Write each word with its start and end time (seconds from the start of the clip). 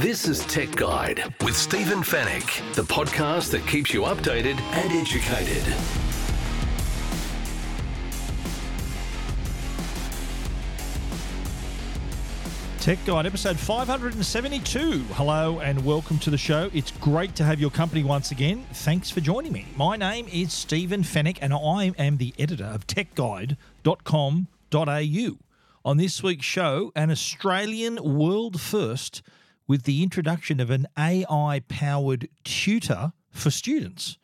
This 0.00 0.26
is 0.26 0.44
Tech 0.46 0.74
Guide 0.74 1.22
with 1.44 1.56
Stephen 1.56 2.00
Fenech, 2.00 2.74
the 2.74 2.82
podcast 2.82 3.52
that 3.52 3.64
keeps 3.68 3.94
you 3.94 4.00
updated 4.02 4.58
and 4.58 4.92
educated. 4.92 5.62
Tech 12.80 12.98
Guide, 13.06 13.26
episode 13.26 13.56
572. 13.56 15.04
Hello 15.12 15.60
and 15.60 15.84
welcome 15.84 16.18
to 16.18 16.30
the 16.30 16.38
show. 16.38 16.70
It's 16.74 16.90
great 16.90 17.36
to 17.36 17.44
have 17.44 17.60
your 17.60 17.70
company 17.70 18.02
once 18.02 18.32
again. 18.32 18.66
Thanks 18.72 19.10
for 19.10 19.20
joining 19.20 19.52
me. 19.52 19.66
My 19.76 19.96
name 19.96 20.26
is 20.32 20.52
Stephen 20.52 21.04
Fenech 21.04 21.38
and 21.40 21.54
I 21.54 21.92
am 21.98 22.16
the 22.16 22.34
editor 22.36 22.64
of 22.64 22.88
techguide.com.au. 22.88 25.38
On 25.86 25.98
this 25.98 26.22
week's 26.22 26.46
show, 26.46 26.92
an 26.96 27.10
Australian 27.10 27.96
world 28.02 28.58
first 28.58 29.20
with 29.66 29.82
the 29.82 30.02
introduction 30.02 30.58
of 30.58 30.70
an 30.70 30.86
AI 30.98 31.60
powered 31.68 32.26
tutor 32.42 33.12
for 33.30 33.50
students. 33.50 34.16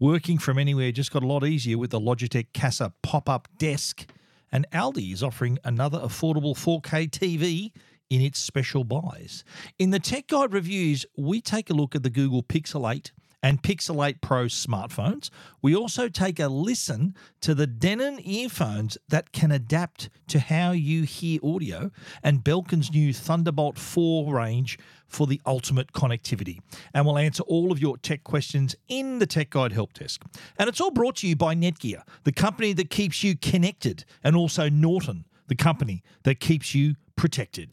Working 0.00 0.38
from 0.38 0.58
anywhere 0.58 0.90
just 0.90 1.12
got 1.12 1.22
a 1.22 1.26
lot 1.26 1.44
easier 1.44 1.76
with 1.76 1.90
the 1.90 2.00
Logitech 2.00 2.54
Casa 2.54 2.94
pop 3.02 3.28
up 3.28 3.46
desk. 3.58 4.06
And 4.50 4.66
Aldi 4.72 5.12
is 5.12 5.22
offering 5.22 5.58
another 5.64 5.98
affordable 5.98 6.56
4K 6.56 7.10
TV 7.10 7.72
in 8.08 8.22
its 8.22 8.38
special 8.38 8.82
buys. 8.82 9.44
In 9.78 9.90
the 9.90 10.00
Tech 10.00 10.28
Guide 10.28 10.54
reviews, 10.54 11.04
we 11.18 11.42
take 11.42 11.68
a 11.68 11.74
look 11.74 11.94
at 11.94 12.02
the 12.02 12.08
Google 12.08 12.42
Pixel 12.42 12.90
8 12.90 13.12
and 13.42 13.62
Pixel 13.62 14.06
8 14.06 14.20
Pro 14.20 14.44
smartphones. 14.44 15.30
We 15.60 15.74
also 15.74 16.08
take 16.08 16.38
a 16.38 16.48
listen 16.48 17.14
to 17.40 17.54
the 17.54 17.66
Denon 17.66 18.20
earphones 18.22 18.96
that 19.08 19.32
can 19.32 19.50
adapt 19.50 20.08
to 20.28 20.38
how 20.38 20.70
you 20.70 21.02
hear 21.02 21.40
audio 21.42 21.90
and 22.22 22.44
Belkin's 22.44 22.92
new 22.92 23.12
Thunderbolt 23.12 23.78
4 23.78 24.32
range 24.32 24.78
for 25.06 25.26
the 25.26 25.40
ultimate 25.44 25.92
connectivity. 25.92 26.60
And 26.94 27.04
we'll 27.04 27.18
answer 27.18 27.42
all 27.44 27.72
of 27.72 27.80
your 27.80 27.96
tech 27.98 28.24
questions 28.24 28.74
in 28.88 29.18
the 29.18 29.26
Tech 29.26 29.50
Guide 29.50 29.72
Help 29.72 29.92
Desk. 29.92 30.22
And 30.58 30.68
it's 30.68 30.80
all 30.80 30.90
brought 30.90 31.16
to 31.16 31.28
you 31.28 31.36
by 31.36 31.54
Netgear, 31.54 32.02
the 32.24 32.32
company 32.32 32.72
that 32.74 32.90
keeps 32.90 33.22
you 33.22 33.36
connected, 33.36 34.04
and 34.24 34.36
also 34.36 34.68
Norton, 34.68 35.24
the 35.48 35.54
company 35.54 36.02
that 36.22 36.40
keeps 36.40 36.74
you 36.74 36.94
protected. 37.16 37.70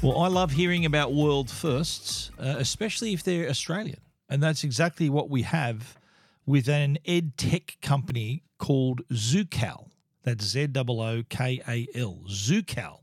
Well, 0.00 0.20
I 0.20 0.28
love 0.28 0.52
hearing 0.52 0.84
about 0.84 1.12
world 1.12 1.50
firsts, 1.50 2.30
uh, 2.38 2.54
especially 2.58 3.14
if 3.14 3.24
they're 3.24 3.48
Australian. 3.48 3.98
And 4.28 4.40
that's 4.40 4.62
exactly 4.62 5.10
what 5.10 5.28
we 5.28 5.42
have 5.42 5.98
with 6.46 6.68
an 6.68 6.98
ed 7.04 7.36
tech 7.36 7.78
company 7.82 8.44
called 8.58 9.00
Zookal. 9.08 9.90
That's 10.22 10.44
Z 10.44 10.68
O 10.76 10.84
O 11.00 11.22
K 11.28 11.60
A 11.66 11.88
L, 11.98 12.20
Zookal. 12.28 13.00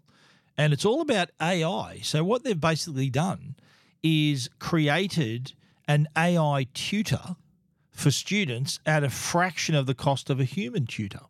And 0.58 0.72
it's 0.72 0.86
all 0.86 1.02
about 1.02 1.32
AI. 1.42 2.00
So, 2.02 2.24
what 2.24 2.46
they've 2.46 2.60
basically 2.60 3.10
done 3.10 3.56
is 4.02 4.50
created 4.60 5.52
an 5.90 6.08
AI 6.16 6.66
tutor 6.74 7.36
for 7.92 8.10
students 8.10 8.80
at 8.86 9.04
a 9.04 9.10
fraction 9.10 9.76
of 9.76 9.86
the 9.86 9.96
cost 9.96 10.30
of 10.30 10.40
a 10.40 10.46
human 10.46 10.86
tutor. 10.86 11.22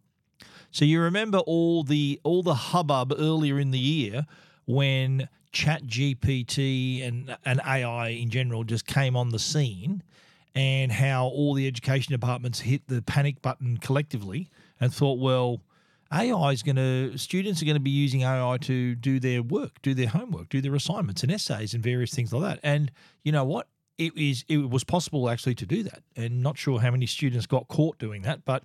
So 0.69 0.85
you 0.85 1.01
remember 1.01 1.37
all 1.39 1.83
the 1.83 2.19
all 2.23 2.43
the 2.43 2.53
hubbub 2.53 3.13
earlier 3.17 3.59
in 3.59 3.71
the 3.71 3.79
year 3.79 4.25
when 4.65 5.29
Chat 5.55 5.83
GPT 5.85 7.07
and, 7.07 7.35
and 7.45 7.61
AI 7.65 8.09
in 8.09 8.29
general 8.29 8.65
just 8.65 8.85
came 8.85 9.15
on 9.15 9.29
the 9.29 9.39
scene 9.39 10.03
and 10.53 10.91
how 10.91 11.27
all 11.27 11.53
the 11.53 11.65
education 11.65 12.11
departments 12.11 12.59
hit 12.59 12.87
the 12.87 13.01
panic 13.01 13.41
button 13.41 13.77
collectively 13.77 14.49
and 14.81 14.93
thought, 14.93 15.17
well, 15.17 15.61
AI 16.11 16.51
is 16.51 16.61
going 16.61 16.75
to, 16.75 17.17
students 17.17 17.61
are 17.61 17.65
going 17.65 17.77
to 17.77 17.81
be 17.81 17.89
using 17.89 18.23
AI 18.23 18.57
to 18.61 18.95
do 18.95 19.17
their 19.17 19.41
work, 19.41 19.81
do 19.81 19.93
their 19.93 20.09
homework, 20.09 20.49
do 20.49 20.59
their 20.59 20.75
assignments 20.75 21.23
and 21.23 21.31
essays 21.31 21.73
and 21.73 21.81
various 21.81 22.13
things 22.13 22.33
like 22.33 22.43
that. 22.43 22.59
And 22.61 22.91
you 23.23 23.31
know 23.31 23.45
what? 23.45 23.69
It 23.97 24.11
is 24.17 24.43
it 24.49 24.69
was 24.69 24.83
possible 24.83 25.29
actually 25.29 25.55
to 25.55 25.65
do 25.65 25.83
that. 25.83 26.03
And 26.17 26.43
not 26.43 26.57
sure 26.57 26.81
how 26.81 26.91
many 26.91 27.05
students 27.05 27.47
got 27.47 27.69
caught 27.69 27.97
doing 27.97 28.23
that, 28.23 28.43
but 28.43 28.63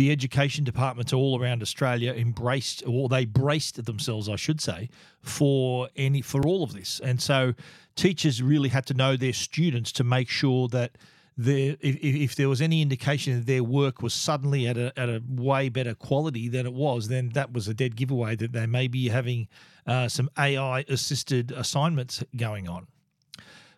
the 0.00 0.10
education 0.10 0.64
departments 0.64 1.12
all 1.12 1.38
around 1.38 1.60
Australia 1.60 2.14
embraced, 2.14 2.82
or 2.86 3.06
they 3.10 3.26
braced 3.26 3.84
themselves, 3.84 4.30
I 4.30 4.36
should 4.36 4.58
say, 4.58 4.88
for 5.20 5.90
any 5.94 6.22
for 6.22 6.46
all 6.46 6.62
of 6.62 6.72
this. 6.72 7.02
And 7.04 7.20
so, 7.20 7.52
teachers 7.96 8.42
really 8.42 8.70
had 8.70 8.86
to 8.86 8.94
know 8.94 9.14
their 9.14 9.34
students 9.34 9.92
to 9.92 10.02
make 10.02 10.30
sure 10.30 10.68
that 10.68 10.96
their 11.36 11.76
if, 11.80 11.96
if 12.02 12.34
there 12.34 12.48
was 12.48 12.62
any 12.62 12.80
indication 12.80 13.36
that 13.36 13.46
their 13.46 13.62
work 13.62 14.00
was 14.00 14.14
suddenly 14.14 14.66
at 14.66 14.78
a 14.78 14.98
at 14.98 15.10
a 15.10 15.22
way 15.28 15.68
better 15.68 15.94
quality 15.94 16.48
than 16.48 16.64
it 16.64 16.72
was, 16.72 17.08
then 17.08 17.28
that 17.34 17.52
was 17.52 17.68
a 17.68 17.74
dead 17.74 17.94
giveaway 17.94 18.34
that 18.36 18.52
they 18.52 18.64
may 18.64 18.88
be 18.88 19.10
having 19.10 19.48
uh, 19.86 20.08
some 20.08 20.30
AI 20.38 20.82
assisted 20.88 21.52
assignments 21.52 22.24
going 22.34 22.66
on. 22.66 22.86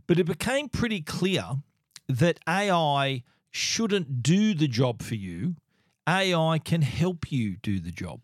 But 0.06 0.20
it 0.20 0.26
became 0.26 0.68
pretty 0.68 1.00
clear 1.00 1.46
that 2.08 2.38
AI 2.46 3.24
shouldn't 3.50 4.22
do 4.22 4.54
the 4.54 4.68
job 4.68 5.02
for 5.02 5.16
you 5.16 5.56
AI 6.06 6.58
can 6.58 6.82
help 6.82 7.30
you 7.30 7.56
do 7.56 7.80
the 7.80 7.90
job. 7.90 8.20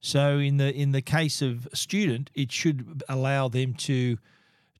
So 0.00 0.38
in 0.38 0.56
the 0.56 0.74
in 0.74 0.92
the 0.92 1.02
case 1.02 1.42
of 1.42 1.66
a 1.72 1.76
student, 1.76 2.30
it 2.34 2.50
should 2.50 3.02
allow 3.08 3.48
them 3.48 3.74
to 3.74 4.16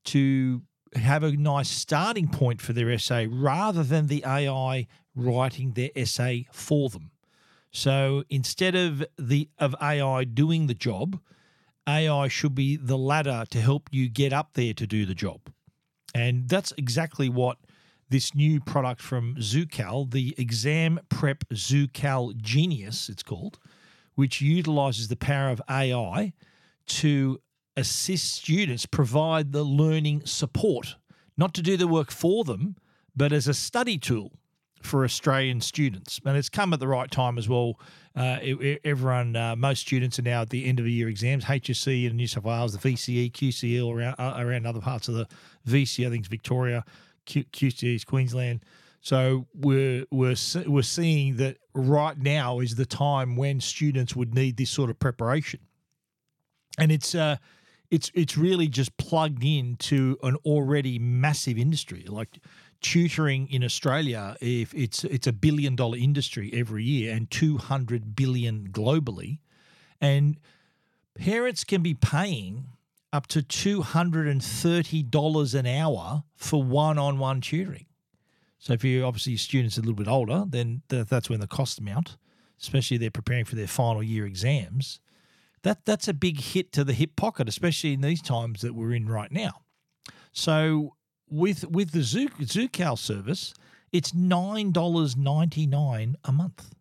to 0.04 0.62
have 0.94 1.22
a 1.22 1.32
nice 1.32 1.68
starting 1.68 2.28
point 2.28 2.60
for 2.60 2.72
their 2.72 2.90
essay 2.90 3.26
rather 3.26 3.82
than 3.82 4.06
the 4.06 4.24
AI 4.26 4.86
writing 5.14 5.72
their 5.72 5.90
essay 5.94 6.46
for 6.52 6.88
them. 6.88 7.10
So 7.70 8.24
instead 8.28 8.74
of 8.74 9.04
the 9.18 9.48
of 9.58 9.76
AI 9.80 10.24
doing 10.24 10.66
the 10.66 10.74
job, 10.74 11.20
AI 11.86 12.28
should 12.28 12.54
be 12.54 12.76
the 12.76 12.98
ladder 12.98 13.44
to 13.50 13.60
help 13.60 13.88
you 13.92 14.08
get 14.08 14.32
up 14.32 14.54
there 14.54 14.74
to 14.74 14.86
do 14.86 15.06
the 15.06 15.14
job. 15.14 15.52
And 16.14 16.48
that's 16.48 16.72
exactly 16.76 17.28
what 17.28 17.58
this 18.10 18.34
new 18.34 18.60
product 18.60 19.00
from 19.00 19.36
Zookal, 19.36 20.10
the 20.10 20.34
Exam 20.36 21.00
Prep 21.08 21.44
Zookal 21.54 22.36
Genius, 22.36 23.08
it's 23.08 23.22
called, 23.22 23.58
which 24.16 24.40
utilizes 24.40 25.08
the 25.08 25.16
power 25.16 25.50
of 25.50 25.62
AI 25.70 26.32
to 26.86 27.40
assist 27.76 28.34
students 28.34 28.84
provide 28.84 29.52
the 29.52 29.62
learning 29.62 30.22
support, 30.26 30.96
not 31.36 31.54
to 31.54 31.62
do 31.62 31.76
the 31.76 31.86
work 31.86 32.10
for 32.10 32.44
them, 32.44 32.76
but 33.16 33.32
as 33.32 33.46
a 33.46 33.54
study 33.54 33.96
tool 33.96 34.32
for 34.82 35.04
Australian 35.04 35.60
students. 35.60 36.20
And 36.24 36.36
it's 36.36 36.48
come 36.48 36.72
at 36.72 36.80
the 36.80 36.88
right 36.88 37.10
time 37.10 37.38
as 37.38 37.48
well. 37.48 37.78
Uh, 38.16 38.38
everyone, 38.82 39.36
uh, 39.36 39.54
most 39.54 39.80
students 39.80 40.18
are 40.18 40.22
now 40.22 40.42
at 40.42 40.50
the 40.50 40.66
end 40.66 40.78
of 40.78 40.84
the 40.84 40.92
year 40.92 41.08
exams. 41.08 41.44
HSC 41.44 42.06
in 42.10 42.16
New 42.16 42.26
South 42.26 42.44
Wales, 42.44 42.76
the 42.76 42.90
VCE, 42.90 43.30
QCE 43.30 43.94
around 43.94 44.14
uh, 44.18 44.34
around 44.38 44.66
other 44.66 44.80
parts 44.80 45.06
of 45.08 45.14
the 45.14 45.28
VCE, 45.68 46.06
I 46.06 46.10
think 46.10 46.20
it's 46.20 46.28
Victoria, 46.28 46.84
QCE's 47.26 48.04
Queensland. 48.04 48.64
So 49.00 49.46
we're 49.54 50.04
we're 50.10 50.36
we're 50.66 50.82
seeing 50.82 51.36
that 51.36 51.56
right 51.74 52.18
now 52.18 52.60
is 52.60 52.74
the 52.74 52.86
time 52.86 53.36
when 53.36 53.60
students 53.60 54.14
would 54.14 54.34
need 54.34 54.56
this 54.56 54.70
sort 54.70 54.90
of 54.90 54.98
preparation, 54.98 55.60
and 56.78 56.92
it's 56.92 57.14
uh, 57.14 57.36
it's 57.90 58.10
it's 58.14 58.36
really 58.36 58.68
just 58.68 58.96
plugged 58.98 59.42
into 59.42 60.18
an 60.22 60.36
already 60.44 60.98
massive 60.98 61.56
industry 61.56 62.04
like 62.08 62.38
tutoring 62.82 63.48
in 63.50 63.64
Australia. 63.64 64.36
If 64.40 64.74
it's 64.74 65.04
it's 65.04 65.26
a 65.26 65.32
billion 65.32 65.76
dollar 65.76 65.96
industry 65.96 66.50
every 66.52 66.84
year 66.84 67.14
and 67.14 67.30
two 67.30 67.56
hundred 67.56 68.14
billion 68.14 68.68
globally, 68.68 69.38
and 70.00 70.38
parents 71.14 71.64
can 71.64 71.82
be 71.82 71.94
paying 71.94 72.68
up 73.12 73.26
to 73.28 73.42
$230 73.42 75.54
an 75.54 75.66
hour 75.66 76.24
for 76.36 76.62
one 76.62 76.98
on 76.98 77.18
one 77.18 77.40
tutoring. 77.40 77.86
So, 78.58 78.74
if 78.74 78.84
you're 78.84 79.06
obviously 79.06 79.36
students 79.36 79.78
a 79.78 79.80
little 79.80 79.94
bit 79.94 80.08
older, 80.08 80.44
then 80.46 80.82
that's 80.88 81.30
when 81.30 81.40
the 81.40 81.46
costs 81.46 81.80
mount, 81.80 82.18
especially 82.60 82.98
they're 82.98 83.10
preparing 83.10 83.46
for 83.46 83.56
their 83.56 83.66
final 83.66 84.02
year 84.02 84.26
exams. 84.26 85.00
That, 85.62 85.84
that's 85.84 86.08
a 86.08 86.14
big 86.14 86.40
hit 86.40 86.72
to 86.72 86.84
the 86.84 86.92
hip 86.92 87.16
pocket, 87.16 87.48
especially 87.48 87.94
in 87.94 88.02
these 88.02 88.22
times 88.22 88.60
that 88.62 88.74
we're 88.74 88.92
in 88.92 89.08
right 89.08 89.32
now. 89.32 89.62
So, 90.32 90.94
with 91.28 91.68
with 91.70 91.92
the 91.92 92.02
Zook, 92.02 92.32
Zookal 92.38 92.98
service, 92.98 93.54
it's 93.92 94.12
$9.99 94.12 96.14
a 96.24 96.32
month, 96.32 96.74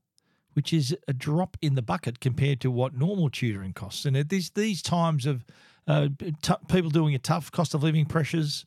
which 0.53 0.71
is 0.73 0.95
a 1.07 1.13
drop 1.13 1.55
in 1.61 1.75
the 1.75 1.81
bucket 1.81 2.19
compared 2.19 2.59
to 2.61 2.69
what 2.69 2.93
normal 2.93 3.29
tutoring 3.29 3.73
costs. 3.73 4.05
And 4.05 4.17
at 4.17 4.29
these, 4.29 4.51
these 4.51 4.81
times 4.81 5.25
of 5.25 5.43
uh, 5.89 6.07
t- 6.41 6.53
people 6.69 6.91
doing 6.91 7.15
a 7.15 7.19
tough 7.19 7.51
cost 7.51 7.73
of 7.73 7.83
living 7.83 8.05
pressures. 8.05 8.65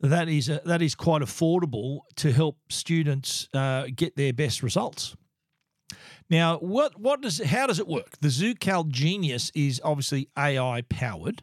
That 0.00 0.28
is 0.28 0.48
a, 0.48 0.60
that 0.64 0.82
is 0.82 0.94
quite 0.94 1.22
affordable 1.22 2.00
to 2.16 2.32
help 2.32 2.58
students 2.68 3.48
uh, 3.52 3.86
get 3.94 4.16
their 4.16 4.32
best 4.32 4.62
results. 4.62 5.16
Now, 6.30 6.58
what 6.58 6.98
what 6.98 7.20
does 7.20 7.42
how 7.42 7.66
does 7.66 7.78
it 7.78 7.88
work? 7.88 8.18
The 8.20 8.28
Zookal 8.28 8.88
Genius 8.88 9.50
is 9.54 9.80
obviously 9.84 10.28
AI 10.38 10.82
powered, 10.88 11.42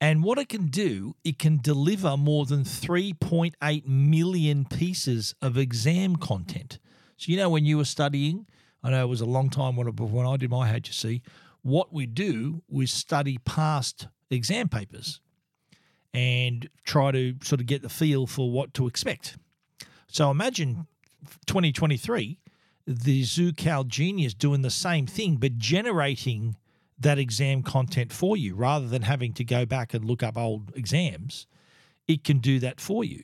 And 0.00 0.24
what 0.24 0.38
it 0.38 0.48
can 0.48 0.66
do, 0.66 1.14
it 1.22 1.38
can 1.38 1.58
deliver 1.58 2.16
more 2.16 2.46
than 2.46 2.64
3.8 2.64 3.86
million 3.86 4.64
pieces 4.64 5.34
of 5.42 5.56
exam 5.58 6.16
content. 6.16 6.78
So, 7.16 7.32
you 7.32 7.38
know, 7.38 7.48
when 7.48 7.64
you 7.64 7.78
were 7.78 7.84
studying, 7.84 8.46
I 8.82 8.90
know 8.90 9.02
it 9.02 9.08
was 9.08 9.22
a 9.22 9.26
long 9.26 9.48
time 9.48 9.76
when, 9.76 9.86
when 9.88 10.26
I 10.26 10.36
did 10.36 10.50
my 10.50 10.70
HSC, 10.70 11.22
what 11.62 11.92
we 11.92 12.06
do 12.06 12.62
was 12.68 12.92
study 12.92 13.38
past 13.38 14.08
exam 14.30 14.68
papers 14.68 15.20
and 16.12 16.68
try 16.84 17.10
to 17.12 17.34
sort 17.42 17.60
of 17.60 17.66
get 17.66 17.82
the 17.82 17.88
feel 17.88 18.26
for 18.26 18.50
what 18.50 18.72
to 18.74 18.86
expect. 18.86 19.36
So 20.08 20.30
imagine 20.30 20.86
2023, 21.46 22.38
the 22.86 23.22
Zookal 23.22 23.86
Genius 23.86 24.32
doing 24.32 24.62
the 24.62 24.70
same 24.70 25.06
thing, 25.06 25.36
but 25.36 25.58
generating 25.58 26.56
that 26.98 27.18
exam 27.18 27.62
content 27.62 28.12
for 28.12 28.36
you 28.36 28.54
rather 28.54 28.88
than 28.88 29.02
having 29.02 29.32
to 29.34 29.44
go 29.44 29.66
back 29.66 29.92
and 29.92 30.04
look 30.04 30.22
up 30.22 30.36
old 30.36 30.72
exams. 30.74 31.46
It 32.08 32.24
can 32.24 32.38
do 32.38 32.58
that 32.60 32.80
for 32.80 33.04
you. 33.04 33.22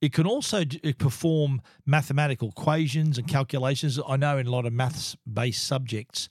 It 0.00 0.12
can 0.12 0.26
also 0.26 0.60
uh, 0.60 0.92
perform 0.98 1.60
mathematical 1.86 2.50
equations 2.50 3.18
and 3.18 3.26
calculations. 3.26 3.98
I 4.06 4.16
know 4.16 4.38
in 4.38 4.46
a 4.46 4.50
lot 4.50 4.66
of 4.66 4.72
maths 4.72 5.16
based 5.30 5.66
subjects, 5.66 6.28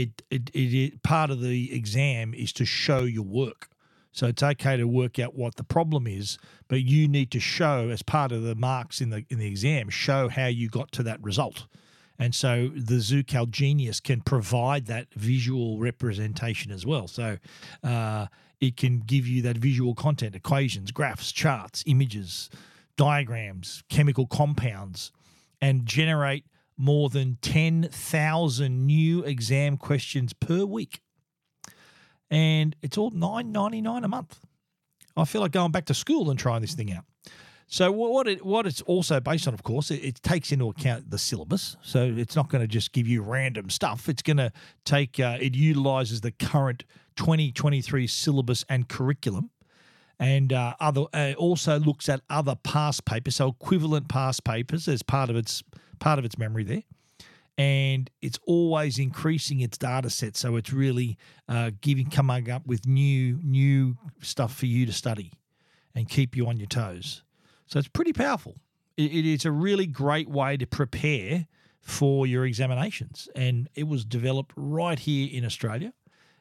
it, 0.00 0.22
it, 0.30 0.50
it, 0.54 0.74
it, 0.74 1.02
part 1.02 1.30
of 1.30 1.40
the 1.40 1.74
exam 1.74 2.34
is 2.34 2.52
to 2.54 2.64
show 2.64 3.00
your 3.00 3.24
work. 3.24 3.68
So 4.12 4.26
it's 4.26 4.42
okay 4.42 4.76
to 4.76 4.86
work 4.86 5.18
out 5.18 5.34
what 5.34 5.54
the 5.56 5.64
problem 5.64 6.06
is, 6.06 6.38
but 6.68 6.82
you 6.82 7.06
need 7.06 7.30
to 7.30 7.40
show 7.40 7.90
as 7.90 8.02
part 8.02 8.32
of 8.32 8.42
the 8.42 8.56
marks 8.56 9.00
in 9.00 9.10
the 9.10 9.24
in 9.28 9.38
the 9.38 9.46
exam, 9.46 9.88
show 9.88 10.28
how 10.28 10.46
you 10.46 10.68
got 10.68 10.90
to 10.92 11.02
that 11.04 11.22
result. 11.22 11.66
And 12.18 12.34
so 12.34 12.70
the 12.74 12.96
Zookal 12.96 13.48
Genius 13.50 14.00
can 14.00 14.20
provide 14.20 14.86
that 14.86 15.06
visual 15.14 15.78
representation 15.78 16.72
as 16.72 16.84
well. 16.84 17.08
So 17.08 17.38
uh, 17.82 18.26
it 18.60 18.76
can 18.76 19.00
give 19.00 19.26
you 19.26 19.42
that 19.42 19.56
visual 19.56 19.94
content, 19.94 20.34
equations, 20.34 20.90
graphs, 20.90 21.32
charts, 21.32 21.82
images, 21.86 22.50
diagrams, 22.96 23.82
chemical 23.88 24.26
compounds, 24.26 25.12
and 25.62 25.86
generate 25.86 26.44
more 26.80 27.10
than 27.10 27.36
10,000 27.42 28.86
new 28.86 29.22
exam 29.22 29.76
questions 29.76 30.32
per 30.32 30.64
week. 30.64 31.02
And 32.30 32.74
it's 32.80 32.96
all 32.96 33.10
$9.99 33.10 34.04
a 34.04 34.08
month. 34.08 34.40
I 35.14 35.24
feel 35.26 35.42
like 35.42 35.52
going 35.52 35.72
back 35.72 35.84
to 35.86 35.94
school 35.94 36.30
and 36.30 36.38
trying 36.38 36.62
this 36.62 36.74
thing 36.74 36.90
out. 36.92 37.04
So 37.66 37.92
what 37.92 38.26
it 38.26 38.44
what 38.44 38.66
it's 38.66 38.80
also 38.82 39.20
based 39.20 39.46
on, 39.46 39.54
of 39.54 39.62
course, 39.62 39.92
it, 39.92 40.02
it 40.02 40.22
takes 40.24 40.50
into 40.50 40.68
account 40.68 41.08
the 41.10 41.18
syllabus. 41.18 41.76
So 41.82 42.02
it's 42.16 42.34
not 42.34 42.48
going 42.48 42.62
to 42.62 42.66
just 42.66 42.92
give 42.92 43.06
you 43.06 43.22
random 43.22 43.70
stuff. 43.70 44.08
It's 44.08 44.22
going 44.22 44.38
to 44.38 44.50
take 44.84 45.20
uh, 45.20 45.38
it 45.40 45.54
utilizes 45.54 46.20
the 46.20 46.32
current 46.32 46.84
2023 47.14 48.08
syllabus 48.08 48.64
and 48.68 48.88
curriculum, 48.88 49.50
and 50.18 50.52
uh, 50.52 50.74
other 50.80 51.04
uh, 51.14 51.34
also 51.38 51.78
looks 51.78 52.08
at 52.08 52.22
other 52.28 52.56
past 52.56 53.04
papers, 53.04 53.36
so 53.36 53.48
equivalent 53.48 54.08
past 54.08 54.42
papers 54.42 54.88
as 54.88 55.04
part 55.04 55.30
of 55.30 55.36
its 55.36 55.62
part 56.00 56.18
of 56.18 56.24
its 56.24 56.36
memory 56.36 56.64
there. 56.64 56.82
And 57.58 58.10
it's 58.22 58.38
always 58.46 58.98
increasing 58.98 59.60
its 59.60 59.76
data 59.76 60.08
set, 60.08 60.36
so 60.36 60.56
it's 60.56 60.72
really 60.72 61.18
uh, 61.46 61.72
giving 61.80 62.08
coming 62.08 62.50
up 62.50 62.66
with 62.66 62.86
new 62.86 63.38
new 63.42 63.98
stuff 64.22 64.56
for 64.56 64.66
you 64.66 64.86
to 64.86 64.92
study 64.92 65.32
and 65.94 66.08
keep 66.08 66.36
you 66.36 66.46
on 66.46 66.56
your 66.56 66.68
toes. 66.68 67.22
So 67.66 67.78
it's 67.78 67.88
pretty 67.88 68.14
powerful. 68.14 68.56
It, 68.96 69.12
it 69.12 69.26
is 69.26 69.44
a 69.44 69.52
really 69.52 69.86
great 69.86 70.28
way 70.28 70.56
to 70.56 70.66
prepare 70.66 71.46
for 71.82 72.26
your 72.26 72.46
examinations. 72.46 73.28
And 73.34 73.68
it 73.74 73.86
was 73.86 74.04
developed 74.04 74.52
right 74.56 74.98
here 74.98 75.28
in 75.30 75.44
Australia. 75.44 75.92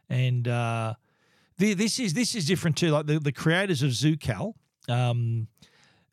And 0.09 0.47
uh, 0.47 0.93
the, 1.57 1.73
this 1.73 1.99
is 1.99 2.13
this 2.13 2.33
is 2.33 2.45
different 2.45 2.77
too. 2.77 2.91
Like 2.91 3.07
the, 3.07 3.19
the 3.19 3.33
creators 3.33 3.83
of 3.83 3.91
Zookal, 3.91 4.53
um, 4.87 5.47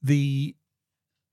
the 0.02 0.55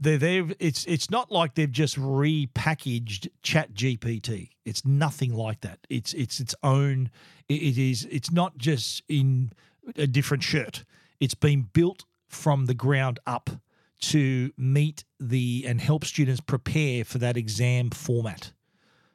they 0.04 0.18
they've 0.18 0.54
it's 0.60 0.86
it's 0.86 1.10
not 1.10 1.32
like 1.32 1.56
they've 1.56 1.72
just 1.72 1.98
repackaged 1.98 3.30
Chat 3.42 3.74
GPT. 3.74 4.50
It's 4.66 4.86
nothing 4.86 5.34
like 5.34 5.62
that. 5.62 5.80
It's 5.90 6.14
it's 6.14 6.40
its 6.40 6.54
own. 6.64 7.10
It, 7.50 7.62
it 7.62 7.78
is. 7.78 8.08
It's 8.12 8.32
not 8.32 8.58
just 8.58 9.04
in 9.08 9.52
a 9.96 10.08
different 10.08 10.44
shirt. 10.44 10.84
It's 11.20 11.36
been 11.36 11.70
built 11.74 12.06
from 12.28 12.66
the 12.66 12.74
ground 12.74 13.20
up 13.26 13.50
to 14.02 14.52
meet 14.58 15.06
the 15.20 15.64
and 15.66 15.80
help 15.80 16.04
students 16.04 16.42
prepare 16.42 17.06
for 17.06 17.18
that 17.20 17.38
exam 17.38 17.90
format. 17.90 18.52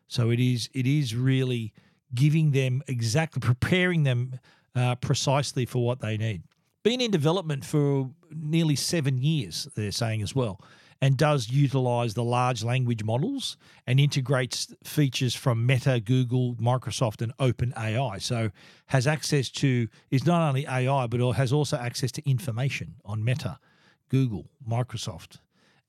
So 0.06 0.30
it 0.30 0.40
is 0.40 0.70
it 0.72 0.86
is 0.86 1.14
really 1.14 1.72
giving 2.14 2.52
them 2.52 2.82
exactly 2.86 3.40
preparing 3.40 4.04
them 4.04 4.40
uh, 4.74 4.94
precisely 4.94 5.66
for 5.66 5.84
what 5.84 6.00
they 6.00 6.16
need. 6.16 6.42
Been 6.82 7.00
in 7.00 7.10
development 7.10 7.64
for 7.64 8.10
nearly 8.30 8.76
seven 8.76 9.18
years, 9.18 9.68
they're 9.74 9.92
saying 9.92 10.22
as 10.22 10.34
well, 10.34 10.60
and 11.00 11.16
does 11.16 11.50
utilize 11.50 12.14
the 12.14 12.24
large 12.24 12.62
language 12.62 13.04
models 13.04 13.56
and 13.86 14.00
integrates 14.00 14.74
features 14.84 15.34
from 15.34 15.66
Meta, 15.66 16.00
Google, 16.00 16.54
Microsoft, 16.54 17.20
and 17.20 17.36
OpenAI. 17.38 18.22
So 18.22 18.50
has 18.86 19.06
access 19.06 19.50
to 19.50 19.88
is 20.10 20.24
not 20.24 20.46
only 20.46 20.66
AI 20.66 21.06
but 21.06 21.20
has 21.32 21.52
also 21.52 21.76
access 21.76 22.12
to 22.12 22.30
information 22.30 22.94
on 23.04 23.24
Meta 23.24 23.58
Google, 24.08 24.46
Microsoft, 24.66 25.38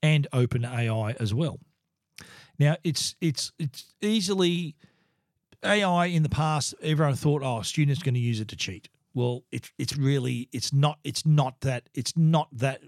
and 0.02 0.28
OpenAI 0.34 1.16
as 1.20 1.34
well. 1.34 1.60
Now, 2.58 2.76
it's 2.84 3.16
it's 3.22 3.52
it's 3.58 3.94
easily 4.02 4.76
AI 5.64 6.08
in 6.08 6.24
the 6.24 6.30
past. 6.30 6.76
Everyone 6.82 7.16
thought, 7.16 7.42
oh, 7.44 7.62
students 7.62 8.04
going 8.04 8.16
to 8.16 8.20
use 8.20 8.40
it 8.40 8.48
to 8.50 8.56
cheat. 8.56 8.90
Well, 9.14 9.44
it's 9.52 9.72
it's 9.78 9.98
really 9.98 10.50
it's 10.52 10.72
not 10.72 11.00
it's 11.04 11.26
not 11.26 11.62
that 11.62 11.90
it's 11.94 12.16
not 12.16 12.48
that 12.54 12.82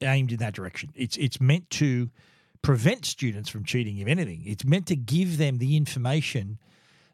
aimed 0.00 0.32
in 0.32 0.38
that 0.38 0.54
direction. 0.54 0.90
It's 0.94 1.16
it's 1.16 1.40
meant 1.40 1.70
to 1.70 2.10
prevent 2.62 3.04
students 3.04 3.48
from 3.48 3.64
cheating. 3.64 3.98
If 3.98 4.08
anything, 4.08 4.42
it's 4.44 4.64
meant 4.64 4.86
to 4.88 4.96
give 4.96 5.38
them 5.38 5.58
the 5.58 5.76
information 5.76 6.58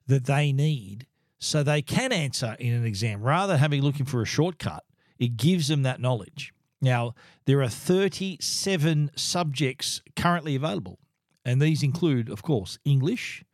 that 0.06 0.24
they 0.24 0.52
need 0.52 1.06
so 1.38 1.62
they 1.62 1.82
can 1.82 2.12
answer 2.12 2.56
in 2.58 2.72
an 2.72 2.84
exam 2.84 3.20
rather 3.22 3.54
than 3.54 3.60
having 3.60 3.82
looking 3.82 4.06
for 4.06 4.22
a 4.22 4.26
shortcut. 4.26 4.84
It 5.18 5.36
gives 5.36 5.68
them 5.68 5.82
that 5.82 6.00
knowledge. 6.00 6.52
Now, 6.80 7.14
there 7.46 7.62
are 7.62 7.68
37 7.68 9.12
subjects 9.14 10.02
currently 10.16 10.56
available, 10.56 10.98
and 11.44 11.62
these 11.62 11.82
include, 11.82 12.28
of 12.28 12.42
course, 12.42 12.78
English, 12.84 13.44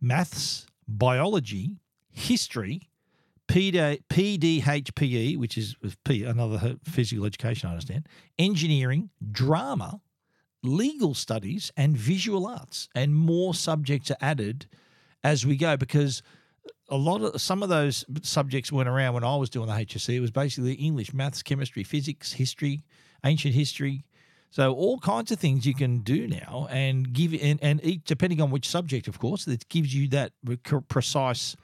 maths, 0.00 0.66
biology, 0.86 1.76
history, 2.10 2.88
PDHPE, 3.48 5.38
which 5.38 5.56
is 5.58 5.74
P, 6.04 6.24
another 6.24 6.76
physical 6.84 7.24
education, 7.24 7.68
I 7.68 7.72
understand, 7.72 8.06
engineering, 8.38 9.10
drama, 9.32 10.00
legal 10.62 11.14
studies, 11.14 11.72
and 11.76 11.96
visual 11.96 12.46
arts. 12.46 12.88
And 12.94 13.14
more 13.14 13.54
subjects 13.54 14.10
are 14.10 14.18
added 14.20 14.66
as 15.24 15.46
we 15.46 15.56
go 15.56 15.76
because 15.76 16.22
a 16.90 16.96
lot 16.96 17.22
of 17.22 17.40
some 17.40 17.62
of 17.62 17.68
those 17.68 18.04
subjects 18.22 18.70
went 18.70 18.88
around 18.88 19.14
when 19.14 19.24
I 19.24 19.36
was 19.36 19.50
doing 19.50 19.66
the 19.66 19.72
HSC. 19.72 20.14
It 20.14 20.20
was 20.20 20.30
basically 20.30 20.74
English, 20.74 21.12
maths, 21.12 21.42
chemistry, 21.42 21.84
physics, 21.84 22.32
history, 22.32 22.84
ancient 23.24 23.54
history. 23.54 24.04
So 24.50 24.74
all 24.74 24.98
kinds 24.98 25.30
of 25.30 25.38
things 25.38 25.66
you 25.66 25.74
can 25.74 25.98
do 25.98 26.26
now, 26.26 26.68
and 26.70 27.12
give 27.12 27.34
and 27.34 27.58
and 27.62 27.84
each, 27.84 28.04
depending 28.04 28.40
on 28.40 28.50
which 28.50 28.66
subject, 28.66 29.06
of 29.06 29.18
course, 29.18 29.44
that 29.44 29.68
gives 29.68 29.94
you 29.94 30.08
that 30.08 30.32
uh, 30.48 30.80
precise 30.88 31.54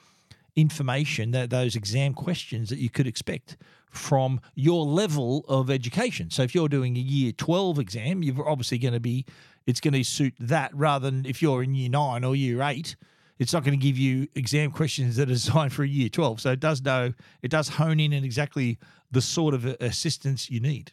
information 0.57 1.33
that 1.33 1.51
those 1.51 1.77
exam 1.77 2.15
questions 2.15 2.69
that 2.69 2.79
you 2.79 2.91
could 2.91 3.07
expect 3.07 3.57
from 3.91 4.41
your 4.55 4.85
level 4.85 5.45
of 5.49 5.71
education. 5.71 6.31
So 6.31 6.43
if 6.43 6.55
you're 6.55 6.69
doing 6.69 6.97
a 6.97 7.01
year 7.01 7.33
12 7.33 7.79
exam, 7.79 8.23
you're 8.23 8.49
obviously 8.49 8.79
going 8.79 8.95
to 8.95 9.01
be 9.01 9.25
it's 9.67 9.81
going 9.81 9.95
to 9.95 10.05
suit 10.05 10.35
that 10.39 10.75
rather 10.75 11.11
than 11.11 11.25
if 11.25 11.41
you're 11.41 11.63
in 11.63 11.75
year 11.75 11.89
9 11.89 12.23
or 12.23 12.37
year 12.37 12.61
8 12.61 12.97
it's 13.39 13.53
not 13.53 13.65
going 13.65 13.79
to 13.79 13.83
give 13.85 13.99
you 13.99 14.29
exam 14.35 14.71
questions 14.71 15.17
that 15.17 15.29
are 15.29 15.33
designed 15.33 15.73
for 15.73 15.83
a 15.83 15.89
year 15.89 16.09
12. 16.09 16.41
So 16.41 16.53
it 16.53 16.61
does 16.61 16.83
know, 16.83 17.13
it 17.43 17.51
does 17.51 17.69
hone 17.69 18.01
in 18.01 18.15
on 18.15 18.25
exactly 18.25 18.79
the 19.11 19.21
sort 19.21 19.55
of 19.55 19.65
assistance 19.65 20.51
you 20.51 20.61
need. 20.61 20.93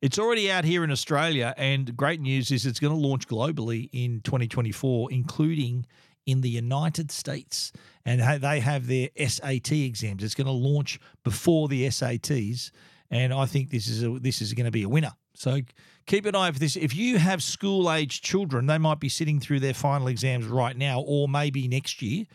It's 0.00 0.18
already 0.18 0.50
out 0.50 0.64
here 0.64 0.82
in 0.82 0.90
Australia, 0.90 1.52
and 1.58 1.94
great 1.94 2.20
news 2.20 2.50
is 2.50 2.64
it's 2.64 2.80
going 2.80 2.94
to 2.94 2.98
launch 2.98 3.28
globally 3.28 3.90
in 3.92 4.22
2024, 4.22 5.12
including 5.12 5.84
in 6.26 6.40
the 6.40 6.48
United 6.48 7.10
States. 7.10 7.72
And 8.04 8.42
they 8.42 8.60
have 8.60 8.86
their 8.86 9.08
SAT 9.16 9.72
exams. 9.72 10.22
It's 10.22 10.34
going 10.34 10.46
to 10.46 10.52
launch 10.52 10.98
before 11.22 11.68
the 11.68 11.86
SATs, 11.86 12.70
and 13.10 13.32
I 13.32 13.46
think 13.46 13.70
this 13.70 13.88
is 13.88 14.02
a, 14.02 14.18
this 14.18 14.40
is 14.40 14.54
going 14.54 14.66
to 14.66 14.70
be 14.70 14.84
a 14.84 14.88
winner. 14.88 15.12
So 15.34 15.60
keep 16.06 16.26
an 16.26 16.34
eye 16.34 16.50
for 16.50 16.58
this. 16.58 16.76
If 16.76 16.94
you 16.94 17.18
have 17.18 17.42
school 17.42 17.90
age 17.90 18.22
children, 18.22 18.66
they 18.66 18.78
might 18.78 19.00
be 19.00 19.08
sitting 19.08 19.40
through 19.40 19.60
their 19.60 19.74
final 19.74 20.08
exams 20.08 20.46
right 20.46 20.76
now, 20.76 21.00
or 21.00 21.28
maybe 21.28 21.68
next 21.68 22.02
year, 22.02 22.26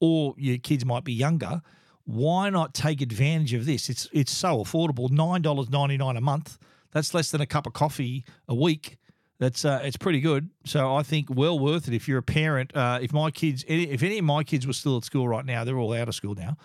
or 0.00 0.34
your 0.36 0.58
kids 0.58 0.84
might 0.84 1.04
be 1.04 1.12
younger. 1.12 1.62
Why 2.04 2.50
not 2.50 2.74
take 2.74 3.00
advantage 3.00 3.54
of 3.54 3.64
this? 3.64 3.88
It's 3.88 4.08
it's 4.12 4.32
so 4.32 4.58
affordable, 4.58 5.10
nine 5.10 5.42
dollars 5.42 5.70
ninety 5.70 5.96
nine 5.96 6.16
a 6.16 6.20
month. 6.20 6.58
That's 6.92 7.14
less 7.14 7.30
than 7.30 7.40
a 7.40 7.46
cup 7.46 7.66
of 7.66 7.72
coffee 7.72 8.24
a 8.46 8.54
week. 8.54 8.98
That's 9.38 9.64
uh, 9.64 9.80
it's 9.82 9.96
pretty 9.96 10.20
good. 10.20 10.50
So 10.64 10.94
I 10.94 11.02
think 11.02 11.28
well 11.30 11.58
worth 11.58 11.88
it 11.88 11.94
if 11.94 12.06
you're 12.08 12.18
a 12.18 12.22
parent. 12.22 12.74
Uh, 12.74 13.00
if 13.02 13.12
my 13.12 13.30
kids, 13.30 13.64
if 13.66 14.02
any 14.02 14.18
of 14.18 14.24
my 14.24 14.44
kids 14.44 14.66
were 14.66 14.72
still 14.72 14.96
at 14.96 15.04
school 15.04 15.26
right 15.28 15.44
now, 15.44 15.64
they're 15.64 15.76
all 15.78 15.92
out 15.92 16.08
of 16.08 16.14
school 16.14 16.34
now. 16.34 16.56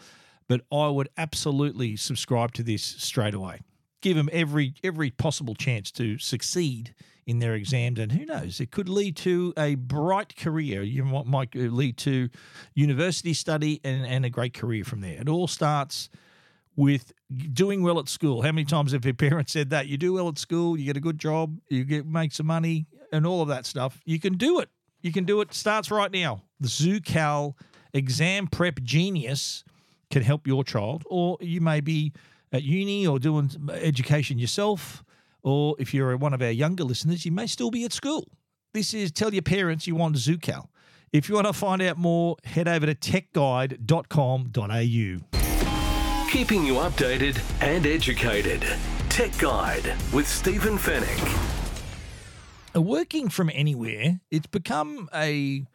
but 0.50 0.62
I 0.72 0.88
would 0.90 1.08
absolutely 1.18 1.96
subscribe 1.96 2.52
to 2.54 2.64
this 2.64 2.84
straight 2.84 3.34
away. 3.34 3.62
Give 4.02 4.18
them 4.18 4.30
every 4.34 4.74
every 4.84 5.12
possible 5.12 5.56
chance 5.56 5.92
to 5.92 6.18
succeed 6.18 6.94
in 7.26 7.40
their 7.40 7.54
exams, 7.54 8.00
and 8.00 8.12
who 8.12 8.26
knows, 8.26 8.60
it 8.60 8.72
could 8.72 8.90
lead 8.90 9.16
to 9.16 9.54
a 9.56 9.76
bright 9.76 10.36
career. 10.36 10.82
You 10.82 11.06
might, 11.06 11.28
might 11.28 11.54
lead 11.54 11.96
to 11.98 12.28
university 12.74 13.34
study 13.36 13.80
and, 13.84 14.04
and 14.04 14.26
a 14.26 14.32
great 14.32 14.56
career 14.56 14.84
from 14.84 15.02
there. 15.02 15.22
It 15.22 15.30
all 15.30 15.48
starts 15.48 16.10
with 16.76 17.14
doing 17.54 17.84
well 17.84 18.00
at 18.00 18.10
school. 18.10 18.42
How 18.42 18.52
many 18.52 18.66
times 18.66 18.94
have 18.94 19.06
your 19.06 19.14
parents 19.14 19.54
said 19.54 19.70
that? 19.70 19.88
You 19.88 19.98
do 19.98 20.14
well 20.14 20.30
at 20.30 20.38
school, 20.38 20.78
you 20.78 20.86
get 20.86 20.98
a 20.98 21.02
good 21.02 21.20
job, 21.20 21.58
you 21.70 21.84
get 21.84 22.06
make 22.06 22.32
some 22.32 22.48
money, 22.48 22.88
and 23.12 23.26
all 23.26 23.42
of 23.42 23.48
that 23.50 23.66
stuff. 23.66 24.00
You 24.06 24.20
can 24.20 24.38
do 24.38 24.60
it. 24.60 24.70
You 25.02 25.12
can 25.12 25.24
do 25.24 25.42
it. 25.42 25.54
Starts 25.54 25.92
right 25.92 26.12
now. 26.12 26.44
The 26.60 26.68
Zookal 26.68 27.54
exam 27.94 28.48
prep 28.48 28.82
genius 28.82 29.64
can 30.12 30.24
help 30.24 30.48
your 30.48 30.64
child, 30.64 31.04
or 31.10 31.38
you 31.40 31.62
may 31.62 31.82
be 31.82 32.14
at 32.52 32.64
uni 32.64 33.06
or 33.06 33.20
doing 33.20 33.52
education 33.74 34.40
yourself, 34.40 35.04
or 35.44 35.76
if 35.80 35.94
you're 35.94 36.18
one 36.18 36.34
of 36.34 36.42
our 36.42 36.52
younger 36.52 36.84
listeners, 36.84 37.26
you 37.26 37.32
may 37.32 37.48
still 37.48 37.72
be 37.72 37.86
at 37.86 37.94
school. 37.94 38.28
This 38.74 38.94
is 38.94 39.12
tell 39.12 39.34
your 39.34 39.44
parents 39.44 39.88
you 39.88 39.96
want 39.96 40.16
Zookal. 40.16 40.68
If 41.12 41.30
you 41.30 41.36
want 41.36 41.48
to 41.48 41.54
find 41.54 41.82
out 41.82 41.98
more, 41.98 42.36
head 42.44 42.68
over 42.68 42.86
to 42.86 42.94
techguide.com.au. 42.94 45.39
Keeping 46.32 46.64
you 46.64 46.76
updated 46.76 47.42
and 47.60 47.88
educated. 47.88 48.64
Tech 49.10 49.36
Guide 49.40 49.96
with 50.14 50.28
Stephen 50.28 50.78
Fenech. 50.78 51.20
Working 52.76 53.30
from 53.30 53.50
anywhere, 53.52 54.20
it's 54.30 54.46
become 54.46 55.10
a 55.12 55.66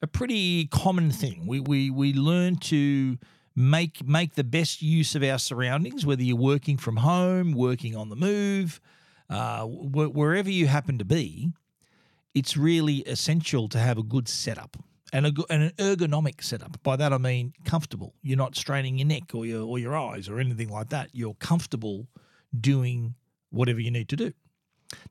a 0.00 0.06
pretty 0.06 0.66
common 0.66 1.10
thing. 1.10 1.48
We 1.48 1.58
we 1.58 1.90
we 1.90 2.12
learn 2.12 2.56
to 2.70 3.18
make 3.56 4.06
make 4.06 4.36
the 4.36 4.44
best 4.44 4.82
use 4.82 5.16
of 5.16 5.24
our 5.24 5.40
surroundings, 5.40 6.06
whether 6.06 6.22
you're 6.22 6.36
working 6.36 6.76
from 6.76 6.98
home, 6.98 7.50
working 7.50 7.96
on 7.96 8.08
the 8.08 8.16
move, 8.16 8.80
uh, 9.28 9.64
wh- 9.66 10.14
wherever 10.14 10.48
you 10.48 10.68
happen 10.68 10.96
to 10.98 11.04
be. 11.04 11.50
It's 12.34 12.56
really 12.56 12.98
essential 12.98 13.68
to 13.68 13.80
have 13.80 13.98
a 13.98 14.04
good 14.04 14.28
setup 14.28 14.76
and, 15.14 15.26
a, 15.26 15.32
and 15.48 15.62
an 15.62 15.70
ergonomic 15.78 16.42
setup. 16.42 16.82
By 16.82 16.96
that 16.96 17.12
I 17.12 17.18
mean 17.18 17.54
comfortable. 17.64 18.14
You're 18.20 18.36
not 18.36 18.56
straining 18.56 18.98
your 18.98 19.06
neck 19.06 19.32
or 19.32 19.46
your 19.46 19.62
or 19.62 19.78
your 19.78 19.96
eyes 19.96 20.28
or 20.28 20.40
anything 20.40 20.68
like 20.68 20.90
that. 20.90 21.10
You're 21.12 21.34
comfortable 21.34 22.08
doing 22.58 23.14
whatever 23.50 23.80
you 23.80 23.92
need 23.92 24.08
to 24.08 24.16
do. 24.16 24.32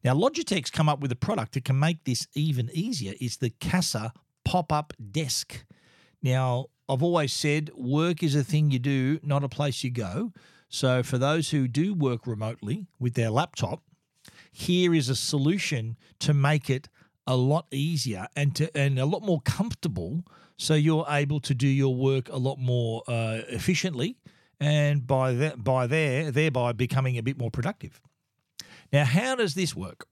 Now 0.04 0.14
Logitech's 0.14 0.70
come 0.70 0.90
up 0.90 1.00
with 1.00 1.12
a 1.14 1.16
product 1.16 1.54
that 1.54 1.64
can 1.64 1.80
make 1.80 2.04
this 2.04 2.28
even 2.36 2.70
easier. 2.74 3.14
It's 3.20 3.38
the 3.38 3.50
Casa 3.50 4.12
pop-up 4.44 4.92
desk. 5.12 5.66
Now 6.22 6.66
I've 6.90 7.02
always 7.02 7.32
said 7.32 7.72
work 7.74 8.22
is 8.22 8.36
a 8.36 8.44
thing 8.44 8.72
you 8.72 8.80
do, 8.80 9.20
not 9.24 9.44
a 9.46 9.50
place 9.50 9.86
you 9.86 9.90
go. 9.90 10.34
So 10.68 11.02
for 11.02 11.18
those 11.18 11.52
who 11.52 11.70
do 11.70 11.94
work 11.94 12.28
remotely 12.28 12.88
with 13.00 13.14
their 13.14 13.30
laptop, 13.30 13.84
here 14.52 14.94
is 14.94 15.08
a 15.08 15.16
solution 15.16 15.96
to 16.20 16.34
make 16.34 16.70
it 16.70 16.90
a 17.28 17.36
lot 17.36 17.68
easier 17.72 18.28
and 18.36 18.56
to 18.56 18.76
and 18.78 19.00
a 19.00 19.06
lot 19.06 19.24
more 19.24 19.42
comfortable. 19.42 20.24
So 20.58 20.76
you're 20.76 21.06
able 21.10 21.40
to 21.42 21.54
do 21.54 21.68
your 21.68 21.96
work 21.96 22.30
a 22.30 22.38
lot 22.38 22.60
more 22.60 23.04
uh, 23.08 23.42
efficiently 23.48 24.18
and 24.60 25.06
by 25.06 25.34
that 25.34 25.64
by 25.64 25.88
there 25.88 26.32
thereby 26.32 26.74
becoming 26.74 27.18
a 27.18 27.24
bit 27.24 27.38
more 27.38 27.52
productive. 27.52 28.02
Now 28.92 29.06
how 29.06 29.36
does 29.36 29.56
this 29.56 29.76
work? 29.76 30.08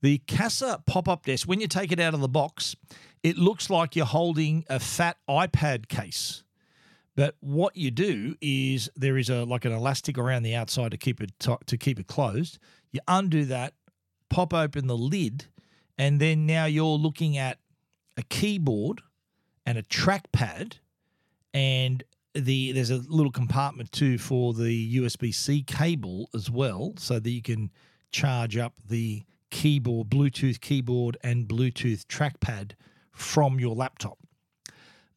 The 0.00 0.18
Casa 0.26 0.82
pop-up 0.86 1.26
desk 1.26 1.46
when 1.46 1.60
you 1.60 1.68
take 1.68 1.92
it 1.92 2.00
out 2.00 2.14
of 2.14 2.20
the 2.20 2.28
box 2.28 2.74
it 3.22 3.38
looks 3.38 3.70
like 3.70 3.94
you're 3.94 4.06
holding 4.06 4.64
a 4.68 4.80
fat 4.80 5.16
iPad 5.28 5.88
case. 5.88 6.42
But 7.14 7.36
what 7.40 7.76
you 7.76 7.90
do 7.90 8.36
is 8.40 8.90
there 8.96 9.18
is 9.18 9.28
a 9.28 9.44
like 9.44 9.64
an 9.64 9.72
elastic 9.72 10.18
around 10.18 10.42
the 10.42 10.54
outside 10.54 10.92
to 10.92 10.96
keep 10.96 11.20
it 11.20 11.32
to, 11.40 11.58
to 11.66 11.76
keep 11.76 12.00
it 12.00 12.06
closed. 12.06 12.58
You 12.90 13.00
undo 13.06 13.44
that 13.46 13.74
pop 14.30 14.54
open 14.54 14.86
the 14.86 14.96
lid 14.96 15.46
and 15.98 16.20
then 16.20 16.46
now 16.46 16.64
you're 16.64 16.86
looking 16.98 17.36
at 17.36 17.58
a 18.16 18.22
keyboard 18.22 19.00
and 19.66 19.78
a 19.78 19.82
trackpad 19.82 20.74
and 21.54 22.02
the 22.34 22.72
there's 22.72 22.90
a 22.90 23.02
little 23.08 23.32
compartment 23.32 23.92
too 23.92 24.18
for 24.18 24.54
the 24.54 24.96
USB-C 24.96 25.62
cable 25.64 26.28
as 26.34 26.50
well 26.50 26.94
so 26.96 27.18
that 27.18 27.30
you 27.30 27.42
can 27.42 27.70
charge 28.10 28.56
up 28.56 28.74
the 28.88 29.22
keyboard 29.50 30.08
Bluetooth 30.08 30.60
keyboard 30.60 31.16
and 31.22 31.46
Bluetooth 31.46 32.06
trackpad 32.06 32.72
from 33.12 33.60
your 33.60 33.74
laptop 33.74 34.18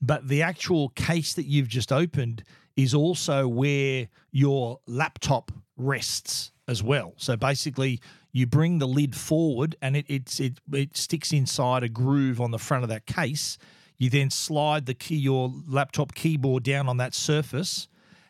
but 0.01 0.27
the 0.27 0.41
actual 0.41 0.89
case 0.89 1.33
that 1.33 1.45
you've 1.45 1.67
just 1.67 1.91
opened 1.91 2.43
is 2.75 2.93
also 2.93 3.47
where 3.47 4.07
your 4.31 4.79
laptop 4.85 5.51
rests 5.77 6.51
as 6.67 6.83
well. 6.83 7.13
So 7.17 7.35
basically, 7.35 8.01
you 8.35 8.45
bring 8.45 8.79
the 8.79 8.85
lid 8.85 9.15
forward 9.15 9.77
and 9.81 9.95
it 9.95 10.05
it, 10.09 10.39
it 10.41 10.59
it 10.73 10.97
sticks 10.97 11.31
inside 11.31 11.83
a 11.83 11.87
groove 11.87 12.41
on 12.41 12.51
the 12.51 12.59
front 12.59 12.83
of 12.83 12.89
that 12.89 13.05
case. 13.05 13.57
You 13.97 14.09
then 14.09 14.29
slide 14.29 14.87
the 14.87 14.93
key 14.93 15.15
your 15.15 15.53
laptop 15.65 16.13
keyboard 16.13 16.63
down 16.63 16.89
on 16.89 16.97
that 16.97 17.15
surface 17.15 17.87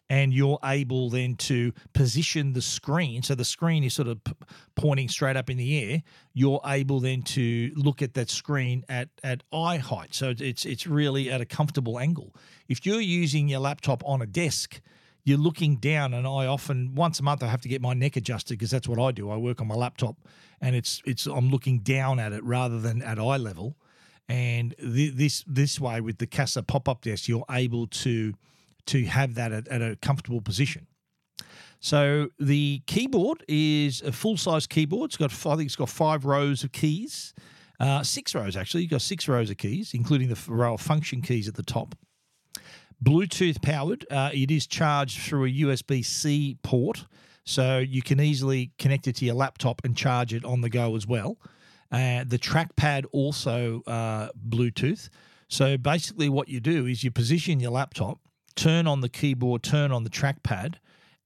and 0.08 0.32
you're 0.32 0.60
able 0.64 1.10
then 1.10 1.34
to 1.38 1.74
position 1.94 2.54
the 2.54 2.62
screen. 2.62 3.24
So 3.24 3.34
the 3.34 3.44
screen 3.44 3.84
is 3.84 3.96
sort 3.96 4.08
of 4.08 4.24
p- 4.24 4.34
pointing 4.76 5.10
straight 5.10 5.38
up 5.38 5.50
in 5.50 5.58
the 5.58 5.84
air. 5.84 6.04
You're 6.36 6.62
able 6.64 7.00
then 7.00 7.24
to 7.24 7.72
look 7.76 8.04
at 8.04 8.14
that 8.14 8.30
screen 8.30 8.86
at 8.88 9.10
at 9.24 9.42
eye 9.52 9.78
height. 9.78 10.14
So 10.14 10.36
it's 10.38 10.66
it's 10.66 10.86
really 10.86 11.32
at 11.32 11.42
a 11.42 11.46
comfortable 11.46 11.98
angle. 11.98 12.36
If 12.68 12.86
you're 12.86 13.02
using 13.02 13.48
your 13.48 13.60
laptop 13.60 14.04
on 14.06 14.22
a 14.22 14.28
desk 14.28 14.82
you're 15.26 15.40
looking 15.40 15.78
down 15.78 16.14
and 16.14 16.26
I 16.26 16.46
often 16.46 16.96
once 16.96 17.20
a 17.20 17.24
month 17.24 17.44
I 17.44 17.48
have 17.48 17.62
to 17.62 17.70
get 17.70 17.82
my 17.82 17.94
neck 17.94 18.16
adjusted 18.16 18.54
because 18.54 18.72
that's 18.72 18.88
what 18.88 19.00
I 19.00 19.12
do 19.12 19.30
I 19.30 19.38
work 19.38 19.60
on 19.60 19.68
my 19.68 19.76
laptop 19.76 20.16
and 20.62 20.76
it's 20.76 21.02
it's 21.06 21.26
I'm 21.26 21.50
looking 21.50 21.80
down 21.80 22.20
at 22.20 22.32
it 22.32 22.44
rather 22.44 22.80
than 22.80 23.02
at 23.02 23.20
eye 23.20 23.38
level 23.38 23.76
and 24.30 24.74
th- 24.80 25.14
this 25.16 25.44
this 25.48 25.80
way 25.80 26.00
with 26.00 26.20
the 26.20 26.28
Casa 26.28 26.64
pop-up 26.64 27.02
desk 27.02 27.28
you're 27.28 27.46
able 27.50 27.88
to 27.88 28.34
to 28.86 29.04
have 29.06 29.36
that 29.36 29.52
at, 29.52 29.68
at 29.68 29.82
a 29.82 29.96
comfortable 29.96 30.42
position. 30.42 30.88
So 31.80 32.30
the 32.40 32.82
keyboard 32.88 33.44
is 33.48 34.02
a 34.02 34.12
full 34.12 34.38
size 34.38 34.68
keyboard. 34.68 35.10
It's 35.10 35.18
got 35.18 35.32
I 35.32 35.56
think 35.56 35.68
it's 35.68 35.76
got 35.76 35.90
five 35.90 36.26
rows 36.26 36.64
of 36.64 36.72
keys, 36.72 37.34
uh, 37.80 38.04
six 38.04 38.34
rows 38.34 38.56
actually. 38.56 38.84
You've 38.84 38.92
got 38.92 39.02
six 39.02 39.28
rows 39.28 39.50
of 39.50 39.58
keys, 39.58 39.94
including 39.94 40.30
the 40.30 40.40
row 40.48 40.76
of 40.76 40.82
function 40.82 41.22
keys 41.22 41.48
at 41.48 41.56
the 41.56 41.64
top. 41.64 41.96
Bluetooth 43.04 43.62
powered. 43.62 44.06
Uh, 44.10 44.30
it 44.34 44.52
is 44.52 44.68
charged 44.68 45.20
through 45.20 45.46
a 45.46 45.52
USB 45.52 46.04
C 46.04 46.58
port, 46.64 47.06
so 47.44 47.78
you 47.80 48.02
can 48.02 48.20
easily 48.20 48.72
connect 48.78 49.08
it 49.08 49.16
to 49.18 49.26
your 49.26 49.36
laptop 49.36 49.82
and 49.84 49.96
charge 49.96 50.34
it 50.34 50.44
on 50.46 50.62
the 50.62 50.70
go 50.70 50.96
as 50.96 51.06
well. 51.06 51.38
Uh, 51.92 52.24
the 52.26 52.40
trackpad 52.40 53.06
also 53.12 53.84
uh, 53.88 54.30
Bluetooth. 54.50 55.10
So 55.48 55.78
basically, 55.78 56.30
what 56.30 56.50
you 56.50 56.60
do 56.60 56.88
is 56.88 57.04
you 57.04 57.12
position 57.12 57.60
your 57.60 57.72
laptop, 57.72 58.20
turn 58.56 58.88
on 58.88 59.02
the 59.02 59.10
keyboard, 59.10 59.64
turn 59.64 59.92
on 59.92 60.04
the 60.04 60.10
trackpad, 60.10 60.76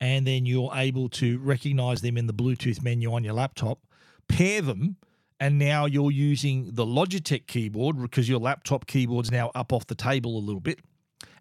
and 0.01 0.27
then 0.27 0.45
you're 0.45 0.71
able 0.73 1.09
to 1.09 1.39
recognize 1.39 2.01
them 2.01 2.17
in 2.17 2.27
the 2.27 2.33
Bluetooth 2.33 2.83
menu 2.83 3.13
on 3.13 3.23
your 3.23 3.33
laptop, 3.33 3.79
pair 4.27 4.61
them, 4.61 4.97
and 5.39 5.57
now 5.57 5.85
you're 5.85 6.11
using 6.11 6.71
the 6.73 6.85
Logitech 6.85 7.47
keyboard 7.47 8.01
because 8.01 8.27
your 8.27 8.39
laptop 8.39 8.87
keyboard's 8.87 9.31
now 9.31 9.51
up 9.55 9.71
off 9.71 9.87
the 9.87 9.95
table 9.95 10.37
a 10.37 10.41
little 10.41 10.59
bit, 10.59 10.79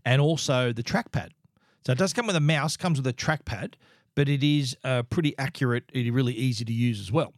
and 0.05 0.21
also 0.21 0.73
the 0.73 0.83
trackpad. 0.83 1.31
So 1.87 1.93
it 1.93 1.99
does 1.99 2.13
come 2.13 2.27
with 2.27 2.37
a 2.37 2.41
mouse, 2.41 2.77
comes 2.77 2.99
with 2.99 3.07
a 3.07 3.13
trackpad, 3.13 3.75
but 4.15 4.29
it 4.29 4.43
is 4.43 4.77
uh, 4.85 5.05
pretty 5.05 5.37
accurate. 5.39 5.85
It's 5.93 6.11
really 6.11 6.35
easy 6.35 6.65
to 6.65 6.73
use 6.73 7.01
as 7.01 7.13
well. 7.13 7.33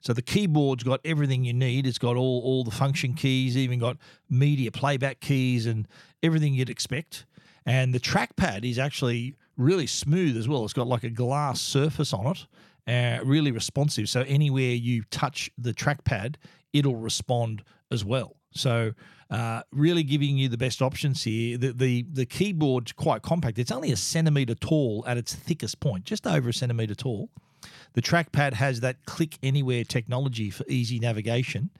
So 0.00 0.12
the 0.12 0.22
keyboard's 0.22 0.82
got 0.82 1.00
everything 1.04 1.44
you 1.44 1.52
need. 1.52 1.86
It's 1.86 1.98
got 1.98 2.16
all 2.16 2.40
all 2.42 2.64
the 2.64 2.72
function 2.72 3.14
keys, 3.14 3.56
even 3.56 3.78
got 3.78 3.96
media 4.28 4.72
playback 4.72 5.20
keys 5.20 5.66
and 5.66 5.86
everything 6.22 6.54
you'd 6.54 6.70
expect. 6.70 7.24
And 7.64 7.94
the 7.94 8.00
trackpad 8.00 8.68
is 8.68 8.78
actually 8.78 9.36
really 9.56 9.86
smooth 9.86 10.36
as 10.36 10.48
well. 10.48 10.64
It's 10.64 10.72
got 10.72 10.88
like 10.88 11.04
a 11.04 11.10
glass 11.10 11.60
surface 11.60 12.12
on 12.12 12.26
it, 12.26 12.46
uh, 12.88 13.24
really 13.24 13.52
responsive. 13.52 14.08
So 14.08 14.22
anywhere 14.22 14.72
you 14.72 15.04
touch 15.10 15.50
the 15.56 15.72
trackpad, 15.72 16.34
it'll 16.72 16.96
respond 16.96 17.62
as 17.92 18.04
well. 18.04 18.36
So 18.54 18.92
uh, 19.30 19.62
really 19.72 20.02
giving 20.02 20.36
you 20.36 20.48
the 20.48 20.58
best 20.58 20.82
options 20.82 21.24
here. 21.24 21.56
The, 21.56 21.72
the 21.72 22.06
the 22.12 22.26
keyboard's 22.26 22.92
quite 22.92 23.22
compact. 23.22 23.58
It's 23.58 23.70
only 23.70 23.92
a 23.92 23.96
centimeter 23.96 24.54
tall 24.54 25.04
at 25.06 25.16
its 25.16 25.34
thickest 25.34 25.80
point, 25.80 26.04
just 26.04 26.26
over 26.26 26.50
a 26.50 26.52
centimeter 26.52 26.94
tall. 26.94 27.30
The 27.94 28.02
trackpad 28.02 28.54
has 28.54 28.80
that 28.80 29.04
click 29.06 29.38
anywhere 29.42 29.84
technology 29.84 30.50
for 30.50 30.64
easy 30.68 30.98
navigation. 30.98 31.70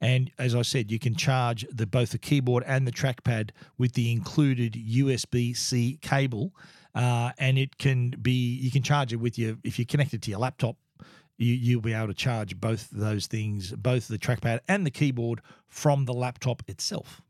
And 0.00 0.30
as 0.38 0.54
I 0.54 0.62
said, 0.62 0.90
you 0.90 0.98
can 0.98 1.14
charge 1.14 1.66
the 1.70 1.86
both 1.86 2.10
the 2.10 2.18
keyboard 2.18 2.64
and 2.66 2.86
the 2.86 2.92
trackpad 2.92 3.50
with 3.76 3.92
the 3.92 4.10
included 4.10 4.72
USB 4.72 5.54
C 5.56 5.98
cable, 6.00 6.54
uh, 6.94 7.32
and 7.38 7.58
it 7.58 7.76
can 7.78 8.10
be 8.22 8.56
you 8.56 8.70
can 8.70 8.82
charge 8.82 9.12
it 9.12 9.16
with 9.16 9.38
your 9.38 9.56
if 9.62 9.78
you 9.78 9.86
connect 9.86 10.14
it 10.14 10.22
to 10.22 10.30
your 10.30 10.40
laptop. 10.40 10.76
You, 11.40 11.54
you'll 11.54 11.80
be 11.80 11.94
able 11.94 12.08
to 12.08 12.14
charge 12.14 12.60
both 12.60 12.88
those 12.90 13.26
things, 13.26 13.72
both 13.72 14.08
the 14.08 14.18
trackpad 14.18 14.60
and 14.68 14.86
the 14.86 14.90
keyboard, 14.90 15.40
from 15.68 16.04
the 16.04 16.12
laptop 16.12 16.62
itself. 16.68 17.22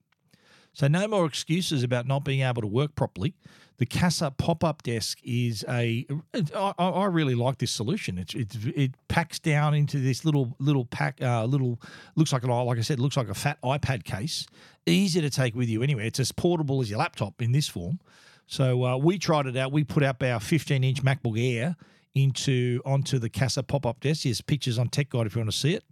So 0.72 0.88
no 0.88 1.06
more 1.08 1.26
excuses 1.26 1.82
about 1.82 2.06
not 2.06 2.24
being 2.24 2.40
able 2.40 2.62
to 2.62 2.68
work 2.68 2.94
properly. 2.94 3.34
The 3.78 3.86
Casa 3.86 4.30
pop-up 4.30 4.82
desk 4.82 5.18
is 5.24 5.64
a. 5.68 6.06
I, 6.54 6.72
I 6.78 7.06
really 7.06 7.34
like 7.34 7.58
this 7.58 7.70
solution. 7.70 8.18
It's, 8.18 8.34
it's 8.34 8.56
it 8.76 8.92
packs 9.08 9.38
down 9.38 9.74
into 9.74 9.98
this 9.98 10.24
little 10.24 10.54
little 10.58 10.84
pack 10.84 11.20
uh, 11.22 11.44
little 11.44 11.80
looks 12.14 12.32
like 12.32 12.42
an 12.44 12.50
like 12.50 12.78
I 12.78 12.82
said 12.82 13.00
looks 13.00 13.16
like 13.16 13.30
a 13.30 13.34
fat 13.34 13.58
iPad 13.62 14.04
case. 14.04 14.46
Easy 14.84 15.20
to 15.22 15.30
take 15.30 15.54
with 15.54 15.68
you 15.68 15.82
anywhere. 15.82 16.04
It's 16.04 16.20
as 16.20 16.30
portable 16.30 16.82
as 16.82 16.90
your 16.90 16.98
laptop 16.98 17.40
in 17.40 17.52
this 17.52 17.68
form. 17.68 18.00
So 18.46 18.84
uh, 18.84 18.96
we 18.96 19.18
tried 19.18 19.46
it 19.46 19.56
out. 19.56 19.72
We 19.72 19.84
put 19.84 20.02
up 20.02 20.22
our 20.22 20.40
15-inch 20.40 21.04
MacBook 21.04 21.40
Air 21.40 21.76
into 22.14 22.80
onto 22.84 23.18
the 23.18 23.28
Casa 23.28 23.62
pop-up 23.62 24.00
desk. 24.00 24.24
There's 24.24 24.40
pictures 24.40 24.78
on 24.78 24.88
Tech 24.88 25.10
Guide 25.10 25.26
if 25.26 25.34
you 25.34 25.40
want 25.40 25.50
to 25.50 25.56
see 25.56 25.74
it 25.74 25.84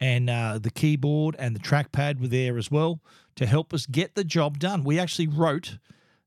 and 0.00 0.28
uh, 0.28 0.58
the 0.60 0.70
keyboard 0.70 1.36
and 1.38 1.54
the 1.54 1.60
trackpad 1.60 2.20
were 2.20 2.28
there 2.28 2.58
as 2.58 2.70
well 2.70 3.00
to 3.36 3.46
help 3.46 3.72
us 3.72 3.86
get 3.86 4.14
the 4.14 4.24
job 4.24 4.58
done. 4.58 4.84
We 4.84 4.98
actually 4.98 5.28
wrote 5.28 5.78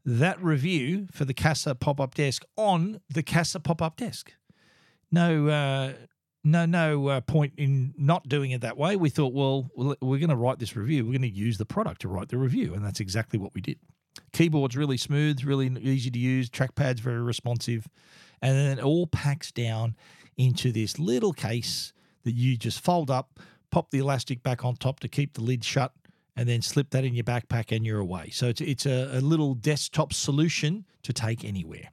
that 0.05 0.41
review 0.41 1.07
for 1.11 1.25
the 1.25 1.33
Casa 1.33 1.75
pop 1.75 1.99
up 1.99 2.15
desk 2.15 2.43
on 2.55 3.01
the 3.09 3.23
Casa 3.23 3.59
pop 3.59 3.81
up 3.81 3.97
desk. 3.97 4.33
No, 5.11 5.47
uh, 5.47 5.93
no, 6.43 6.65
no 6.65 7.07
uh, 7.07 7.21
point 7.21 7.53
in 7.57 7.93
not 7.97 8.27
doing 8.27 8.51
it 8.51 8.61
that 8.61 8.77
way. 8.77 8.95
We 8.95 9.09
thought, 9.09 9.33
well, 9.33 9.69
we're 9.75 10.19
going 10.19 10.29
to 10.29 10.35
write 10.35 10.59
this 10.59 10.75
review. 10.75 11.05
We're 11.05 11.17
going 11.17 11.21
to 11.23 11.29
use 11.29 11.57
the 11.57 11.65
product 11.65 12.01
to 12.01 12.07
write 12.07 12.29
the 12.29 12.37
review, 12.37 12.73
and 12.73 12.85
that's 12.85 12.99
exactly 12.99 13.39
what 13.39 13.53
we 13.53 13.61
did. 13.61 13.77
Keyboard's 14.33 14.77
really 14.77 14.97
smooth, 14.97 15.43
really 15.43 15.67
easy 15.81 16.09
to 16.11 16.19
use. 16.19 16.49
Trackpad's 16.49 16.99
very 16.99 17.21
responsive, 17.21 17.87
and 18.41 18.55
then 18.55 18.77
it 18.77 18.83
all 18.83 19.07
packs 19.07 19.51
down 19.51 19.95
into 20.37 20.71
this 20.71 20.99
little 20.99 21.33
case 21.33 21.93
that 22.23 22.33
you 22.33 22.57
just 22.57 22.79
fold 22.81 23.11
up, 23.11 23.39
pop 23.71 23.91
the 23.91 23.99
elastic 23.99 24.43
back 24.43 24.63
on 24.63 24.75
top 24.75 24.99
to 25.01 25.07
keep 25.07 25.33
the 25.33 25.41
lid 25.41 25.63
shut, 25.63 25.93
and 26.35 26.47
then 26.47 26.61
slip 26.61 26.89
that 26.91 27.03
in 27.03 27.13
your 27.13 27.23
backpack 27.23 27.75
and 27.75 27.85
you're 27.85 27.99
away. 27.99 28.29
So 28.29 28.47
it's, 28.47 28.61
it's 28.61 28.85
a, 28.85 29.09
a 29.13 29.21
little 29.21 29.55
desktop 29.55 30.13
solution 30.13 30.85
to 31.03 31.11
take 31.11 31.43
anywhere. 31.43 31.89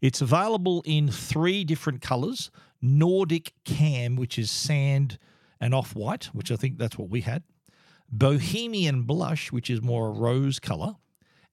It's 0.00 0.20
available 0.20 0.82
in 0.86 1.10
three 1.10 1.64
different 1.64 2.00
colors 2.00 2.50
Nordic 2.80 3.52
Calm, 3.64 4.16
which 4.16 4.38
is 4.38 4.50
sand 4.50 5.18
and 5.60 5.74
off 5.74 5.94
white, 5.94 6.26
which 6.26 6.50
I 6.50 6.56
think 6.56 6.78
that's 6.78 6.98
what 6.98 7.08
we 7.08 7.22
had, 7.22 7.42
Bohemian 8.10 9.02
Blush, 9.02 9.50
which 9.50 9.70
is 9.70 9.80
more 9.80 10.08
a 10.08 10.12
rose 10.12 10.58
color, 10.58 10.96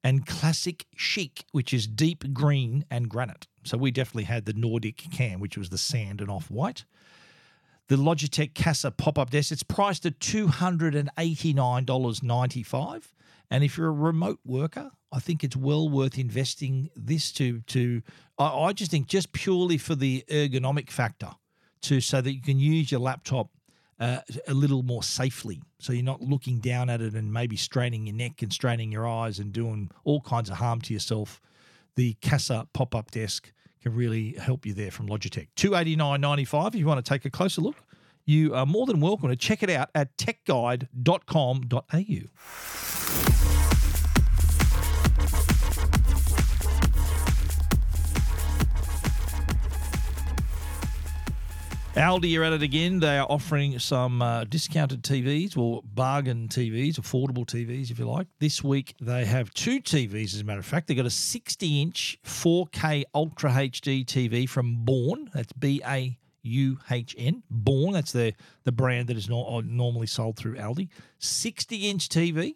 and 0.04 0.26
Classic 0.26 0.86
Chic, 0.96 1.46
which 1.52 1.74
is 1.74 1.88
deep 1.88 2.34
green 2.34 2.86
and 2.92 3.10
granite. 3.10 3.48
So 3.64 3.78
we 3.78 3.92
definitely 3.92 4.24
had 4.24 4.46
the 4.46 4.54
Nordic 4.54 5.04
Calm, 5.16 5.40
which 5.40 5.58
was 5.58 5.70
the 5.70 5.78
sand 5.78 6.22
and 6.22 6.30
off 6.30 6.50
white 6.50 6.86
the 7.92 7.98
Logitech 7.98 8.56
Casa 8.56 8.90
pop 8.90 9.20
up 9.20 9.30
desk. 9.32 9.52
It's 9.52 9.64
priced 9.64 10.06
at 10.06 10.18
$289.95. 10.20 13.04
And 13.50 13.66
if 13.66 13.78
you're 13.78 13.90
a 13.90 13.92
remote 13.92 14.40
worker, 14.46 14.92
I 15.12 15.20
think 15.20 15.44
it's 15.44 15.58
well 15.58 15.90
worth 15.90 16.18
investing 16.18 16.90
this 16.96 17.34
to 17.34 17.60
to 17.60 18.02
I, 18.38 18.46
I 18.46 18.72
just 18.72 18.92
think 18.92 19.08
just 19.08 19.34
purely 19.34 19.78
for 19.78 19.94
the 19.94 20.24
ergonomic 20.30 20.90
factor 20.90 21.32
to 21.82 22.00
so 22.00 22.22
that 22.22 22.32
you 22.32 22.42
can 22.42 22.60
use 22.60 22.92
your 22.92 23.02
laptop 23.02 23.50
uh, 24.00 24.20
a 24.48 24.54
little 24.54 24.84
more 24.84 25.04
safely. 25.04 25.62
So 25.80 25.92
you're 25.92 26.02
not 26.02 26.22
looking 26.22 26.60
down 26.60 26.90
at 26.90 27.02
it 27.02 27.14
and 27.14 27.34
maybe 27.34 27.58
straining 27.58 28.08
your 28.08 28.16
neck 28.16 28.42
and 28.42 28.54
straining 28.54 28.90
your 28.90 29.06
eyes 29.06 29.38
and 29.38 29.52
doing 29.52 29.92
all 30.06 30.22
kinds 30.22 30.50
of 30.50 30.56
harm 30.56 30.80
to 30.82 30.94
yourself. 30.94 31.42
The 31.96 32.16
Casa 32.22 32.68
pop 32.74 32.96
up 32.96 33.12
desk 33.12 33.52
can 33.82 33.96
really 33.96 34.34
help 34.34 34.66
you 34.66 34.74
there 34.74 34.92
from 34.92 35.08
Logitech. 35.08 35.48
Two 35.56 35.76
eighty 35.76 35.96
nine 35.96 36.22
ninety 36.22 36.46
five. 36.46 36.74
If 36.74 36.80
you 36.80 36.86
want 36.86 37.04
to 37.04 37.10
take 37.10 37.26
a 37.26 37.30
closer 37.30 37.62
look, 37.62 37.78
you 38.26 38.54
are 38.54 38.66
more 38.66 38.86
than 38.86 39.02
welcome 39.02 39.30
to 39.30 39.36
check 39.36 39.64
it 39.64 39.70
out 39.70 39.90
at 39.96 40.18
techguide.com.au. 40.18 42.91
Aldi 52.02 52.36
are 52.40 52.44
at 52.44 52.54
it 52.54 52.64
again. 52.64 53.00
They 53.00 53.20
are 53.20 53.28
offering 53.30 53.78
some 53.78 54.24
uh, 54.24 54.46
discounted 54.46 55.04
TVs 55.04 55.56
or 55.56 55.84
bargain 55.84 56.48
TVs, 56.48 56.96
affordable 56.96 57.46
TVs, 57.46 57.92
if 57.92 58.00
you 58.00 58.10
like. 58.10 58.26
This 58.40 58.64
week 58.64 58.96
they 59.00 59.24
have 59.24 59.54
two 59.54 59.80
TVs, 59.80 60.34
as 60.34 60.42
a 60.42 60.44
matter 60.44 60.62
of 60.62 60.66
fact. 60.66 60.88
They've 60.88 60.98
got 60.98 61.06
a 61.06 61.12
60 61.12 61.80
inch 61.80 62.18
4K 62.26 63.04
Ultra 63.14 63.52
HD 63.52 64.04
TV 64.04 64.50
from 64.50 64.84
Bauhn. 64.84 65.30
That's 65.32 65.54
B 65.54 65.80
A 65.86 66.18
U 66.42 66.80
H 66.90 67.16
N. 67.20 67.44
Bauhn. 67.52 67.94
that's 67.94 68.14
the, 68.14 68.34
the 68.64 68.72
brand 68.72 69.08
that 69.10 69.16
is 69.16 69.30
uh, 69.30 69.62
normally 69.64 70.08
sold 70.08 70.38
through 70.38 70.56
Aldi. 70.56 70.90
60 71.20 71.88
inch 71.88 72.10
TV 72.10 72.56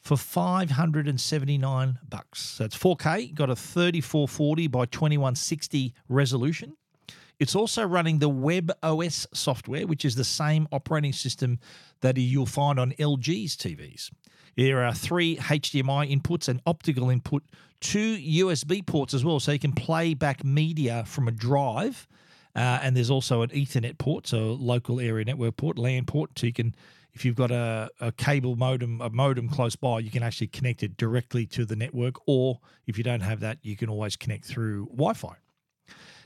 for 0.00 0.16
579 0.16 1.98
bucks. 2.08 2.40
So 2.40 2.64
it's 2.64 2.78
4K, 2.78 3.34
got 3.34 3.50
a 3.50 3.56
3440 3.56 4.68
by 4.68 4.86
2160 4.86 5.92
resolution. 6.08 6.76
It's 7.40 7.56
also 7.56 7.84
running 7.84 8.18
the 8.18 8.28
Web 8.28 8.70
OS 8.82 9.26
software, 9.32 9.86
which 9.86 10.04
is 10.04 10.14
the 10.14 10.24
same 10.24 10.68
operating 10.70 11.14
system 11.14 11.58
that 12.02 12.18
you'll 12.18 12.44
find 12.44 12.78
on 12.78 12.92
LG's 12.92 13.56
TVs. 13.56 14.10
There 14.56 14.84
are 14.84 14.92
three 14.92 15.36
HDMI 15.36 16.14
inputs, 16.14 16.48
an 16.48 16.60
optical 16.66 17.08
input, 17.08 17.42
two 17.80 18.18
USB 18.18 18.84
ports 18.84 19.14
as 19.14 19.24
well, 19.24 19.40
so 19.40 19.52
you 19.52 19.58
can 19.58 19.72
play 19.72 20.12
back 20.12 20.44
media 20.44 21.02
from 21.06 21.28
a 21.28 21.32
drive. 21.32 22.06
Uh, 22.54 22.80
and 22.82 22.94
there's 22.94 23.10
also 23.10 23.40
an 23.40 23.48
Ethernet 23.50 23.96
port, 23.96 24.26
so 24.26 24.52
local 24.60 25.00
area 25.00 25.24
network 25.24 25.56
port, 25.56 25.78
LAN 25.78 26.04
port, 26.04 26.38
so 26.38 26.46
you 26.46 26.52
can 26.52 26.74
if 27.14 27.24
you've 27.24 27.36
got 27.36 27.50
a, 27.50 27.90
a 28.00 28.12
cable 28.12 28.54
modem, 28.54 29.00
a 29.00 29.10
modem 29.10 29.48
close 29.48 29.74
by, 29.74 29.98
you 29.98 30.10
can 30.10 30.22
actually 30.22 30.46
connect 30.46 30.82
it 30.82 30.96
directly 30.96 31.44
to 31.46 31.64
the 31.64 31.74
network. 31.74 32.14
Or 32.26 32.60
if 32.86 32.96
you 32.96 33.02
don't 33.02 33.20
have 33.20 33.40
that, 33.40 33.58
you 33.62 33.76
can 33.76 33.88
always 33.88 34.14
connect 34.14 34.44
through 34.44 34.86
Wi 34.86 35.14
Fi. 35.14 35.34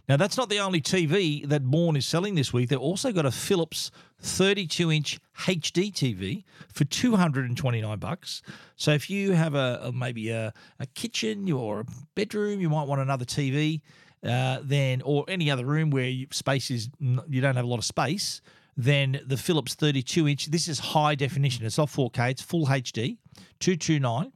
Now, 0.09 0.19
that's 0.19 0.37
not 0.37 0.51
the 0.51 0.59
only 0.59 0.83
TV 0.83 1.49
that 1.49 1.65
Bauhn 1.65 1.97
is 1.97 2.05
selling 2.05 2.35
this 2.35 2.53
week. 2.53 2.69
They've 2.69 2.79
also 2.79 3.11
got 3.11 3.25
a 3.25 3.31
Philips 3.31 3.91
32 4.21 4.93
inch 4.93 5.19
HD 5.39 5.93
TV 5.93 6.45
for 6.73 6.85
229 6.85 7.99
bucks. 7.99 8.43
So 8.77 8.93
if 8.93 9.09
you 9.09 9.33
have 9.33 9.55
a, 9.55 9.81
a 9.85 9.93
maybe 9.93 10.31
a, 10.31 10.53
a, 10.79 10.87
kitchen 10.87 11.51
or 11.51 11.81
a 11.81 11.85
bedroom, 12.15 12.61
you 12.61 12.69
might 12.69 12.87
want 12.87 13.01
another 13.01 13.25
TV, 13.25 13.81
uh, 14.23 14.59
then 14.63 15.01
or 15.03 15.25
any 15.29 15.51
other 15.51 15.65
room 15.65 15.91
where 15.91 16.09
you, 16.09 16.27
space 16.31 16.71
is 16.71 16.91
you 17.01 17.41
don't 17.41 17.57
have 17.57 17.65
a 17.65 17.69
lot 17.69 17.79
of 17.79 17.85
space. 17.85 18.43
Then 18.77 19.21
the 19.27 19.37
Philips 19.37 19.75
32 19.75 20.29
inch. 20.29 20.47
This 20.47 20.69
is 20.69 20.79
high 20.81 21.15
definition. 21.15 21.65
It's 21.65 21.79
not 21.79 21.89
4K. 21.89 22.33
It's 22.33 22.43
full 22.43 22.67
HD, 22.67 23.19
229. 23.61 24.33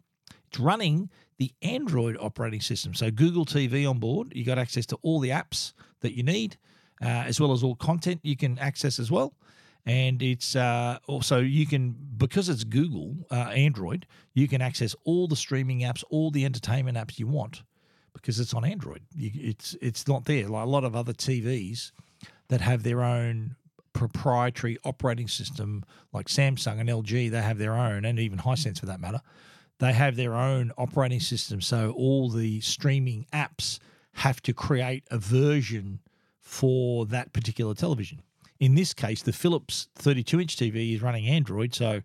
It's 0.49 0.59
running 0.59 1.11
the 1.39 1.53
Android 1.63 2.17
operating 2.21 2.61
system. 2.61 2.95
So 2.95 3.11
Google 3.11 3.45
TV 3.45 3.89
on 3.89 3.99
board, 3.99 4.33
you 4.35 4.45
got 4.45 4.59
access 4.59 4.87
to 4.87 4.99
all 5.03 5.21
the 5.21 5.31
apps 5.31 5.73
that 6.01 6.17
you 6.17 6.23
need, 6.23 6.57
uh, 7.03 7.07
as 7.07 7.41
well 7.41 7.53
as 7.53 7.63
all 7.63 7.77
content 7.77 8.21
you 8.23 8.37
can 8.37 8.59
access 8.59 8.99
as 8.99 9.11
well. 9.11 9.35
And 9.87 10.21
it's 10.21 10.57
uh, 10.57 10.99
also 11.07 11.39
you 11.39 11.67
can 11.67 11.97
because 12.17 12.49
it's 12.49 12.65
Google 12.65 13.17
uh, 13.31 13.53
Android, 13.55 14.07
you 14.35 14.49
can 14.49 14.61
access 14.61 14.95
all 15.05 15.29
the 15.29 15.37
streaming 15.37 15.81
apps, 15.81 16.05
all 16.11 16.31
the 16.31 16.45
entertainment 16.45 16.99
apps 16.99 17.19
you 17.19 17.27
want, 17.27 17.63
because 18.13 18.41
it's 18.41 18.53
on 18.53 18.65
Android. 18.65 19.03
You, 19.17 19.31
it's 19.35 19.77
it's 19.81 20.07
not 20.07 20.25
there 20.27 20.49
like 20.49 20.67
a 20.67 20.69
lot 20.69 20.85
of 20.85 20.95
other 20.95 21.15
TVs 21.15 21.93
that 22.49 22.61
have 22.61 22.83
their 22.83 23.03
own 23.03 23.57
proprietary 23.95 24.77
operating 24.85 25.29
system, 25.29 25.85
like 26.13 26.27
Samsung 26.27 26.81
and 26.81 26.89
LG. 26.89 27.31
They 27.31 27.41
have 27.41 27.59
their 27.59 27.75
own, 27.75 28.05
and 28.05 28.19
even 28.19 28.41
Hisense 28.41 28.81
for 28.81 28.87
that 28.87 29.01
matter 29.01 29.23
they 29.79 29.93
have 29.93 30.17
their 30.17 30.35
own 30.35 30.73
operating 30.77 31.21
system. 31.21 31.61
So 31.61 31.93
all 31.97 32.29
the 32.31 32.61
streaming 32.61 33.27
apps 33.33 33.79
have 34.15 34.43
to 34.43 34.53
create 34.53 35.05
a 35.11 35.19
version 35.19 36.01
for 36.41 37.07
that 37.07 37.33
particular 37.33 37.75
television. 37.75 38.23
In 38.59 38.75
this 38.75 38.93
case, 38.93 39.23
the 39.23 39.33
Philips 39.33 39.89
32 39.95 40.41
inch 40.41 40.57
TV 40.57 40.95
is 40.95 41.03
running 41.03 41.27
Android. 41.27 41.75
So 41.75 42.03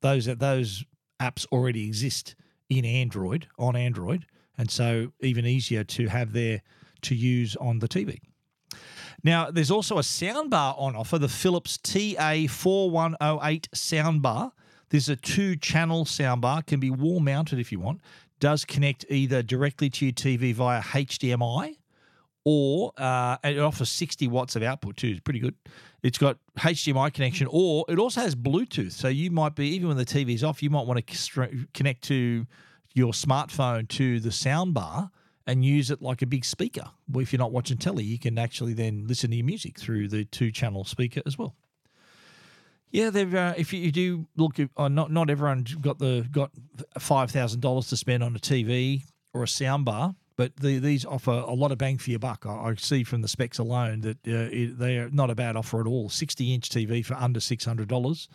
those, 0.00 0.24
those 0.24 0.84
apps 1.20 1.46
already 1.52 1.86
exist 1.86 2.34
in 2.68 2.84
Android, 2.84 3.48
on 3.58 3.76
Android. 3.76 4.26
And 4.56 4.70
so 4.70 5.12
even 5.20 5.44
easier 5.44 5.84
to 5.84 6.08
have 6.08 6.32
there 6.32 6.62
to 7.02 7.14
use 7.14 7.56
on 7.56 7.80
the 7.80 7.88
TV. 7.88 8.20
Now, 9.24 9.50
there's 9.50 9.70
also 9.70 9.98
a 9.98 10.02
soundbar 10.02 10.80
on 10.80 10.96
offer, 10.96 11.18
the 11.18 11.28
Philips 11.28 11.78
TA4108 11.78 13.68
soundbar. 13.74 14.52
There's 14.92 15.08
a 15.08 15.16
two 15.16 15.56
channel 15.56 16.04
soundbar, 16.04 16.66
can 16.66 16.78
be 16.78 16.90
wall 16.90 17.18
mounted 17.18 17.58
if 17.58 17.72
you 17.72 17.80
want, 17.80 18.02
does 18.40 18.66
connect 18.66 19.06
either 19.08 19.42
directly 19.42 19.88
to 19.88 20.04
your 20.04 20.12
TV 20.12 20.52
via 20.52 20.82
HDMI 20.82 21.78
or 22.44 22.92
uh, 22.98 23.38
it 23.42 23.58
offers 23.58 23.90
60 23.90 24.28
watts 24.28 24.54
of 24.54 24.62
output 24.62 24.98
too. 24.98 25.08
It's 25.08 25.20
pretty 25.20 25.38
good. 25.38 25.54
It's 26.02 26.18
got 26.18 26.36
HDMI 26.58 27.10
connection, 27.14 27.48
or 27.50 27.86
it 27.88 27.98
also 27.98 28.20
has 28.20 28.34
Bluetooth. 28.34 28.92
So 28.92 29.08
you 29.08 29.30
might 29.30 29.54
be 29.54 29.68
even 29.68 29.88
when 29.88 29.96
the 29.96 30.04
TV's 30.04 30.44
off, 30.44 30.62
you 30.62 30.68
might 30.68 30.86
want 30.86 31.06
to 31.06 31.48
connect 31.72 32.02
to 32.08 32.46
your 32.92 33.12
smartphone 33.12 33.88
to 33.88 34.20
the 34.20 34.28
soundbar 34.28 35.08
and 35.46 35.64
use 35.64 35.90
it 35.90 36.02
like 36.02 36.20
a 36.20 36.26
big 36.26 36.44
speaker. 36.44 36.84
Well, 37.10 37.22
if 37.22 37.32
you're 37.32 37.38
not 37.38 37.52
watching 37.52 37.78
telly, 37.78 38.04
you 38.04 38.18
can 38.18 38.38
actually 38.38 38.74
then 38.74 39.06
listen 39.06 39.30
to 39.30 39.36
your 39.36 39.46
music 39.46 39.78
through 39.78 40.08
the 40.08 40.26
two 40.26 40.50
channel 40.50 40.84
speaker 40.84 41.22
as 41.24 41.38
well 41.38 41.54
Yeah, 42.92 43.08
they've. 43.08 43.34
Uh, 43.34 43.54
if 43.56 43.72
you 43.72 43.90
do 43.90 44.26
look, 44.36 44.56
uh, 44.76 44.88
not 44.88 45.10
not 45.10 45.30
everyone 45.30 45.66
got 45.80 45.98
the 45.98 46.26
got 46.30 46.50
five 46.98 47.30
thousand 47.30 47.60
dollars 47.60 47.88
to 47.88 47.96
spend 47.96 48.22
on 48.22 48.36
a 48.36 48.38
TV 48.38 49.04
or 49.32 49.42
a 49.42 49.46
soundbar, 49.46 50.14
but 50.36 50.54
the, 50.56 50.78
these 50.78 51.06
offer 51.06 51.30
a 51.30 51.54
lot 51.54 51.72
of 51.72 51.78
bang 51.78 51.96
for 51.96 52.10
your 52.10 52.18
buck. 52.18 52.44
I, 52.46 52.52
I 52.52 52.74
see 52.74 53.02
from 53.02 53.22
the 53.22 53.28
specs 53.28 53.58
alone 53.58 54.02
that 54.02 54.18
uh, 54.28 54.52
it, 54.52 54.78
they 54.78 54.98
are 54.98 55.08
not 55.08 55.30
a 55.30 55.34
bad 55.34 55.56
offer 55.56 55.80
at 55.80 55.86
all. 55.86 56.10
Sixty 56.10 56.52
inch 56.52 56.68
TV 56.68 57.04
for 57.04 57.14
under 57.14 57.40
six 57.40 57.64
hundred 57.64 57.88
dollars. 57.88 58.28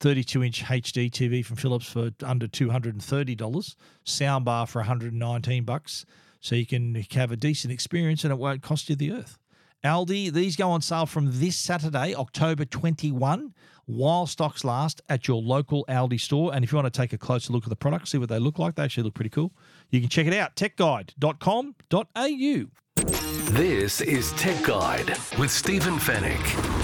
32 0.00 0.42
inch 0.42 0.64
HD 0.64 1.08
TV 1.08 1.46
from 1.46 1.56
Philips 1.56 1.86
for 1.86 2.10
under 2.24 2.48
$230, 2.48 3.76
soundbar 4.04 4.68
for 4.68 4.80
119 4.80 5.64
bucks. 5.64 6.04
So 6.40 6.56
you 6.56 6.66
can 6.66 6.96
have 7.12 7.30
a 7.30 7.36
decent 7.36 7.72
experience 7.72 8.24
and 8.24 8.32
it 8.32 8.36
won't 8.36 8.60
cost 8.60 8.90
you 8.90 8.96
the 8.96 9.12
earth. 9.12 9.38
Aldi, 9.84 10.32
these 10.32 10.56
go 10.56 10.70
on 10.70 10.80
sale 10.80 11.04
from 11.04 11.28
this 11.30 11.56
Saturday, 11.56 12.14
October 12.14 12.64
21, 12.64 13.54
while 13.86 14.26
stocks 14.26 14.64
last 14.64 15.02
at 15.08 15.28
your 15.28 15.42
local 15.42 15.84
Aldi 15.88 16.20
store. 16.20 16.54
And 16.54 16.64
if 16.64 16.72
you 16.72 16.76
want 16.76 16.92
to 16.92 17.00
take 17.00 17.12
a 17.12 17.18
closer 17.18 17.52
look 17.52 17.64
at 17.64 17.70
the 17.70 17.76
products, 17.76 18.10
see 18.10 18.18
what 18.18 18.28
they 18.28 18.38
look 18.38 18.58
like, 18.58 18.74
they 18.74 18.82
actually 18.82 19.04
look 19.04 19.14
pretty 19.14 19.30
cool. 19.30 19.52
You 19.90 20.00
can 20.00 20.08
check 20.08 20.26
it 20.26 20.34
out, 20.34 20.56
techguide.com.au. 20.56 22.64
This 23.52 24.00
is 24.00 24.32
Tech 24.32 24.64
Guide 24.64 25.16
with 25.38 25.50
Stephen 25.50 25.94
Fenech. 25.94 26.83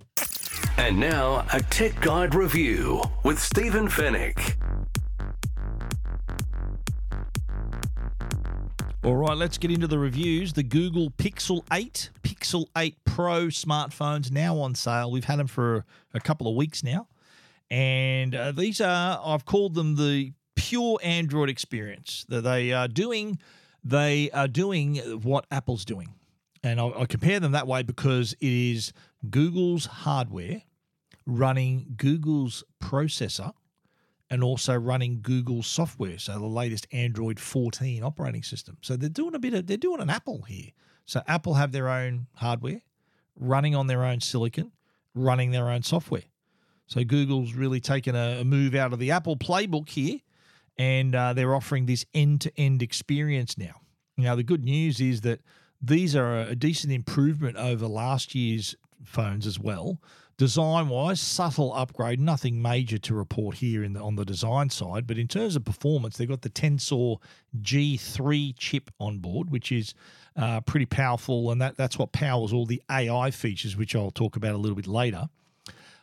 And 0.77 0.99
now, 0.99 1.45
a 1.53 1.61
Tech 1.61 1.99
Guide 2.01 2.35
review 2.35 3.01
with 3.23 3.39
Stephen 3.39 3.87
Fenech. 3.87 4.55
All 9.03 9.15
right, 9.15 9.35
let's 9.35 9.57
get 9.57 9.71
into 9.71 9.87
the 9.87 9.97
reviews. 9.97 10.53
The 10.53 10.63
Google 10.63 11.09
Pixel 11.09 11.63
8, 11.71 12.11
Pixel 12.21 12.65
8 12.77 12.95
Pro 13.03 13.47
smartphones 13.47 14.31
now 14.31 14.57
on 14.59 14.75
sale. 14.75 15.09
We've 15.09 15.25
had 15.25 15.39
them 15.39 15.47
for 15.47 15.85
a 16.13 16.19
couple 16.19 16.47
of 16.47 16.55
weeks 16.55 16.83
now. 16.83 17.07
And 17.71 18.35
uh, 18.35 18.51
these 18.51 18.79
are, 18.79 19.19
I've 19.23 19.45
called 19.45 19.73
them 19.73 19.95
the 19.95 20.33
pure 20.55 20.99
Android 21.01 21.49
experience. 21.49 22.25
That 22.29 22.41
they 22.41 22.73
are 22.73 22.87
doing, 22.87 23.39
they 23.83 24.29
are 24.31 24.47
doing 24.47 24.97
what 25.21 25.45
Apple's 25.49 25.83
doing. 25.83 26.13
And 26.63 26.79
I, 26.79 26.87
I 26.89 27.05
compare 27.05 27.39
them 27.39 27.53
that 27.53 27.67
way 27.67 27.83
because 27.83 28.33
it 28.33 28.47
is 28.47 28.93
Google's 29.29 29.85
hardware 29.85 30.61
running 31.25 31.93
Google's 31.97 32.63
processor 32.81 33.53
and 34.29 34.43
also 34.43 34.73
running 34.75 35.19
Google's 35.21 35.67
software, 35.67 36.17
so 36.17 36.39
the 36.39 36.45
latest 36.45 36.87
Android 36.91 37.39
14 37.39 38.03
operating 38.03 38.43
system. 38.43 38.77
So 38.81 38.95
they're 38.95 39.09
doing 39.09 39.35
a 39.35 39.39
bit 39.39 39.53
of 39.53 39.67
they're 39.67 39.77
doing 39.77 39.99
an 39.99 40.09
Apple 40.09 40.43
here. 40.43 40.69
So 41.05 41.21
Apple 41.27 41.55
have 41.55 41.73
their 41.73 41.89
own 41.89 42.27
hardware 42.35 42.81
running 43.35 43.75
on 43.75 43.87
their 43.87 44.05
own 44.05 44.21
silicon, 44.21 44.71
running 45.13 45.51
their 45.51 45.69
own 45.69 45.83
software. 45.83 46.23
So 46.87 47.03
Google's 47.03 47.53
really 47.53 47.79
taken 47.79 48.15
a, 48.15 48.39
a 48.41 48.43
move 48.45 48.73
out 48.75 48.93
of 48.93 48.99
the 48.99 49.11
Apple 49.11 49.35
playbook 49.35 49.89
here, 49.89 50.19
and 50.77 51.13
uh, 51.13 51.33
they're 51.33 51.55
offering 51.55 51.85
this 51.85 52.05
end-to-end 52.13 52.81
experience 52.81 53.57
now. 53.57 53.81
Now 54.17 54.35
the 54.35 54.43
good 54.43 54.63
news 54.63 55.01
is 55.01 55.21
that 55.21 55.41
these 55.81 56.15
are 56.15 56.39
a 56.39 56.55
decent 56.55 56.93
improvement 56.93 57.57
over 57.57 57.87
last 57.87 58.35
year's 58.35 58.75
phones 59.03 59.47
as 59.47 59.59
well. 59.59 59.99
Design 60.37 60.89
wise, 60.89 61.19
subtle 61.19 61.73
upgrade, 61.73 62.19
nothing 62.19 62.61
major 62.61 62.97
to 62.97 63.13
report 63.13 63.57
here 63.57 63.83
in 63.83 63.93
the, 63.93 64.01
on 64.01 64.15
the 64.15 64.25
design 64.25 64.69
side. 64.69 65.05
But 65.05 65.17
in 65.17 65.27
terms 65.27 65.55
of 65.55 65.65
performance, 65.65 66.17
they've 66.17 66.27
got 66.27 66.41
the 66.41 66.49
Tensor 66.49 67.17
G3 67.61 68.55
chip 68.57 68.89
on 68.99 69.19
board, 69.19 69.51
which 69.51 69.71
is 69.71 69.93
uh, 70.35 70.61
pretty 70.61 70.87
powerful, 70.87 71.51
and 71.51 71.61
that, 71.61 71.77
that's 71.77 71.97
what 71.99 72.11
powers 72.11 72.53
all 72.53 72.65
the 72.65 72.81
AI 72.89 73.29
features, 73.29 73.77
which 73.77 73.95
I'll 73.95 74.11
talk 74.11 74.35
about 74.35 74.55
a 74.55 74.57
little 74.57 74.75
bit 74.75 74.87
later. 74.87 75.29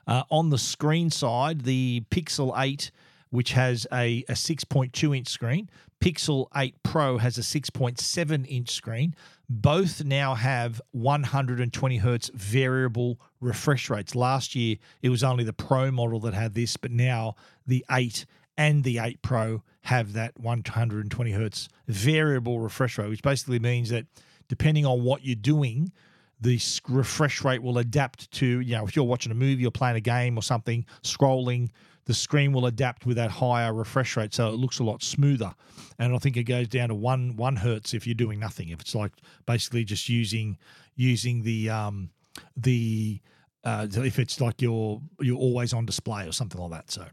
Uh, 0.07 0.23
on 0.31 0.51
the 0.51 0.59
screen 0.59 1.11
side, 1.11 1.63
the 1.63 2.03
Pixel 2.11 2.53
8 2.57 2.91
which 3.31 3.53
has 3.53 3.87
a, 3.93 4.25
a 4.29 4.33
6.2 4.33 5.17
inch 5.17 5.29
screen. 5.29 5.69
Pixel 6.01 6.47
8 6.55 6.83
Pro 6.83 7.19
has 7.19 7.39
a 7.39 7.43
6.7 7.43 8.47
inch 8.49 8.71
screen. 8.71 9.15
Both 9.51 10.05
now 10.05 10.35
have 10.35 10.81
120 10.93 11.97
hertz 11.99 12.31
variable 12.35 13.21
refresh 13.41 13.91
rates. 13.91 14.15
Last 14.15 14.55
year, 14.55 14.77
it 15.03 15.09
was 15.09 15.25
only 15.25 15.45
the 15.45 15.53
Pro 15.53 15.91
model 15.91 16.21
that 16.21 16.35
had 16.35 16.55
this, 16.55 16.77
but 16.77 16.91
now 16.91 17.35
the 17.67 17.85
8 17.91 18.27
and 18.57 18.85
the 18.85 18.99
8 18.99 19.23
Pro 19.23 19.63
have 19.83 20.13
that 20.13 20.39
120 20.39 21.33
hertz 21.33 21.69
variable 21.87 22.61
refresh 22.61 22.99
rate, 22.99 23.09
which 23.09 23.23
basically 23.23 23.59
means 23.59 23.89
that 23.91 24.07
depending 24.49 24.85
on 24.85 25.03
what 25.03 25.25
you're 25.25 25.35
doing, 25.35 25.93
the 26.41 26.61
refresh 26.89 27.45
rate 27.45 27.63
will 27.63 27.79
adapt 27.79 28.31
to, 28.31 28.47
you 28.47 28.77
know, 28.77 28.85
if 28.85 28.95
you're 28.95 29.05
watching 29.05 29.33
a 29.33 29.35
movie 29.35 29.67
or 29.67 29.71
playing 29.71 29.97
a 29.97 30.01
game 30.01 30.39
or 30.39 30.43
something, 30.43 30.85
scrolling, 31.03 31.71
the 32.09 32.15
screen 32.15 32.55
will 32.55 32.65
adapt 32.65 33.05
with 33.05 33.19
that 33.19 33.31
higher 33.31 33.73
refresh 33.73 34.17
rate, 34.17 34.33
so 34.33 34.49
it 34.49 34.55
looks 34.55 34.79
a 34.79 34.83
lot 34.83 35.03
smoother. 35.03 35.53
And 35.99 36.15
I 36.15 36.19
think 36.19 36.39
it 36.39 36.45
goes 36.45 36.67
down 36.67 36.89
to 36.89 36.95
one 36.95 37.37
one 37.37 37.57
hertz 37.57 37.93
if 37.93 38.07
you're 38.07 38.15
doing 38.15 38.41
nothing. 38.41 38.71
If 38.71 38.81
it's 38.81 38.95
like 38.95 39.13
basically 39.45 39.85
just 39.85 40.09
using 40.09 40.57
using 40.97 41.43
the 41.43 41.69
um, 41.69 42.09
the 42.57 43.21
uh, 43.63 43.89
if 43.91 44.19
it's 44.19 44.41
like 44.41 44.63
you're 44.63 45.03
you're 45.21 45.37
always 45.37 45.75
on 45.75 45.85
display 45.85 46.27
or 46.27 46.33
something 46.33 46.59
like 46.59 46.71
that. 46.71 46.91
So. 46.91 47.05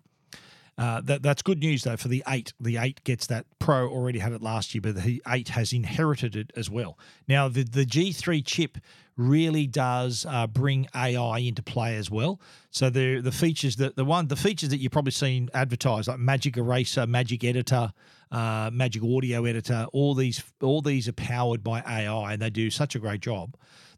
Uh, 0.78 1.00
that 1.02 1.24
that's 1.24 1.42
good 1.42 1.60
news 1.60 1.84
though 1.84 1.96
for 1.96 2.10
the 2.10 2.22
eight. 2.28 2.52
The 2.60 2.78
eight 2.78 3.04
gets 3.06 3.28
that 3.28 3.46
Pro 3.60 3.88
already 3.88 4.20
had 4.20 4.34
it 4.34 4.42
last 4.42 4.76
year, 4.76 4.82
but 4.82 4.96
the 5.02 5.22
eight 5.28 5.50
has 5.50 5.72
inherited 5.72 6.36
it 6.36 6.52
as 6.56 6.70
well. 6.70 7.00
Now 7.28 7.48
the 7.48 7.64
the 7.64 7.86
G3 7.86 8.46
chip 8.46 8.78
really 9.18 9.68
does 9.68 10.26
uh, 10.28 10.48
bring 10.48 10.88
AI 10.94 11.40
into 11.40 11.64
play 11.64 11.96
as 11.96 12.12
well. 12.12 12.42
So 12.72 12.90
the 12.90 13.22
the 13.22 13.32
features 13.32 13.78
that 13.78 13.96
the 13.96 14.04
one 14.04 14.28
the 14.28 14.36
features 14.36 14.70
that 14.70 14.80
you've 14.80 14.92
probably 14.92 15.12
seen 15.12 15.50
advertised 15.54 16.10
like 16.10 16.20
Magic 16.20 16.58
Eraser, 16.58 17.08
Magic 17.08 17.46
Editor, 17.46 17.94
uh, 18.32 18.70
Magic 18.74 19.02
Audio 19.02 19.46
Editor, 19.46 19.88
all 19.94 20.14
these 20.14 20.44
all 20.62 20.82
these 20.82 21.08
are 21.08 21.14
powered 21.14 21.64
by 21.64 21.82
AI 21.82 22.34
and 22.34 22.42
they 22.42 22.50
do 22.50 22.70
such 22.70 22.96
a 22.96 23.00
great 23.00 23.22
job. 23.22 23.56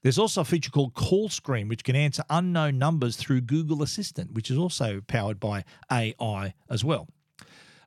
There's 0.07 0.17
also 0.17 0.39
a 0.39 0.45
feature 0.45 0.71
called 0.71 0.93
Call 0.93 1.27
Screen, 1.27 1.67
which 1.67 1.83
can 1.83 1.93
answer 1.93 2.23
unknown 2.29 2.77
numbers 2.77 3.17
through 3.17 3.41
Google 3.41 3.83
Assistant, 3.83 4.31
which 4.31 4.49
is 4.49 4.57
also 4.57 5.01
powered 5.05 5.37
by 5.37 5.65
AI 5.91 6.53
as 6.69 6.81
well. 6.81 7.09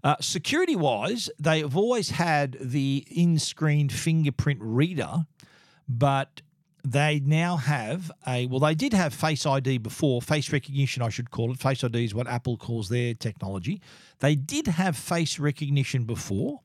Uh, 0.04 0.16
security 0.20 0.76
wise, 0.76 1.30
they 1.38 1.60
have 1.60 1.78
always 1.78 2.10
had 2.10 2.58
the 2.60 3.06
in 3.10 3.38
screen 3.38 3.88
fingerprint 3.88 4.58
reader, 4.60 5.24
but 5.88 6.42
they 6.84 7.22
now 7.24 7.56
have 7.56 8.12
a 8.26 8.44
well 8.48 8.60
they 8.60 8.74
did 8.74 8.92
have 8.92 9.14
face 9.14 9.46
id 9.46 9.78
before. 9.78 10.20
Face 10.20 10.52
recognition 10.52 11.02
i 11.02 11.08
should 11.08 11.30
call 11.30 11.50
it. 11.50 11.58
Face 11.58 11.82
id 11.82 12.04
is 12.04 12.14
what 12.14 12.26
apple 12.26 12.58
calls 12.58 12.90
their 12.90 13.14
technology. 13.14 13.80
They 14.18 14.34
did 14.34 14.66
have 14.66 14.94
face 14.94 15.38
recognition 15.38 16.04
before 16.04 16.60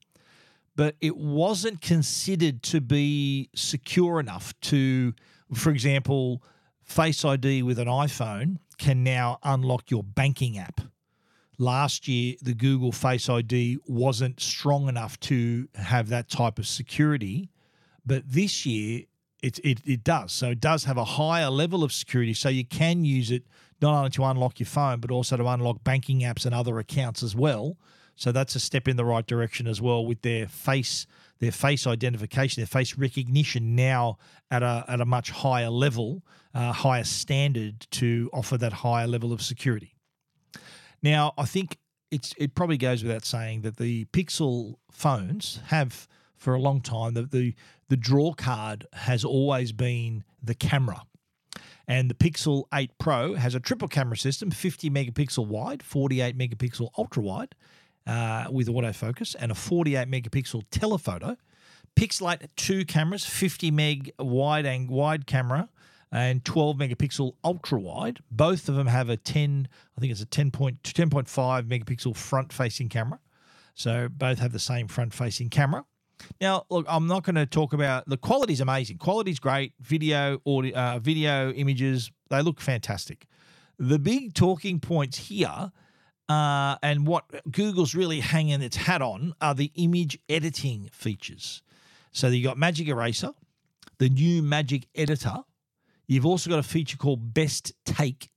but 0.76 0.96
it 1.00 1.16
wasn't 1.16 1.82
considered 1.82 2.62
to 2.62 2.82
be 2.82 3.50
secure 3.56 4.20
enough 4.20 4.54
to 4.60 5.14
for 5.54 5.70
example, 5.70 6.42
Face 6.84 7.26
ID 7.26 7.64
with 7.64 7.80
an 7.80 7.88
iPhone 7.88 8.60
can 8.78 9.04
now 9.04 9.40
unlock 9.42 9.90
your 9.90 10.04
banking 10.04 10.58
app. 10.58 10.82
Last 11.58 12.08
year, 12.08 12.36
the 12.42 12.54
Google 12.54 12.92
Face 12.92 13.28
ID 13.28 13.80
wasn't 13.88 14.40
strong 14.40 14.88
enough 14.88 15.20
to 15.22 15.68
have 15.76 16.10
that 16.10 16.30
type 16.30 16.60
of 16.60 16.68
security, 16.68 17.50
but 18.06 18.24
this 18.28 18.68
year 18.68 19.06
it, 19.42 19.60
it, 19.60 19.80
it 19.86 20.04
does. 20.04 20.32
So 20.32 20.52
it 20.52 20.60
does 20.60 20.84
have 20.84 20.98
a 20.98 21.06
higher 21.06 21.50
level 21.50 21.84
of 21.84 21.94
security. 21.94 22.34
So 22.34 22.50
you 22.50 22.66
can 22.66 23.06
use 23.06 23.32
it 23.32 23.44
not 23.82 23.96
only 23.96 24.10
to 24.12 24.24
unlock 24.26 24.60
your 24.60 24.68
phone, 24.68 25.00
but 25.00 25.12
also 25.12 25.38
to 25.38 25.48
unlock 25.48 25.84
banking 25.84 26.22
apps 26.22 26.46
and 26.46 26.56
other 26.56 26.78
accounts 26.80 27.24
as 27.24 27.36
well. 27.36 27.78
So 28.16 28.32
that's 28.32 28.56
a 28.56 28.60
step 28.60 28.88
in 28.88 28.96
the 28.96 29.06
right 29.06 29.26
direction 29.26 29.68
as 29.68 29.82
well 29.82 30.06
with 30.06 30.22
their 30.22 30.48
face 30.48 31.06
their 31.40 31.52
face 31.52 31.86
identification, 31.86 32.62
their 32.62 32.68
face 32.68 32.96
recognition 32.96 33.76
now 33.76 34.18
at 34.50 34.64
a 34.64 34.86
at 34.88 35.02
a 35.02 35.06
much 35.06 35.32
higher 35.32 35.70
level, 35.70 36.24
uh, 36.54 36.72
higher 36.72 37.04
standard 37.04 37.88
to 37.92 38.30
offer 38.34 38.58
that 38.58 38.74
higher 38.74 39.08
level 39.08 39.34
of 39.34 39.42
security. 39.42 39.96
Now, 41.02 41.34
I 41.38 41.46
think 41.46 41.78
it's 42.12 42.34
it 42.38 42.56
probably 42.56 42.78
goes 42.78 43.04
without 43.04 43.26
saying 43.26 43.62
that 43.62 43.78
the 43.78 44.06
Pixel 44.06 44.76
phones 44.92 45.60
have 45.68 46.08
for 46.36 46.54
a 46.54 46.60
long 46.60 46.82
time 46.82 47.14
the 47.14 47.24
the, 47.24 47.54
the 47.90 47.98
draw 47.98 48.34
card 48.34 48.88
has 48.94 49.24
always 49.26 49.72
been 49.72 50.24
the 50.42 50.56
camera. 50.56 51.04
And 51.88 52.10
the 52.10 52.16
Pixel 52.16 52.64
8 52.74 52.98
Pro 52.98 53.36
has 53.36 53.54
a 53.54 53.60
triple 53.60 53.88
camera 53.88 54.18
system, 54.18 54.50
50 54.50 54.90
megapixel 54.90 55.46
wide, 55.46 55.84
48 55.84 56.36
megapixel 56.36 56.90
ultra 56.98 57.22
wide 57.22 57.54
uh, 58.08 58.46
with 58.52 58.68
autofocus, 58.68 59.36
and 59.40 59.52
a 59.52 59.56
48 59.56 60.10
megapixel 60.10 60.64
telephoto. 60.72 61.38
Pixel 61.96 62.38
2 62.56 62.86
cameras, 62.86 63.26
50 63.26 63.72
meg 63.72 64.12
wide 64.20 64.66
and 64.66 64.90
wide 64.90 65.26
camera, 65.26 65.70
and 66.12 66.44
12 66.44 66.78
megapixel 66.78 67.34
ultra 67.44 67.80
wide. 67.80 68.20
Both 68.30 68.68
of 68.70 68.76
them 68.76 68.88
have 68.88 69.10
a 69.10 69.18
10, 69.18 69.68
I 69.98 70.02
think 70.02 70.12
it's 70.12 70.22
a 70.22 70.26
10 70.26 70.52
point, 70.52 70.84
10.5 70.84 71.64
megapixel 71.64 72.16
front 72.16 72.52
facing 72.52 72.90
camera. 72.90 73.20
So 73.76 74.08
both 74.10 74.40
have 74.40 74.52
the 74.52 74.60
same 74.60 74.88
front 74.88 75.14
facing 75.14 75.50
camera. 75.50 75.86
Now, 76.40 76.66
look, 76.70 76.86
I'm 76.88 77.08
not 77.08 77.24
going 77.24 77.36
to 77.36 77.46
talk 77.46 77.74
about 77.74 78.08
the 78.08 78.18
quality 78.18 78.54
is 78.54 78.62
amazing. 78.62 78.98
Quality's 78.98 79.40
great. 79.40 79.74
Video, 79.82 80.42
audio, 80.46 80.76
uh, 80.76 81.00
video, 81.00 81.52
images, 81.52 82.12
they 82.30 82.42
look 82.42 82.62
fantastic. 82.62 83.26
The 83.78 84.00
big 84.00 84.34
talking 84.34 84.80
points 84.80 85.18
here, 85.18 85.72
uh, 86.30 86.78
and 86.82 87.06
what 87.06 87.26
Google's 87.52 87.94
really 87.96 88.20
hanging 88.20 88.62
its 88.62 88.76
hat 88.76 89.02
on, 89.02 89.34
are 89.42 89.54
the 89.54 89.72
image 89.76 90.18
editing 90.28 90.90
features. 90.92 91.62
So 92.12 92.28
you've 92.28 92.46
got 92.46 92.58
Magic 92.58 92.88
Eraser, 92.88 93.32
the 93.98 94.10
new 94.10 94.42
Magic 94.42 94.88
Editor. 94.96 95.44
You've 96.08 96.26
also 96.26 96.50
got 96.50 96.60
a 96.60 96.64
feature 96.64 96.98
called 96.98 97.34
Best 97.34 97.74
Take. 97.86 98.30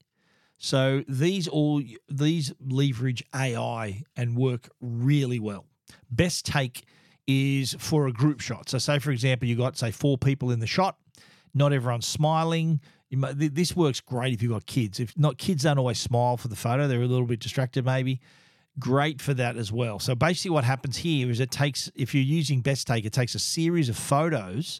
So 0.57 1.03
these 1.07 1.47
all 1.47 1.81
these 2.09 2.53
leverage 2.59 3.23
AI 3.33 4.03
and 4.17 4.35
work 4.37 4.69
really 4.81 5.39
well. 5.39 5.65
Best 6.11 6.45
Take 6.45 6.85
is 7.27 7.75
for 7.79 8.07
a 8.07 8.11
group 8.11 8.41
shot. 8.41 8.69
So, 8.69 8.77
say 8.77 8.99
for 8.99 9.11
example, 9.11 9.47
you 9.47 9.55
got 9.55 9.77
say 9.77 9.91
four 9.91 10.17
people 10.17 10.51
in 10.51 10.59
the 10.59 10.67
shot, 10.67 10.97
not 11.53 11.71
everyone's 11.71 12.07
smiling. 12.07 12.81
Might, 13.11 13.33
this 13.37 13.75
works 13.75 14.01
great 14.01 14.33
if 14.33 14.41
you've 14.43 14.51
got 14.51 14.65
kids. 14.65 14.99
If 14.99 15.17
not, 15.17 15.37
kids 15.37 15.63
don't 15.63 15.79
always 15.79 15.99
smile 15.99 16.37
for 16.37 16.47
the 16.47 16.55
photo; 16.55 16.87
they're 16.87 17.01
a 17.01 17.07
little 17.07 17.25
bit 17.25 17.39
distracted, 17.39 17.85
maybe. 17.85 18.21
Great 18.77 19.19
for 19.21 19.33
that 19.33 19.57
as 19.57 19.71
well. 19.71 19.99
So 19.99 20.15
basically, 20.15 20.51
what 20.51 20.63
happens 20.63 20.97
here 20.97 21.29
is 21.29 21.39
it 21.39 21.51
takes 21.51 21.91
if 21.95 22.13
you're 22.13 22.23
using 22.23 22.61
Best 22.61 22.87
Take, 22.87 23.05
it 23.05 23.13
takes 23.13 23.35
a 23.35 23.39
series 23.39 23.89
of 23.89 23.97
photos 23.97 24.79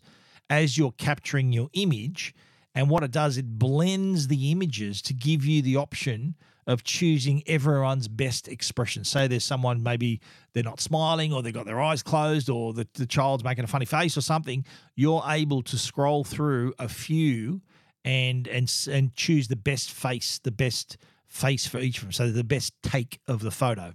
as 0.50 0.78
you're 0.78 0.92
capturing 0.94 1.52
your 1.52 1.70
image, 1.74 2.34
and 2.76 2.90
what 2.90 3.04
it 3.04 3.12
does, 3.12 3.38
it 3.38 3.60
blends 3.60 4.28
the 4.28 4.52
images 4.52 5.02
to 5.04 5.14
give 5.14 5.46
you 5.46 5.62
the 5.62 5.76
option 5.76 6.36
of 6.68 6.84
choosing 6.84 7.42
everyone's 7.48 8.08
best 8.08 8.48
expression. 8.48 9.04
Say 9.04 9.28
there's 9.28 9.44
someone 9.44 9.82
maybe 9.82 10.22
they're 10.54 10.62
not 10.62 10.80
smiling 10.80 11.34
or 11.34 11.42
they've 11.42 11.52
got 11.52 11.66
their 11.66 11.82
eyes 11.82 12.04
closed 12.04 12.48
or 12.48 12.74
the, 12.74 12.88
the 12.94 13.08
child's 13.08 13.44
making 13.44 13.64
a 13.64 13.68
funny 13.68 13.86
face 13.86 14.16
or 14.16 14.22
something, 14.22 14.64
you're 14.96 15.24
able 15.28 15.64
to 15.64 15.80
scroll 15.80 16.24
through 16.24 16.76
a 16.78 16.88
few 16.88 17.62
and 18.06 18.48
and 18.48 18.72
and 18.90 19.16
choose 19.16 19.48
the 19.48 19.56
best 19.56 19.92
face, 19.92 20.40
the 20.44 20.52
best 20.52 20.98
face 21.28 21.68
for 21.68 21.80
each 21.80 21.98
of 21.98 22.04
them. 22.06 22.12
So 22.12 22.32
the 22.32 22.44
best 22.44 22.74
take 22.82 23.20
of 23.28 23.42
the 23.42 23.52
photo. 23.52 23.94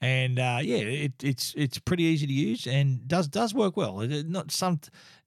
And 0.00 0.38
uh, 0.38 0.58
yeah, 0.62 0.78
it, 0.78 1.12
it's 1.22 1.54
it's 1.56 1.78
pretty 1.78 2.02
easy 2.04 2.26
to 2.26 2.32
use 2.32 2.66
and 2.66 3.06
does 3.06 3.28
does 3.28 3.54
work 3.54 3.76
well. 3.76 4.00
It, 4.00 4.28
not 4.28 4.50
some 4.50 4.80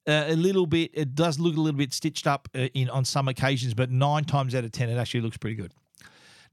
uh, 0.08 0.26
a 0.28 0.36
little 0.36 0.66
bit. 0.66 0.92
It 0.94 1.16
does 1.16 1.40
look 1.40 1.56
a 1.56 1.62
little 1.62 1.78
bit 1.78 1.94
stitched 1.94 2.28
up 2.28 2.50
uh, 2.54 2.68
in 2.74 2.90
on 2.90 3.06
some 3.06 3.28
occasions, 3.28 3.74
but 3.74 3.90
nine 3.90 4.26
times 4.26 4.54
out 4.54 4.66
of 4.66 4.72
ten, 4.72 4.90
it 4.90 4.98
actually 4.98 5.22
looks 5.22 5.38
pretty 5.38 5.56
good. 5.56 5.74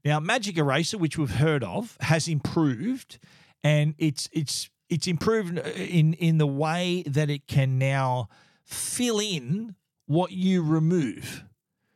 Now, 0.05 0.19
Magic 0.19 0.57
Eraser, 0.57 0.97
which 0.97 1.17
we've 1.17 1.35
heard 1.35 1.63
of, 1.63 1.97
has 2.01 2.27
improved, 2.27 3.19
and 3.63 3.93
it's 3.97 4.29
it's 4.31 4.69
it's 4.89 5.07
improved 5.07 5.57
in 5.59 6.13
in 6.13 6.37
the 6.37 6.47
way 6.47 7.03
that 7.07 7.29
it 7.29 7.47
can 7.47 7.77
now 7.77 8.29
fill 8.63 9.19
in 9.19 9.75
what 10.13 10.31
you 10.31 10.61
remove. 10.63 11.43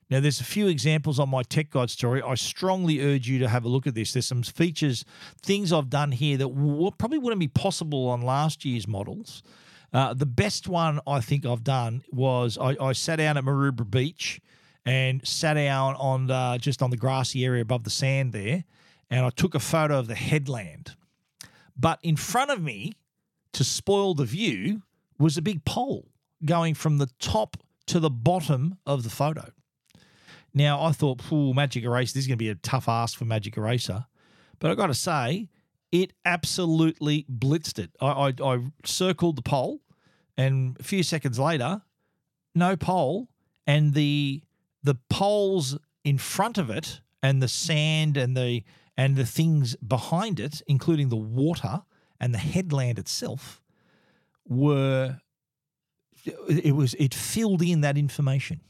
Now, 0.10 0.22
there's 0.22 0.40
a 0.40 0.46
few 0.46 0.68
examples 0.68 1.20
on 1.20 1.30
my 1.30 1.44
Tech 1.44 1.70
Guide 1.70 1.90
story. 1.90 2.22
I 2.22 2.36
strongly 2.36 3.02
urge 3.02 3.28
you 3.28 3.40
to 3.40 3.50
have 3.50 3.66
a 3.66 3.68
look 3.68 3.86
at 3.88 3.94
this. 3.94 4.14
There's 4.14 4.26
some 4.26 4.42
features, 4.42 5.06
things 5.42 5.74
I've 5.74 5.90
done 5.90 6.14
here 6.14 6.38
that 6.38 6.48
w- 6.48 6.92
probably 6.98 7.18
wouldn't 7.18 7.42
be 7.42 7.50
possible 7.50 8.08
on 8.08 8.22
last 8.22 8.64
year's 8.64 8.88
models. 8.88 9.44
Uh, 9.94 10.14
the 10.14 10.26
best 10.26 10.68
one 10.68 11.00
I 11.06 11.20
think 11.20 11.46
I've 11.46 11.64
done 11.64 12.04
was 12.12 12.58
I, 12.58 12.76
I 12.80 12.94
sat 12.94 13.18
down 13.18 13.38
at 13.38 13.44
Maroubra 13.44 13.90
Beach 13.90 14.40
and 14.86 15.26
sat 15.28 15.56
down 15.56 15.96
on 15.96 16.28
the, 16.28 16.58
just 16.62 16.82
on 16.82 16.90
the 16.90 16.98
grassy 16.98 17.44
area 17.44 17.62
above 17.62 17.84
the 17.84 17.90
sand 17.90 18.32
there, 18.32 18.64
and 19.10 19.26
I 19.26 19.30
took 19.30 19.54
a 19.54 19.60
photo 19.60 20.00
of 20.00 20.08
the 20.08 20.16
headland. 20.16 20.96
But 21.78 22.00
in 22.02 22.16
front 22.16 22.52
of 22.52 22.62
me, 22.62 22.94
to 23.54 23.64
spoil 23.64 24.14
the 24.14 24.26
view, 24.26 24.82
was 25.20 25.38
a 25.38 25.42
big 25.42 25.66
pole 25.66 26.08
going 26.46 26.74
from 26.74 26.98
the 26.98 27.10
top 27.20 27.58
to 27.88 28.00
the 28.00 28.10
bottom 28.10 28.78
of 28.86 29.04
the 29.04 29.10
photo. 29.10 29.52
Now 30.54 30.82
I 30.82 30.92
thought, 30.92 31.20
"Pool 31.20 31.54
Magic 31.54 31.84
Eraser, 31.84 32.14
this 32.14 32.24
is 32.24 32.28
going 32.28 32.38
to 32.38 32.44
be 32.44 32.50
a 32.50 32.56
tough 32.56 32.88
ask 32.88 33.18
for 33.18 33.26
Magic 33.26 33.58
Eraser," 33.58 34.06
but 34.60 34.72
I 34.72 34.76
got 34.76 34.88
to 34.88 34.94
say, 34.94 35.50
it 35.92 36.14
absolutely 36.26 37.26
blitzed 37.32 37.80
it. 37.80 37.92
I, 38.02 38.08
I, 38.08 38.34
I 38.44 38.60
circled 38.86 39.38
the 39.38 39.42
pole, 39.42 39.82
and 40.38 40.78
a 40.80 40.84
few 40.84 41.04
seconds 41.04 41.40
later, 41.40 41.82
no 42.54 42.76
pole, 42.76 43.30
and 43.66 43.94
the 43.94 44.44
the 44.84 44.96
poles 45.10 45.78
in 46.04 46.18
front 46.18 46.58
of 46.58 46.70
it 46.70 47.02
and 47.22 47.42
the 47.42 47.48
sand 47.48 48.18
and 48.18 48.36
the 48.36 48.64
and 48.96 49.16
the 49.16 49.26
things 49.26 49.76
behind 49.76 50.40
it, 50.40 50.62
including 50.68 51.10
the 51.10 51.16
water 51.16 51.84
and 52.20 52.34
the 52.34 52.40
headland 52.40 52.98
itself, 52.98 53.62
were 54.48 55.20
it 56.48 56.76
was 56.76 56.94
it 56.96 57.14
filled 57.14 57.62
in 57.62 57.82
that 57.82 57.98
information. 57.98 58.62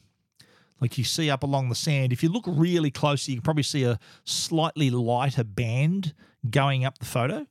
Like 0.79 0.97
you 0.97 1.03
see 1.03 1.29
up 1.29 1.43
along 1.43 1.69
the 1.69 1.75
sand, 1.75 2.13
if 2.13 2.21
you 2.21 2.29
look 2.29 2.45
really 2.47 2.91
closely, 2.91 3.33
you 3.33 3.39
can 3.39 3.43
probably 3.43 3.63
see 3.63 3.83
a 3.83 3.99
slightly 4.25 4.89
lighter 4.91 5.43
band 5.43 6.13
going 6.49 6.85
up 6.85 6.99
the 6.99 7.05
photo, 7.05 7.47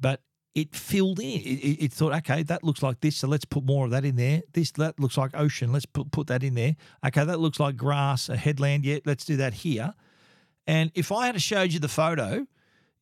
but 0.00 0.22
it 0.54 0.74
filled 0.74 1.20
in. 1.20 1.40
It, 1.40 1.84
it, 1.84 1.92
thought, 1.92 2.14
okay, 2.14 2.42
that 2.44 2.64
looks 2.64 2.82
like 2.82 3.00
this, 3.00 3.16
so 3.16 3.28
let's 3.28 3.44
put 3.44 3.64
more 3.64 3.84
of 3.84 3.90
that 3.90 4.04
in 4.04 4.16
there. 4.16 4.42
This 4.52 4.70
that 4.72 4.98
looks 4.98 5.18
like 5.18 5.32
ocean, 5.34 5.72
let's 5.72 5.86
put 5.86 6.10
put 6.12 6.28
that 6.28 6.42
in 6.42 6.54
there. 6.54 6.76
Okay, 7.06 7.24
that 7.24 7.40
looks 7.40 7.60
like 7.60 7.76
grass, 7.76 8.28
a 8.28 8.36
headland. 8.36 8.84
Yeah, 8.84 8.98
let's 9.04 9.24
do 9.24 9.36
that 9.36 9.54
here. 9.54 9.94
And 10.66 10.90
if 10.94 11.12
I 11.12 11.26
had 11.26 11.40
showed 11.42 11.72
you 11.72 11.80
the 11.80 11.88
photo, 11.88 12.46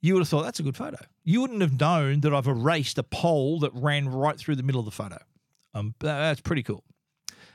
you 0.01 0.15
would 0.15 0.21
have 0.21 0.29
thought 0.29 0.43
that's 0.43 0.61
a 0.61 0.63
good 0.63 0.77
photo. 0.77 0.99
You 1.25 1.43
wouldn't 1.43 1.61
have 1.61 1.79
known 1.79 2.21
that 2.21 2.35
I've 2.35 2.47
erased 2.47 2.99
a 2.99 3.03
pole 3.03 3.61
that 3.61 3.73
ran 3.75 4.09
right 4.09 4.39
through 4.39 4.57
the 4.57 4.63
middle 4.63 4.81
of 4.81 4.87
the 4.87 4.91
photo. 4.91 5.19
Um, 5.75 5.95
that's 6.01 6.41
pretty 6.41 6.63
cool. 6.63 6.85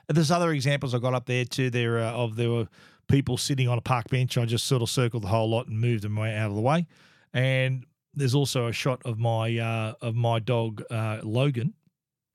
There's 0.07 0.31
other 0.31 0.51
examples 0.51 0.93
I 0.93 0.99
got 0.99 1.13
up 1.13 1.25
there 1.25 1.45
too. 1.45 1.69
There 1.69 1.99
uh, 1.99 2.11
of 2.11 2.35
there 2.35 2.49
were 2.49 2.67
people 3.07 3.37
sitting 3.37 3.67
on 3.67 3.77
a 3.77 3.81
park 3.81 4.09
bench. 4.09 4.37
I 4.37 4.45
just 4.45 4.65
sort 4.65 4.81
of 4.81 4.89
circled 4.89 5.23
the 5.23 5.27
whole 5.27 5.49
lot 5.49 5.67
and 5.67 5.79
moved 5.79 6.03
them 6.03 6.17
out 6.17 6.49
of 6.49 6.55
the 6.55 6.61
way. 6.61 6.87
And 7.33 7.85
there's 8.13 8.35
also 8.35 8.67
a 8.67 8.71
shot 8.71 9.01
of 9.05 9.19
my 9.19 9.57
uh, 9.57 9.93
of 10.01 10.15
my 10.15 10.39
dog 10.39 10.83
uh, 10.89 11.19
Logan. 11.23 11.73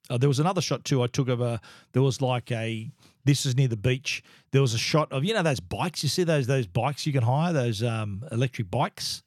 Uh, 0.09 0.19
there 0.19 0.29
was 0.29 0.41
another 0.41 0.61
shot 0.61 0.85
too. 0.85 1.03
I 1.03 1.07
took 1.07 1.29
of 1.29 1.41
a. 1.41 1.61
There 1.93 2.03
was 2.03 2.21
like 2.21 2.51
a. 2.53 2.91
This 3.25 3.47
is 3.47 3.55
near 3.57 3.69
the 3.69 3.77
beach. 3.77 4.23
There 4.51 4.63
was 4.63 4.75
a 4.75 4.79
shot 4.79 5.13
of 5.13 5.25
you 5.25 5.35
know 5.35 5.43
those 5.43 5.61
bikes. 5.61 6.03
You 6.03 6.09
see 6.09 6.25
those 6.25 6.47
those 6.47 6.67
bikes 6.67 7.07
you 7.07 7.13
can 7.13 7.23
hire 7.23 7.53
those 7.53 7.83
um, 7.83 8.25
electric 8.33 8.71
bikes. 8.71 9.23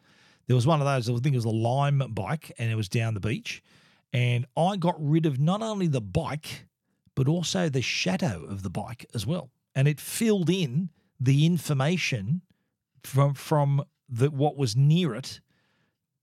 There 0.47 0.55
was 0.55 0.67
one 0.67 0.81
of 0.81 0.85
those. 0.85 1.09
I 1.09 1.13
think 1.21 1.33
it 1.33 1.37
was 1.37 1.45
a 1.45 1.49
Lime 1.49 2.03
bike, 2.09 2.51
and 2.57 2.69
it 2.69 2.75
was 2.75 2.89
down 2.89 3.13
the 3.13 3.21
beach. 3.21 3.63
And 4.13 4.45
I 4.55 4.77
got 4.77 4.95
rid 4.99 5.25
of 5.25 5.39
not 5.39 5.61
only 5.61 5.87
the 5.87 6.01
bike, 6.01 6.67
but 7.15 7.27
also 7.27 7.67
the 7.67 7.81
shadow 7.81 8.45
of 8.45 8.63
the 8.63 8.69
bike 8.69 9.05
as 9.13 9.25
well. 9.25 9.49
And 9.75 9.87
it 9.87 9.99
filled 9.99 10.49
in 10.49 10.89
the 11.19 11.45
information 11.45 12.41
from 13.03 13.33
from 13.33 13.83
the 14.07 14.29
what 14.29 14.55
was 14.55 14.75
near 14.75 15.15
it 15.15 15.41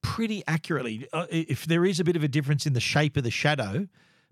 pretty 0.02 0.42
accurately. 0.46 1.08
Uh, 1.12 1.26
if 1.30 1.66
there 1.66 1.84
is 1.84 2.00
a 2.00 2.04
bit 2.04 2.16
of 2.16 2.22
a 2.22 2.28
difference 2.28 2.64
in 2.64 2.72
the 2.72 2.80
shape 2.80 3.16
of 3.16 3.24
the 3.24 3.30
shadow, 3.30 3.86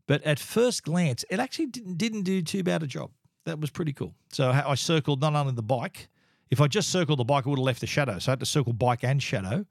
but 0.07 0.23
at 0.23 0.39
first 0.39 0.85
glance, 0.85 1.25
it 1.31 1.41
actually 1.41 1.67
didn't, 1.67 1.99
didn't 1.99 2.23
do 2.23 2.41
too 2.43 2.63
bad 2.63 2.83
a 2.83 2.87
job. 2.87 3.11
That 3.45 3.61
was 3.61 3.71
pretty 3.71 3.93
cool. 3.93 4.15
So 4.33 4.51
I 4.51 4.75
circled 4.75 5.21
not 5.21 5.35
only 5.35 5.53
the 5.53 5.63
bike, 5.63 6.09
if 6.51 6.61
I 6.61 6.67
just 6.67 6.91
circled 6.91 7.19
the 7.19 7.25
bike, 7.25 7.47
I 7.47 7.51
would 7.51 7.59
have 7.59 7.65
left 7.65 7.81
the 7.81 7.87
shadow. 7.87 8.19
So 8.19 8.31
I 8.31 8.33
had 8.33 8.41
to 8.41 8.47
circle 8.47 8.73
bike 8.73 9.05
and 9.05 9.23
shadow, 9.23 9.67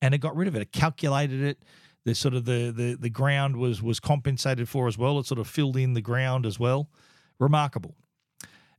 and 0.00 0.14
it 0.14 0.18
got 0.18 0.34
rid 0.36 0.48
of 0.48 0.56
it. 0.56 0.62
It 0.62 0.72
calculated 0.72 1.42
it. 1.42 1.62
The 2.04 2.14
sort 2.14 2.34
of 2.34 2.44
the 2.44 2.72
the 2.74 2.96
the 2.98 3.10
ground 3.10 3.56
was 3.56 3.82
was 3.82 4.00
compensated 4.00 4.68
for 4.68 4.88
as 4.88 4.98
well. 4.98 5.18
It 5.18 5.26
sort 5.26 5.38
of 5.38 5.46
filled 5.46 5.76
in 5.76 5.94
the 5.94 6.00
ground 6.00 6.46
as 6.46 6.58
well. 6.58 6.88
Remarkable. 7.38 7.94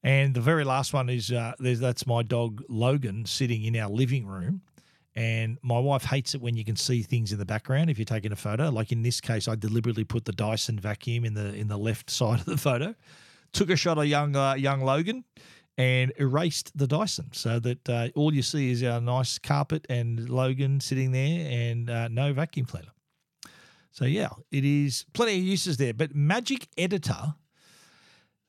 And 0.04 0.34
the 0.34 0.42
very 0.42 0.66
last 0.66 0.94
one 0.94 1.10
is 1.10 1.32
uh, 1.32 1.54
that's 1.60 2.06
my 2.06 2.24
dog 2.24 2.62
Logan 2.68 3.26
sitting 3.26 3.64
in 3.64 3.76
our 3.78 3.90
living 3.90 4.26
room, 4.26 4.62
And 5.16 5.58
my 5.62 5.80
wife 5.80 6.04
hates 6.04 6.36
it 6.36 6.42
when 6.42 6.58
you 6.58 6.66
can 6.66 6.76
see 6.76 7.02
things 7.02 7.32
in 7.32 7.40
the 7.40 7.46
background 7.46 7.90
if 7.90 7.98
you're 7.98 8.06
taking 8.06 8.34
a 8.34 8.36
photo. 8.36 8.70
Like 8.70 8.92
in 8.92 9.02
this 9.02 9.22
case, 9.22 9.48
I 9.48 9.56
deliberately 9.56 10.04
put 10.04 10.26
the 10.26 10.34
Dyson 10.34 10.78
vacuum 10.78 11.24
in 11.24 11.34
the 11.34 11.54
in 11.54 11.70
the 11.70 11.78
left 11.78 12.10
side 12.20 12.40
of 12.40 12.46
the 12.46 12.58
photo. 12.58 12.94
Took 13.54 13.70
a 13.70 13.78
shot 13.78 13.98
of 13.98 14.06
young 14.06 14.36
uh, 14.36 14.56
young 14.56 14.82
Logan 14.82 15.24
and 15.78 16.12
erased 16.18 16.78
the 16.78 16.88
Dyson 16.88 17.30
so 17.32 17.60
that 17.60 17.90
uh, 17.90 18.10
all 18.16 18.34
you 18.34 18.42
see 18.42 18.72
is 18.72 18.84
our 18.84 19.02
nice 19.02 19.40
carpet 19.40 19.86
and 19.90 20.30
Logan 20.30 20.80
sitting 20.80 21.12
there 21.12 21.48
and 21.50 21.90
uh, 21.90 22.08
no 22.10 22.34
vacuum 22.34 22.66
cleaner. 22.66 22.93
So 23.94 24.06
yeah, 24.06 24.30
it 24.52 24.66
is 24.66 25.06
plenty 25.14 25.38
of 25.38 25.44
uses 25.44 25.78
there. 25.78 25.94
But 25.94 26.14
Magic 26.14 26.68
Editor 26.78 27.36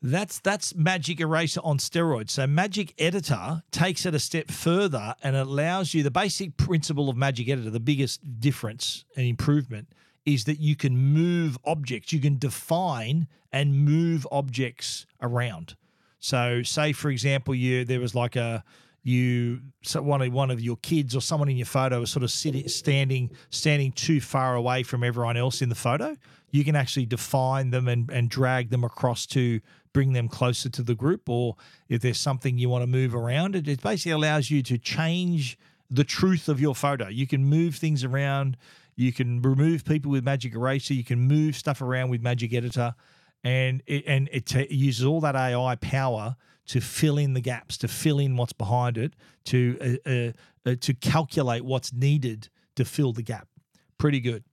that's 0.06 0.38
that's 0.40 0.74
Magic 0.74 1.18
Eraser 1.20 1.60
on 1.64 1.78
steroids. 1.78 2.30
So 2.30 2.46
Magic 2.46 2.92
Editor 2.98 3.62
takes 3.70 4.04
it 4.04 4.14
a 4.14 4.18
step 4.18 4.50
further 4.50 5.14
and 5.22 5.34
allows 5.34 5.94
you 5.94 6.02
the 6.02 6.10
basic 6.10 6.58
principle 6.58 7.08
of 7.08 7.16
Magic 7.16 7.48
Editor. 7.48 7.70
The 7.70 7.80
biggest 7.80 8.20
difference 8.38 9.06
and 9.16 9.26
improvement 9.26 9.88
is 10.26 10.44
that 10.44 10.60
you 10.60 10.76
can 10.76 10.94
move 10.94 11.56
objects. 11.64 12.12
You 12.12 12.20
can 12.20 12.36
define 12.36 13.28
and 13.50 13.84
move 13.84 14.26
objects 14.30 15.06
around. 15.22 15.74
So, 16.18 16.62
say 16.62 16.92
for 16.92 17.10
example, 17.10 17.54
you 17.54 17.86
there 17.86 18.00
was 18.00 18.14
like 18.14 18.36
a 18.36 18.62
you 19.04 19.60
so 19.82 20.02
one 20.02 20.32
one 20.32 20.50
of 20.50 20.60
your 20.60 20.76
kids 20.78 21.14
or 21.14 21.20
someone 21.20 21.48
in 21.48 21.56
your 21.56 21.66
photo 21.66 22.02
is 22.02 22.10
sort 22.10 22.22
of 22.22 22.30
sitting 22.30 22.66
standing 22.66 23.30
standing 23.50 23.92
too 23.92 24.20
far 24.20 24.56
away 24.56 24.82
from 24.82 25.04
everyone 25.04 25.36
else 25.36 25.62
in 25.62 25.68
the 25.68 25.74
photo 25.74 26.16
you 26.54 26.62
can 26.62 26.76
actually 26.76 27.04
define 27.04 27.70
them 27.70 27.88
and, 27.88 28.08
and 28.12 28.30
drag 28.30 28.70
them 28.70 28.84
across 28.84 29.26
to 29.26 29.60
bring 29.92 30.12
them 30.12 30.28
closer 30.28 30.68
to 30.68 30.84
the 30.84 30.94
group, 30.94 31.28
or 31.28 31.56
if 31.88 32.00
there's 32.00 32.20
something 32.20 32.58
you 32.58 32.68
want 32.68 32.82
to 32.82 32.86
move 32.86 33.12
around, 33.12 33.56
it, 33.56 33.66
it 33.66 33.82
basically 33.82 34.12
allows 34.12 34.52
you 34.52 34.62
to 34.62 34.78
change 34.78 35.58
the 35.90 36.04
truth 36.04 36.48
of 36.48 36.60
your 36.60 36.76
photo. 36.76 37.08
You 37.08 37.26
can 37.26 37.44
move 37.44 37.74
things 37.74 38.04
around. 38.04 38.56
You 38.94 39.12
can 39.12 39.42
remove 39.42 39.84
people 39.84 40.12
with 40.12 40.22
Magic 40.22 40.54
Eraser. 40.54 40.94
You 40.94 41.02
can 41.02 41.18
move 41.18 41.56
stuff 41.56 41.82
around 41.82 42.10
with 42.10 42.22
Magic 42.22 42.54
Editor, 42.54 42.94
and 43.42 43.82
it, 43.88 44.04
and 44.06 44.28
it, 44.30 44.46
t- 44.46 44.72
uses 44.72 45.04
all 45.04 45.20
that 45.22 45.34
AI 45.34 45.74
power 45.74 46.36
to 46.66 46.80
fill 46.80 47.18
in 47.18 47.34
the 47.34 47.40
gaps, 47.40 47.76
to 47.78 47.88
fill 47.88 48.18
in 48.18 48.36
what's 48.36 48.52
behind 48.52 48.98
it, 48.98 49.14
to 49.44 49.98
uh, 50.06 50.10
uh, 50.10 50.32
uh, 50.66 50.76
to 50.80 50.94
calculate 50.94 51.64
what's 51.64 51.92
needed 51.92 52.48
to 52.76 52.84
fill 52.84 53.12
the 53.12 53.22
gap. 53.22 53.48
Pretty 53.98 54.20
good. 54.20 54.44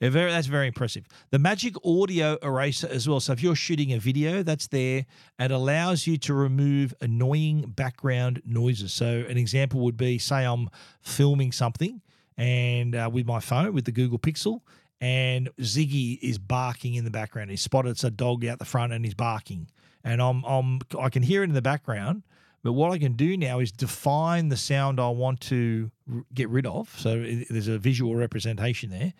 Very, 0.00 0.30
that's 0.30 0.46
very 0.46 0.66
impressive. 0.66 1.06
The 1.30 1.38
Magic 1.38 1.74
Audio 1.82 2.36
Eraser 2.42 2.88
as 2.88 3.08
well. 3.08 3.18
So 3.18 3.32
if 3.32 3.42
you're 3.42 3.54
shooting 3.54 3.94
a 3.94 3.98
video, 3.98 4.42
that's 4.42 4.66
there 4.66 5.06
and 5.38 5.52
allows 5.52 6.06
you 6.06 6.18
to 6.18 6.34
remove 6.34 6.92
annoying 7.00 7.72
background 7.74 8.42
noises. 8.44 8.92
So 8.92 9.24
an 9.26 9.38
example 9.38 9.80
would 9.80 9.96
be, 9.96 10.18
say, 10.18 10.44
I'm 10.44 10.68
filming 11.00 11.50
something 11.50 12.02
and 12.36 12.94
uh, 12.94 13.08
with 13.10 13.26
my 13.26 13.40
phone 13.40 13.72
with 13.72 13.86
the 13.86 13.92
Google 13.92 14.18
Pixel, 14.18 14.60
and 15.00 15.48
Ziggy 15.60 16.18
is 16.20 16.38
barking 16.38 16.94
in 16.94 17.04
the 17.04 17.10
background. 17.10 17.50
He 17.50 17.56
spotted 17.56 17.90
it's 17.90 18.04
a 18.04 18.10
dog 18.10 18.44
out 18.44 18.58
the 18.58 18.64
front 18.64 18.92
and 18.92 19.04
he's 19.04 19.14
barking, 19.14 19.68
and 20.06 20.22
I'm 20.22 20.42
I'm 20.44 20.80
I 20.98 21.10
can 21.10 21.22
hear 21.22 21.42
it 21.42 21.50
in 21.50 21.54
the 21.54 21.60
background. 21.60 22.22
But 22.62 22.72
what 22.72 22.90
I 22.90 22.98
can 22.98 23.12
do 23.12 23.36
now 23.36 23.60
is 23.60 23.70
define 23.70 24.48
the 24.48 24.56
sound 24.56 24.98
I 24.98 25.10
want 25.10 25.40
to 25.42 25.90
get 26.34 26.48
rid 26.48 26.66
of. 26.66 26.98
So 26.98 27.22
there's 27.48 27.68
a 27.68 27.78
visual 27.78 28.16
representation 28.16 28.90
there 28.90 29.12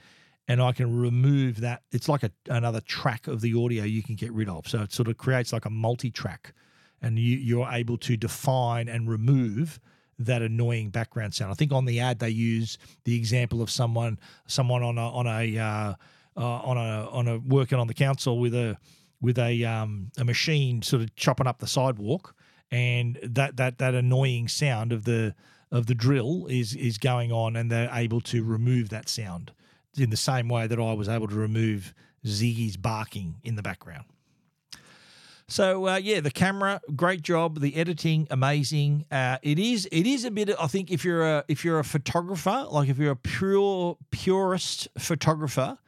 and 0.48 0.62
I 0.62 0.72
can 0.72 0.98
remove 0.98 1.60
that. 1.60 1.82
It's 1.92 2.08
like 2.08 2.22
a, 2.22 2.30
another 2.48 2.80
track 2.80 3.26
of 3.26 3.40
the 3.40 3.54
audio 3.54 3.84
you 3.84 4.02
can 4.02 4.14
get 4.14 4.32
rid 4.32 4.48
of. 4.48 4.68
So 4.68 4.82
it 4.82 4.92
sort 4.92 5.08
of 5.08 5.16
creates 5.16 5.52
like 5.52 5.64
a 5.64 5.70
multi 5.70 6.10
track, 6.10 6.54
and 7.02 7.18
you, 7.18 7.36
you're 7.36 7.68
able 7.70 7.98
to 7.98 8.16
define 8.16 8.88
and 8.88 9.08
remove 9.08 9.80
that 10.18 10.42
annoying 10.42 10.90
background 10.90 11.34
sound. 11.34 11.50
I 11.50 11.54
think 11.54 11.72
on 11.72 11.84
the 11.84 12.00
ad 12.00 12.20
they 12.20 12.30
use 12.30 12.78
the 13.04 13.16
example 13.16 13.60
of 13.60 13.70
someone 13.70 14.18
someone 14.46 14.82
on 14.82 14.98
a 14.98 15.08
on 15.10 15.26
a 15.26 15.58
uh, 15.58 15.94
uh, 16.36 16.40
on 16.40 16.78
a 16.78 17.08
on 17.10 17.28
a 17.28 17.38
working 17.38 17.78
on 17.78 17.86
the 17.86 17.94
council 17.94 18.38
with 18.38 18.54
a 18.54 18.78
with 19.20 19.38
a 19.38 19.64
um, 19.64 20.10
a 20.18 20.24
machine 20.24 20.82
sort 20.82 21.02
of 21.02 21.14
chopping 21.16 21.46
up 21.46 21.58
the 21.58 21.66
sidewalk, 21.66 22.34
and 22.70 23.18
that 23.22 23.56
that 23.56 23.78
that 23.78 23.94
annoying 23.94 24.48
sound 24.48 24.92
of 24.92 25.04
the 25.04 25.34
of 25.70 25.86
the 25.86 25.94
drill 25.94 26.46
is 26.46 26.74
is 26.74 26.98
going 26.98 27.32
on, 27.32 27.56
and 27.56 27.70
they're 27.70 27.90
able 27.92 28.20
to 28.22 28.44
remove 28.44 28.88
that 28.90 29.08
sound 29.08 29.52
in 29.96 30.10
the 30.10 30.16
same 30.16 30.48
way 30.48 30.66
that 30.66 30.78
I 30.78 30.92
was 30.92 31.08
able 31.08 31.28
to 31.28 31.34
remove 31.34 31.94
Ziggy's 32.24 32.76
barking 32.76 33.36
in 33.42 33.56
the 33.56 33.62
background. 33.62 34.04
So 35.48 35.86
uh, 35.86 35.96
yeah, 35.96 36.20
the 36.20 36.30
camera, 36.30 36.80
great 36.96 37.22
job. 37.22 37.60
The 37.60 37.76
editing, 37.76 38.26
amazing. 38.30 39.06
Uh, 39.10 39.38
it 39.42 39.58
is. 39.58 39.88
It 39.92 40.06
is 40.06 40.24
a 40.24 40.30
bit. 40.30 40.50
I 40.60 40.66
think 40.66 40.90
if 40.90 41.04
you're 41.04 41.22
a 41.22 41.44
if 41.46 41.64
you're 41.64 41.78
a 41.78 41.84
photographer, 41.84 42.66
like 42.70 42.88
if 42.88 42.98
you're 42.98 43.12
a 43.12 43.16
pure 43.16 43.96
purist 44.10 44.88
photographer, 44.98 45.78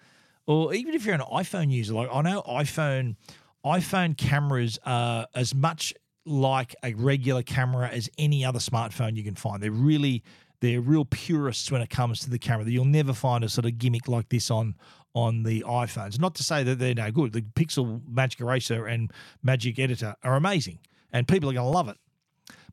or 0.48 0.72
even 0.72 0.94
if 0.94 1.04
you're 1.04 1.14
an 1.14 1.20
iPhone 1.20 1.70
user, 1.70 1.92
like 1.92 2.08
I 2.10 2.22
know 2.22 2.42
iPhone 2.42 3.16
iPhone 3.64 4.16
cameras 4.16 4.78
are 4.84 5.26
as 5.34 5.54
much 5.54 5.92
like 6.24 6.74
a 6.82 6.94
regular 6.94 7.42
camera 7.42 7.88
as 7.88 8.08
any 8.18 8.44
other 8.44 8.58
smartphone 8.58 9.14
you 9.14 9.22
can 9.22 9.34
find. 9.34 9.62
They're 9.62 9.70
really 9.70 10.24
they're 10.60 10.80
real 10.80 11.04
purists 11.04 11.70
when 11.70 11.82
it 11.82 11.90
comes 11.90 12.20
to 12.20 12.30
the 12.30 12.38
camera. 12.38 12.64
That 12.64 12.72
You'll 12.72 12.86
never 12.86 13.12
find 13.12 13.44
a 13.44 13.48
sort 13.48 13.66
of 13.66 13.76
gimmick 13.78 14.08
like 14.08 14.30
this 14.30 14.50
on 14.50 14.74
on 15.14 15.42
the 15.42 15.64
iPhones. 15.66 16.18
Not 16.18 16.34
to 16.36 16.42
say 16.42 16.62
that 16.62 16.78
they're 16.78 16.94
no 16.94 17.10
good. 17.10 17.34
The 17.34 17.42
Pixel 17.42 18.00
Magic 18.08 18.40
Eraser 18.40 18.86
and 18.86 19.12
Magic 19.42 19.78
Editor 19.78 20.16
are 20.24 20.34
amazing, 20.34 20.78
and 21.12 21.28
people 21.28 21.50
are 21.50 21.52
going 21.52 21.66
to 21.66 21.70
love 21.70 21.90
it. 21.90 21.98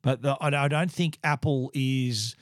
But 0.00 0.22
the, 0.22 0.36
I 0.40 0.68
don't 0.68 0.90
think 0.90 1.18
Apple 1.22 1.70
is 1.74 2.36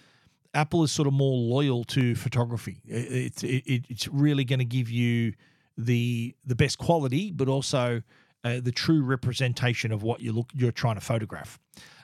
Apple 0.55 0.83
is 0.85 0.93
sort 0.93 1.09
of 1.09 1.15
more 1.15 1.37
loyal 1.37 1.85
to 1.85 2.15
photography. 2.15 2.81
It's 2.87 3.43
it, 3.43 3.65
it, 3.67 3.85
it's 3.89 4.09
really 4.09 4.45
going 4.45 4.61
to 4.61 4.65
give 4.65 4.91
you 4.91 5.35
the 5.77 6.35
the 6.47 6.55
best 6.55 6.79
quality, 6.79 7.31
but 7.33 7.49
also 7.49 8.03
uh, 8.45 8.61
the 8.63 8.73
true 8.73 9.03
representation 9.03 9.93
of 9.93 10.03
what 10.03 10.21
you 10.21 10.33
look 10.33 10.51
you're 10.55 10.73
trying 10.73 10.95
to 10.95 11.01
photograph. 11.01 11.59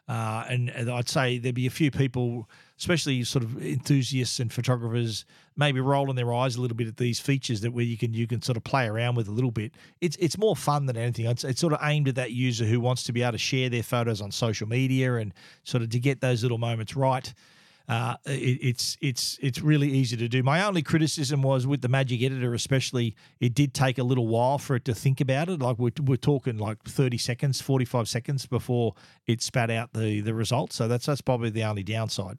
Uh, 0.09 0.45
and, 0.49 0.71
and 0.71 0.91
I'd 0.91 1.09
say 1.09 1.39
there'd 1.39 1.55
be 1.55 1.69
a 1.69 1.71
few 1.71 1.93
people 1.93 2.49
especially 2.81 3.23
sort 3.23 3.45
of 3.45 3.63
enthusiasts 3.63 4.41
and 4.41 4.51
photographers, 4.51 5.27
maybe 5.55 5.81
rolling 5.81 6.17
their 6.17 6.33
eyes 6.33 6.57
a 6.57 6.61
little 6.61 6.77
bit 6.77 6.89
at 6.89 6.97
these 6.97 7.21
features 7.21 7.61
that 7.61 7.73
where 7.73 7.85
you 7.85 7.97
can 7.97 8.15
you 8.15 8.27
can 8.27 8.41
sort 8.41 8.57
of 8.57 8.65
play 8.65 8.87
around 8.87 9.15
with 9.15 9.29
a 9.29 9.31
little 9.31 9.51
bit. 9.51 9.73
It's 10.01 10.17
it's 10.17 10.39
more 10.39 10.57
fun 10.57 10.87
than 10.87 10.97
anything. 10.97 11.27
It's, 11.27 11.45
it's 11.45 11.61
sort 11.61 11.75
of 11.75 11.79
aimed 11.83 12.09
at 12.09 12.15
that 12.15 12.33
user 12.33 12.65
who 12.65 12.81
wants 12.81 13.05
to 13.05 13.13
be 13.13 13.23
able 13.23 13.33
to 13.33 13.39
share 13.39 13.69
their 13.69 13.83
photos 13.83 14.23
on 14.23 14.33
social 14.33 14.67
media 14.67 15.17
and 15.17 15.35
sort 15.63 15.83
of 15.83 15.91
to 15.91 16.01
get 16.01 16.23
those 16.23 16.43
little 16.43 16.59
moments 16.59 16.97
right. 16.97 17.33
Uh, 17.91 18.15
it, 18.25 18.59
it's 18.63 18.97
it's 19.01 19.37
it's 19.43 19.61
really 19.61 19.89
easy 19.89 20.17
to 20.17 20.29
do. 20.29 20.45
My 20.45 20.65
only 20.65 20.81
criticism 20.81 21.43
was 21.43 21.67
with 21.67 21.83
the 21.83 21.89
Magic 21.89 22.23
Editor, 22.23 22.55
especially, 22.55 23.17
it 23.41 23.53
did 23.53 23.75
take 23.75 23.99
a 23.99 24.05
little 24.05 24.29
while 24.29 24.59
for 24.59 24.77
it 24.77 24.85
to 24.85 24.95
think 24.95 25.21
about 25.21 25.49
it. 25.49 25.61
Like 25.61 25.77
we're, 25.77 25.91
we're 26.01 26.15
talking 26.15 26.57
like 26.57 26.85
thirty 26.85 27.19
seconds, 27.19 27.61
forty 27.61 27.85
five 27.85 28.09
seconds 28.09 28.47
before 28.47 28.95
it 29.27 29.43
spat 29.43 29.73
out 29.73 29.93
the 29.93 30.21
the 30.21 30.35
results. 30.35 30.77
So 30.77 30.87
that's 30.87 31.05
that's 31.05 31.21
probably 31.21 31.51
the 31.51 31.65
only 31.65 31.83
downside. 31.83 32.39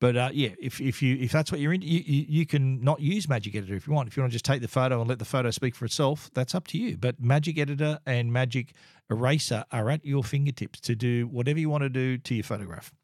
But 0.00 0.16
uh, 0.16 0.30
yeah, 0.32 0.54
if, 0.58 0.80
if 0.80 1.02
you 1.02 1.14
if 1.20 1.30
that's 1.30 1.52
what 1.52 1.60
you're 1.60 1.74
into, 1.74 1.86
you, 1.86 2.02
you, 2.06 2.24
you, 2.26 2.46
can 2.46 2.80
not 2.80 3.00
use 3.00 3.28
Magic 3.28 3.54
Editor 3.54 3.74
if 3.74 3.86
you 3.86 3.92
want. 3.92 4.08
If 4.08 4.16
you 4.16 4.22
want 4.22 4.32
to 4.32 4.34
just 4.34 4.46
take 4.46 4.62
the 4.62 4.68
photo 4.68 5.00
and 5.00 5.10
let 5.10 5.18
the 5.18 5.26
photo 5.26 5.50
speak 5.50 5.74
for 5.74 5.84
itself, 5.84 6.30
that's 6.32 6.54
up 6.54 6.66
to 6.68 6.78
you. 6.78 6.96
But 6.96 7.20
Magic 7.20 7.58
Editor 7.58 7.98
and 8.06 8.32
Magic 8.32 8.72
Eraser 9.10 9.66
are 9.70 9.90
at 9.90 10.06
your 10.06 10.24
fingertips 10.24 10.80
to 10.80 10.94
do 10.94 11.26
whatever 11.26 11.58
you 11.58 11.68
want 11.68 11.82
to 11.82 11.90
do 11.90 12.16
to 12.16 12.34
your 12.34 12.44
photograph. 12.44 12.94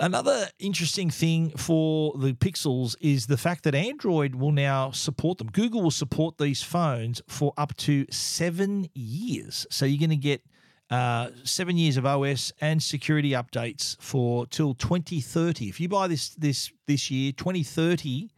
Another 0.00 0.48
interesting 0.58 1.10
thing 1.10 1.50
for 1.50 2.14
the 2.16 2.32
Pixels 2.32 2.96
is 3.00 3.26
the 3.26 3.36
fact 3.36 3.64
that 3.64 3.74
Android 3.74 4.34
will 4.34 4.52
now 4.52 4.90
support 4.90 5.38
them. 5.38 5.48
Google 5.48 5.82
will 5.82 5.90
support 5.90 6.38
these 6.38 6.62
phones 6.62 7.20
for 7.28 7.52
up 7.56 7.76
to 7.78 8.06
seven 8.10 8.88
years. 8.94 9.66
So 9.70 9.84
you're 9.84 10.00
going 10.00 10.10
to 10.10 10.16
get 10.16 10.42
uh, 10.90 11.30
seven 11.44 11.76
years 11.76 11.96
of 11.96 12.04
OS 12.04 12.52
and 12.60 12.82
security 12.82 13.30
updates 13.30 13.96
for 14.00 14.46
till 14.46 14.74
2030. 14.74 15.68
If 15.68 15.80
you 15.80 15.88
buy 15.88 16.06
this 16.06 16.30
this 16.30 16.70
this 16.86 17.10
year, 17.10 17.32
2030, 17.32 18.30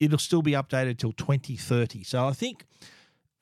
it'll 0.00 0.18
still 0.18 0.42
be 0.42 0.52
updated 0.52 0.98
till 0.98 1.12
2030. 1.12 2.02
So 2.04 2.26
I 2.26 2.32
think 2.32 2.66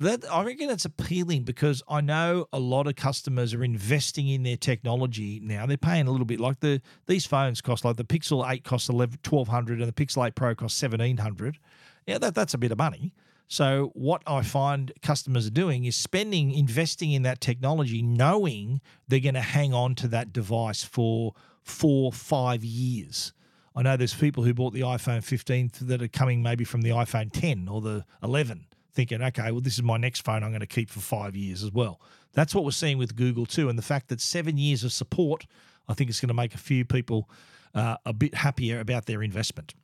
that 0.03 0.31
I 0.31 0.45
reckon 0.45 0.71
it's 0.71 0.85
appealing 0.85 1.43
because 1.45 1.83
I 1.89 2.01
know 2.01 2.47
a 2.53 2.59
lot 2.59 2.87
of 2.87 2.97
customers 2.97 3.55
are 3.55 3.65
investing 3.65 4.29
in 4.29 4.43
their 4.43 4.57
technology 4.57 5.41
now. 5.43 5.67
They're 5.67 5.77
paying 5.77 6.07
a 6.07 6.11
little 6.11 6.27
bit 6.27 6.41
like 6.41 6.61
the 6.61 6.81
these 7.07 7.27
phones 7.27 7.61
cost 7.61 7.85
like 7.85 7.97
the 7.97 8.05
Pixel 8.05 8.49
8 8.49 8.65
costs 8.65 8.89
11 8.89 9.19
1200 9.29 9.81
and 9.81 9.89
the 9.89 9.93
Pixel 9.93 10.27
8 10.27 10.35
Pro 10.35 10.55
costs 10.55 10.81
1700. 10.83 11.59
Yeah, 12.07 12.19
that 12.19 12.35
that's 12.35 12.55
a 12.55 12.59
bit 12.59 12.73
of 12.73 12.79
money. 12.79 13.15
So, 13.49 13.91
what 13.95 14.23
I 14.27 14.41
find 14.43 14.93
customers 15.03 15.47
are 15.47 15.51
doing 15.51 15.85
is 15.85 15.95
spending, 15.95 16.53
investing 16.53 17.13
in 17.13 17.23
that 17.23 17.41
technology, 17.43 18.01
knowing 18.01 18.81
they're 19.09 19.21
going 19.21 19.35
to 19.35 19.43
hang 19.43 19.75
on 19.75 19.95
to 19.97 20.09
that 20.09 20.33
device 20.33 20.83
for 20.83 21.35
four, 21.63 22.13
five 22.13 22.65
years. 22.65 23.35
I 23.77 23.83
know 23.83 23.97
there's 23.97 24.15
people 24.15 24.45
who 24.45 24.55
bought 24.55 24.73
the 24.73 24.81
iPhone 24.81 25.23
15 25.23 25.71
that 25.83 26.01
are 26.01 26.09
coming 26.09 26.43
maybe 26.43 26.65
from 26.65 26.81
the 26.81 26.91
iPhone 26.91 27.31
10 27.31 27.69
or 27.69 27.81
the 27.81 28.05
11, 28.23 28.67
thinking, 28.95 29.23
okay, 29.23 29.51
well, 29.51 29.61
this 29.61 29.75
is 29.75 29.83
my 29.83 29.97
next 29.97 30.21
phone 30.21 30.43
I'm 30.43 30.51
going 30.51 30.61
to 30.61 30.67
keep 30.67 30.91
for 30.91 31.01
five 31.01 31.37
years 31.37 31.63
as 31.63 31.73
well. 31.73 32.01
That's 32.33 32.55
what 32.55 32.65
we're 32.65 32.71
seeing 32.71 32.99
with 32.99 33.17
Google 33.17 33.47
too. 33.47 33.69
And 33.69 33.79
the 33.79 33.83
fact 33.83 34.09
that 34.09 34.21
seven 34.21 34.59
years 34.59 34.85
of 34.85 34.93
support, 34.93 35.47
I 35.89 35.95
think 35.95 36.11
it's 36.11 36.21
going 36.21 36.29
to 36.29 36.35
make 36.35 36.55
a 36.55 36.59
few 36.59 36.85
people 36.85 37.29
uh, 37.75 37.97
a 38.05 38.13
bit 38.13 38.35
happier 38.35 38.81
about 38.81 39.07
their 39.07 39.23
investment. 39.23 39.75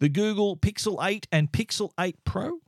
The 0.00 0.08
Google 0.08 0.56
Pixel 0.56 1.04
8 1.04 1.26
and 1.30 1.52
Pixel 1.52 1.90
8 1.98 2.16
Pro. 2.24 2.58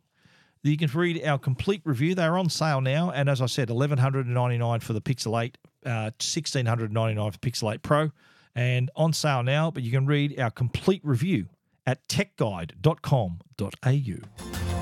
You 0.62 0.77
can 0.77 0.91
read 0.93 1.25
our 1.25 1.39
complete 1.39 1.83
review. 1.85 2.17
They're 2.17 2.37
on 2.37 2.49
sale 2.49 2.81
now, 2.81 3.12
and 3.12 3.29
as 3.29 3.41
I 3.41 3.47
said, 3.47 3.71
eleven 3.71 3.99
hundred 3.99 4.27
and 4.27 4.35
ninety 4.35 4.59
nine 4.59 4.81
for 4.81 4.95
the 4.95 5.01
Pixel 5.01 5.41
8, 5.41 5.57
uh, 5.85 6.11
sixteen 6.19 6.67
hundred 6.67 6.93
ninety 6.93 7.14
nine 7.14 7.31
for 7.31 7.39
Pixel 7.39 7.73
8 7.73 7.83
Pro, 7.83 8.11
and 8.57 8.91
on 8.97 9.12
sale 9.12 9.45
now. 9.45 9.71
But 9.71 9.85
you 9.85 9.93
can 9.93 10.07
read 10.07 10.41
our 10.41 10.51
complete 10.51 11.03
review 11.05 11.47
at 11.87 12.09
techguide.com.au. 12.09 14.76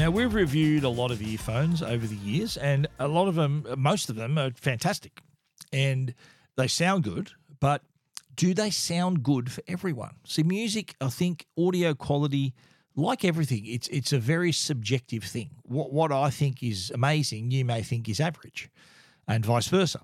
Now, 0.00 0.10
we've 0.10 0.32
reviewed 0.32 0.82
a 0.82 0.88
lot 0.88 1.10
of 1.10 1.20
earphones 1.20 1.82
over 1.82 2.06
the 2.06 2.16
years, 2.16 2.56
and 2.56 2.86
a 2.98 3.06
lot 3.06 3.28
of 3.28 3.34
them, 3.34 3.66
most 3.76 4.08
of 4.08 4.16
them, 4.16 4.38
are 4.38 4.50
fantastic 4.52 5.20
and 5.74 6.14
they 6.56 6.68
sound 6.68 7.04
good, 7.04 7.32
but 7.60 7.82
do 8.34 8.54
they 8.54 8.70
sound 8.70 9.22
good 9.22 9.52
for 9.52 9.62
everyone? 9.68 10.14
See, 10.24 10.42
music, 10.42 10.94
I 11.02 11.10
think 11.10 11.44
audio 11.58 11.92
quality, 11.92 12.54
like 12.96 13.26
everything, 13.26 13.66
it's 13.66 13.88
it's 13.88 14.10
a 14.10 14.18
very 14.18 14.52
subjective 14.52 15.22
thing. 15.22 15.50
What 15.64 15.92
what 15.92 16.12
I 16.12 16.30
think 16.30 16.62
is 16.62 16.90
amazing, 16.94 17.50
you 17.50 17.66
may 17.66 17.82
think 17.82 18.08
is 18.08 18.20
average, 18.20 18.70
and 19.28 19.44
vice 19.44 19.68
versa. 19.68 20.00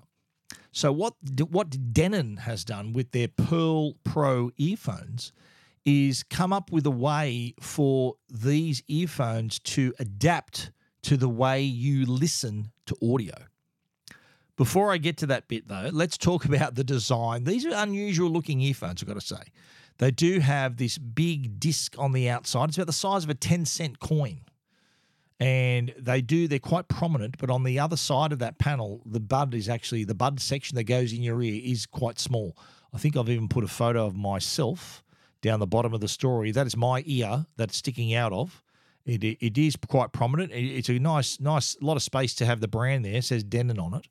So 0.71 0.91
what 0.91 1.15
what 1.49 1.91
Denon 1.91 2.37
has 2.37 2.63
done 2.63 2.93
with 2.93 3.13
their 3.13 3.29
Pearl 3.29 3.93
Pro 4.03 4.51
earphones 4.57 5.31
is 5.87 6.21
come 6.23 6.51
up 6.51 6.69
with 6.69 6.85
a 6.85 6.91
way 6.91 7.53
for 7.61 8.15
these 8.29 8.83
earphones 8.89 9.57
to 9.59 9.93
adapt 9.99 10.69
to 11.01 11.15
the 11.15 11.29
way 11.29 11.61
you 11.61 12.05
listen 12.05 12.69
to 12.85 12.97
audio. 13.01 13.33
Before 14.57 14.91
I 14.91 14.97
get 14.97 15.15
to 15.19 15.27
that 15.27 15.47
bit, 15.47 15.69
though, 15.69 15.89
let's 15.93 16.17
talk 16.17 16.43
about 16.43 16.75
the 16.75 16.83
design. 16.83 17.45
These 17.45 17.65
are 17.65 17.71
unusual 17.73 18.29
looking 18.29 18.59
earphones, 18.59 19.01
I've 19.01 19.07
got 19.07 19.13
to 19.13 19.25
say. 19.25 19.41
They 19.97 20.11
do 20.11 20.41
have 20.41 20.75
this 20.75 20.97
big 20.97 21.57
disc 21.57 21.95
on 21.97 22.11
the 22.11 22.29
outside. 22.29 22.67
It's 22.67 22.77
about 22.77 22.87
the 22.87 22.93
size 22.93 23.23
of 23.23 23.29
a 23.29 23.35
10 23.35 23.63
cent 23.63 24.01
coin. 24.01 24.41
And 25.39 25.93
they 25.97 26.21
do, 26.21 26.49
they're 26.49 26.59
quite 26.59 26.89
prominent, 26.89 27.37
but 27.37 27.49
on 27.49 27.63
the 27.63 27.79
other 27.79 27.95
side 27.95 28.33
of 28.33 28.39
that 28.39 28.59
panel, 28.59 29.03
the 29.05 29.21
bud 29.21 29.53
is 29.53 29.69
actually, 29.69 30.03
the 30.03 30.15
bud 30.15 30.41
section 30.41 30.75
that 30.75 30.83
goes 30.83 31.13
in 31.13 31.23
your 31.23 31.41
ear 31.41 31.61
is 31.63 31.85
quite 31.85 32.19
small. 32.19 32.57
I 32.93 32.97
think 32.97 33.15
I've 33.15 33.29
even 33.29 33.47
put 33.47 33.63
a 33.63 33.69
photo 33.69 34.05
of 34.05 34.17
myself 34.17 35.01
down 35.41 35.59
the 35.59 35.67
bottom 35.67 35.93
of 35.93 36.01
the 36.01 36.07
story. 36.07 36.51
That 36.51 36.67
is 36.67 36.75
my 36.75 37.03
ear 37.05 37.45
that's 37.55 37.77
sticking 37.77 38.13
out 38.13 38.33
of. 38.33 38.63
It, 39.05 39.23
it 39.23 39.57
is 39.57 39.75
quite 39.75 40.11
prominent. 40.11 40.51
It's 40.53 40.89
a 40.89 40.99
nice, 40.99 41.39
nice 41.39 41.77
lot 41.81 41.95
of 41.95 42.03
space 42.03 42.35
to 42.35 42.45
have 42.45 42.59
the 42.59 42.67
brand 42.67 43.05
there. 43.05 43.15
It 43.15 43.23
says 43.23 43.43
Denon 43.43 43.79
on 43.79 43.93
it. 43.93 44.07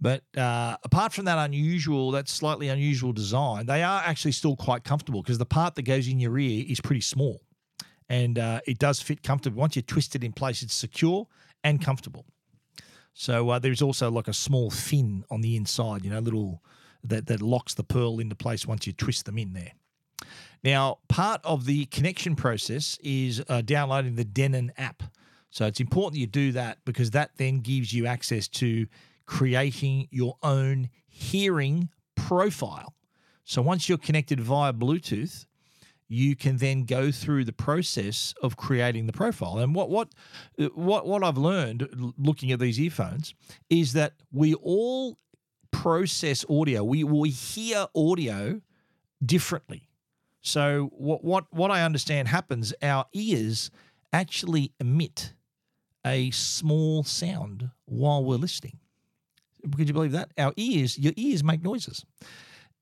But 0.00 0.24
uh, 0.36 0.76
apart 0.82 1.12
from 1.12 1.24
that 1.26 1.38
unusual, 1.38 2.10
that 2.10 2.28
slightly 2.28 2.68
unusual 2.68 3.12
design, 3.12 3.66
they 3.66 3.82
are 3.82 4.02
actually 4.04 4.32
still 4.32 4.56
quite 4.56 4.82
comfortable 4.84 5.22
because 5.22 5.38
the 5.38 5.46
part 5.46 5.76
that 5.76 5.82
goes 5.82 6.08
in 6.08 6.18
your 6.18 6.36
ear 6.36 6.64
is 6.68 6.80
pretty 6.80 7.00
small, 7.00 7.42
and 8.08 8.38
uh, 8.38 8.60
it 8.66 8.78
does 8.78 9.00
fit 9.00 9.22
comfortably. 9.22 9.58
Once 9.58 9.76
you 9.76 9.82
twist 9.82 10.16
it 10.16 10.24
in 10.24 10.32
place, 10.32 10.62
it's 10.62 10.74
secure 10.74 11.28
and 11.62 11.80
comfortable. 11.80 12.26
So 13.14 13.50
uh, 13.50 13.58
there's 13.60 13.80
also 13.80 14.10
like 14.10 14.26
a 14.26 14.34
small 14.34 14.70
fin 14.70 15.24
on 15.30 15.40
the 15.40 15.56
inside, 15.56 16.04
you 16.04 16.10
know, 16.10 16.18
little 16.18 16.62
that 17.04 17.26
that 17.28 17.40
locks 17.40 17.74
the 17.74 17.84
pearl 17.84 18.18
into 18.18 18.34
place 18.34 18.66
once 18.66 18.86
you 18.86 18.92
twist 18.92 19.26
them 19.26 19.38
in 19.38 19.52
there. 19.52 19.72
Now, 20.64 20.98
part 21.08 21.42
of 21.44 21.66
the 21.66 21.84
connection 21.86 22.34
process 22.34 22.98
is 23.04 23.42
uh, 23.48 23.60
downloading 23.60 24.16
the 24.16 24.24
Denon 24.24 24.72
app. 24.78 25.02
So 25.50 25.66
it's 25.66 25.78
important 25.78 26.18
you 26.18 26.26
do 26.26 26.52
that 26.52 26.78
because 26.86 27.10
that 27.10 27.32
then 27.36 27.60
gives 27.60 27.92
you 27.92 28.06
access 28.06 28.48
to 28.48 28.86
creating 29.26 30.08
your 30.10 30.36
own 30.42 30.88
hearing 31.06 31.90
profile. 32.16 32.94
So 33.44 33.60
once 33.60 33.88
you're 33.88 33.98
connected 33.98 34.40
via 34.40 34.72
Bluetooth, 34.72 35.46
you 36.08 36.34
can 36.34 36.56
then 36.56 36.84
go 36.84 37.10
through 37.10 37.44
the 37.44 37.52
process 37.52 38.34
of 38.42 38.56
creating 38.56 39.06
the 39.06 39.12
profile. 39.12 39.58
And 39.58 39.74
what 39.74 39.90
what 39.90 40.08
what 40.74 41.06
what 41.06 41.22
I've 41.22 41.38
learned 41.38 42.14
looking 42.18 42.52
at 42.52 42.58
these 42.58 42.80
earphones 42.80 43.34
is 43.70 43.92
that 43.94 44.14
we 44.32 44.54
all 44.54 45.18
process 45.70 46.44
audio. 46.48 46.84
We 46.84 47.04
we 47.04 47.30
hear 47.30 47.86
audio 47.94 48.60
differently. 49.24 49.88
So 50.44 50.90
what 50.92 51.24
what 51.24 51.46
what 51.50 51.70
I 51.70 51.82
understand 51.82 52.28
happens, 52.28 52.74
our 52.82 53.06
ears 53.14 53.70
actually 54.12 54.72
emit 54.78 55.32
a 56.06 56.30
small 56.30 57.02
sound 57.02 57.70
while 57.86 58.22
we're 58.22 58.36
listening. 58.36 58.78
Could 59.74 59.88
you 59.88 59.94
believe 59.94 60.12
that? 60.12 60.32
Our 60.36 60.52
ears, 60.56 60.98
your 60.98 61.14
ears 61.16 61.42
make 61.42 61.62
noises. 61.62 62.04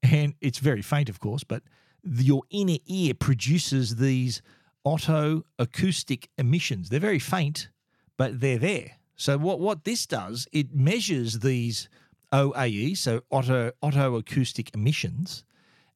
And 0.03 0.35
it's 0.41 0.59
very 0.59 0.83
faint, 0.83 1.09
of 1.09 1.21
course, 1.21 1.45
but 1.45 1.63
your 2.03 2.43
inner 2.51 2.79
ear 2.87 3.15
produces 3.15 3.95
these 3.97 4.43
otto 4.85 5.45
acoustic 5.61 6.29
emissions. 6.37 6.89
They're 6.89 6.99
very 6.99 7.21
faint, 7.21 7.69
but 8.17 8.41
they're 8.41 8.59
there. 8.59 8.97
So 9.15 9.39
what, 9.39 9.61
what 9.61 9.85
this 9.85 10.05
does, 10.07 10.49
it 10.51 10.75
measures 10.75 11.39
these 11.39 11.89
OAE, 12.33 12.97
so 12.97 13.21
otoacoustic 13.31 14.75
emissions, 14.75 15.45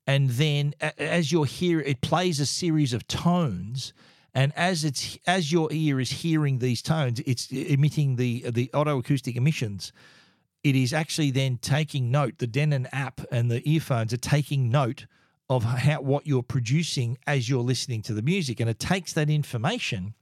and 0.06 0.30
then 0.30 0.74
as 0.98 1.32
your 1.32 1.46
hear 1.46 1.80
it 1.80 2.00
plays 2.00 2.40
a 2.40 2.46
series 2.46 2.92
of 2.92 3.06
tones 3.06 3.92
and 4.34 4.52
as 4.54 4.84
it's 4.84 5.18
as 5.26 5.50
your 5.50 5.68
ear 5.72 6.00
is 6.00 6.10
hearing 6.10 6.58
these 6.58 6.82
tones 6.82 7.20
it's 7.20 7.50
emitting 7.50 8.16
the 8.16 8.48
the 8.50 8.68
otoacoustic 8.74 9.36
emissions 9.36 9.92
it 10.66 10.74
is 10.74 10.92
actually 10.92 11.30
then 11.30 11.58
taking 11.58 12.10
note. 12.10 12.38
The 12.38 12.48
Denon 12.48 12.88
app 12.90 13.20
and 13.30 13.48
the 13.48 13.62
earphones 13.70 14.12
are 14.12 14.16
taking 14.16 14.68
note 14.68 15.06
of 15.48 15.62
how 15.62 16.00
what 16.00 16.26
you're 16.26 16.42
producing 16.42 17.18
as 17.24 17.48
you're 17.48 17.62
listening 17.62 18.02
to 18.02 18.12
the 18.12 18.20
music, 18.20 18.58
and 18.58 18.68
it 18.68 18.80
takes 18.80 19.12
that 19.12 19.30
information 19.30 20.14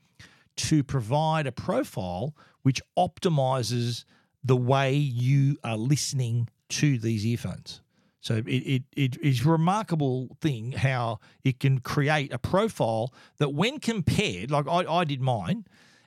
to 0.56 0.84
provide 0.84 1.46
a 1.46 1.52
profile 1.52 2.36
which 2.60 2.82
optimizes 2.98 4.04
the 4.44 4.54
way 4.54 4.92
you 4.92 5.56
are 5.64 5.78
listening 5.78 6.50
to 6.68 6.98
these 6.98 7.24
earphones. 7.24 7.80
So 8.24 8.36
it, 8.36 8.46
it, 8.46 8.82
it 8.96 9.16
is 9.18 9.44
remarkable 9.44 10.34
thing 10.40 10.72
how 10.72 11.20
it 11.44 11.60
can 11.60 11.80
create 11.80 12.32
a 12.32 12.38
profile 12.38 13.12
that 13.36 13.50
when 13.50 13.78
compared, 13.78 14.50
like 14.50 14.66
I, 14.66 14.78
I 14.90 15.04
did 15.04 15.20
mine, 15.20 15.66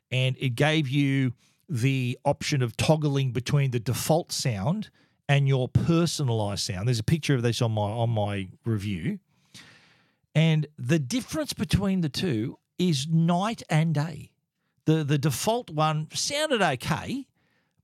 and 0.09 0.36
it 0.39 0.55
gave 0.55 0.89
you 0.89 1.34
the 1.70 2.18
option 2.26 2.63
of 2.63 2.76
toggling 2.76 3.34
between 3.34 3.70
the 3.70 3.80
default 3.80 4.32
sound 4.32 4.89
and 5.30 5.47
your 5.47 5.68
personalized 5.68 6.63
sound. 6.63 6.88
There's 6.88 6.97
a 6.97 7.03
picture 7.03 7.36
of 7.36 7.43
this 7.43 7.61
on 7.61 7.74
my 7.74 7.84
on 7.84 8.09
my 8.09 8.47
review. 8.65 9.20
And 10.34 10.65
the 10.76 10.97
difference 10.97 11.53
between 11.53 12.01
the 12.01 12.09
two 12.09 12.57
is 12.80 13.07
night 13.07 13.61
and 13.70 13.93
day. 13.93 14.32
The 14.86 15.03
the 15.03 15.20
default 15.20 15.70
one 15.70 16.07
sounded 16.15 16.63
okay, 16.63 17.28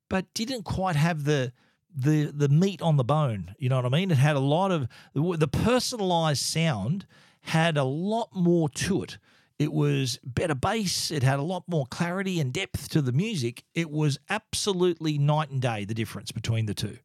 but 0.09 0.34
didn't 0.34 0.63
quite 0.63 0.95
have 0.95 1.25
the 1.25 1.53
the 1.95 2.25
the 2.25 2.49
meat 2.49 2.81
on 2.81 2.97
the 2.97 3.03
bone. 3.03 3.55
You 3.57 3.69
know 3.69 3.77
what 3.77 3.85
I 3.85 3.89
mean? 3.89 4.11
It 4.11 4.17
had 4.17 4.35
a 4.35 4.39
lot 4.39 4.71
of 4.71 4.87
the 5.13 5.47
personalized 5.47 6.41
sound 6.41 7.05
had 7.41 7.77
a 7.77 7.83
lot 7.83 8.29
more 8.33 8.69
to 8.69 9.03
it. 9.03 9.17
It 9.59 9.71
was 9.71 10.19
better 10.23 10.55
bass. 10.55 11.11
It 11.11 11.23
had 11.23 11.39
a 11.39 11.43
lot 11.43 11.63
more 11.67 11.85
clarity 11.85 12.39
and 12.39 12.51
depth 12.51 12.89
to 12.89 13.01
the 13.01 13.11
music. 13.11 13.63
It 13.73 13.89
was 13.89 14.17
absolutely 14.29 15.17
night 15.17 15.49
and 15.51 15.61
day 15.61 15.85
the 15.85 15.93
difference 15.93 16.31
between 16.31 16.65
the 16.65 16.73
two, 16.73 16.97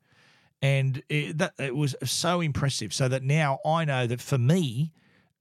and 0.62 1.03
it, 1.09 1.39
that 1.39 1.55
it 1.59 1.76
was 1.76 1.95
so 2.05 2.41
impressive. 2.41 2.95
So 2.95 3.09
that 3.09 3.22
now 3.22 3.59
I 3.64 3.84
know 3.84 4.07
that 4.07 4.20
for 4.20 4.39
me, 4.39 4.93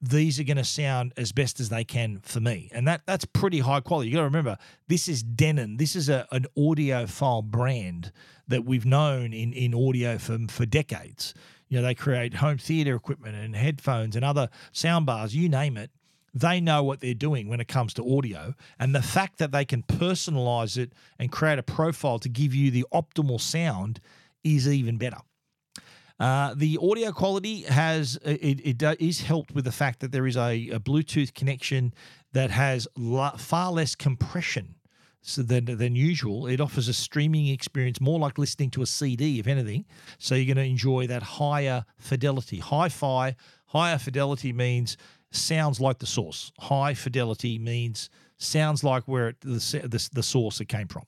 these 0.02 0.40
are 0.40 0.44
going 0.44 0.58
to 0.58 0.64
sound 0.64 1.14
as 1.18 1.32
best 1.32 1.60
as 1.60 1.70
they 1.70 1.84
can 1.84 2.20
for 2.22 2.40
me, 2.40 2.70
and 2.72 2.88
that 2.88 3.02
that's 3.06 3.26
pretty 3.26 3.60
high 3.60 3.80
quality. 3.80 4.10
You 4.10 4.16
got 4.16 4.22
to 4.22 4.26
remember, 4.26 4.58
this 4.88 5.08
is 5.08 5.24
Denon. 5.24 5.78
This 5.78 5.96
is 5.96 6.10
a, 6.10 6.28
an 6.32 6.46
audiophile 6.58 7.44
brand 7.44 8.12
that 8.48 8.66
we've 8.66 8.86
known 8.86 9.34
in 9.34 9.54
in 9.54 9.74
audio 9.74 10.18
for 10.18 10.38
for 10.50 10.66
decades. 10.66 11.34
You 11.70 11.78
know, 11.78 11.88
they 11.88 11.96
create 11.96 12.36
home 12.36 12.58
theater 12.58 12.96
equipment 12.96 13.36
and 13.36 13.56
headphones 13.56 14.16
and 14.16 14.24
other 14.24 14.50
sound 14.72 15.06
bars, 15.06 15.36
you 15.36 15.50
name 15.50 15.78
it 15.78 15.92
they 16.40 16.62
know 16.62 16.84
what 16.84 17.00
they're 17.00 17.14
doing 17.14 17.48
when 17.48 17.60
it 17.60 17.68
comes 17.68 17.94
to 17.96 18.18
audio. 18.18 18.54
And 18.80 18.94
the 18.94 19.02
fact 19.02 19.40
that 19.40 19.52
they 19.52 19.66
can 19.66 19.84
personalize 19.84 20.78
it 20.78 20.94
and 21.18 21.32
create 21.32 21.58
a 21.58 21.64
profile 21.64 22.20
to 22.20 22.30
give 22.30 22.54
you 22.54 22.70
the 22.70 22.86
optimal 22.94 23.42
sound 23.42 24.00
is 24.44 24.68
even 24.68 24.98
better. 24.98 25.18
Uh, 26.20 26.54
the 26.56 26.80
audio 26.82 27.12
quality 27.12 27.62
has 27.62 28.18
it, 28.26 28.82
it 28.82 29.02
is 29.02 29.22
helped 29.22 29.54
with 29.54 29.66
the 29.66 29.72
fact 29.72 30.00
that 30.00 30.12
there 30.12 30.26
is 30.26 30.36
a, 30.36 30.70
a 30.70 30.80
Bluetooth 30.80 31.34
connection 31.34 31.94
that 32.34 32.50
has 32.50 32.88
far 33.38 33.72
less 33.72 33.96
compression 33.96 34.76
so 35.22 35.42
than, 35.44 35.66
than 35.66 35.96
usual. 35.96 36.48
It 36.48 36.60
offers 36.60 36.88
a 36.88 36.94
streaming 36.94 37.48
experience 37.48 38.02
more 38.02 38.20
like 38.20 38.38
listening 38.38 38.72
to 38.72 38.82
a 38.82 38.86
CD, 38.86 39.40
if 39.40 39.48
anything. 39.48 39.86
So 40.18 40.36
you're 40.36 40.54
going 40.54 40.66
to 40.66 40.72
enjoy 40.72 41.08
that 41.08 41.22
higher 41.22 41.86
fidelity. 41.98 42.60
Hi 42.60 42.90
fi, 42.90 43.36
higher 43.68 43.98
fidelity 43.98 44.54
means 44.54 44.98
sounds 45.32 45.80
like 45.80 46.00
the 46.00 46.06
source. 46.06 46.52
High 46.60 46.94
fidelity 46.94 47.60
means 47.60 48.10
sounds 48.38 48.84
like 48.84 49.04
where 49.04 49.30
it, 49.30 49.42
the, 49.42 49.82
the, 49.88 50.10
the 50.14 50.24
source 50.24 50.62
it 50.62 50.66
came 50.66 50.88
from. 50.88 51.04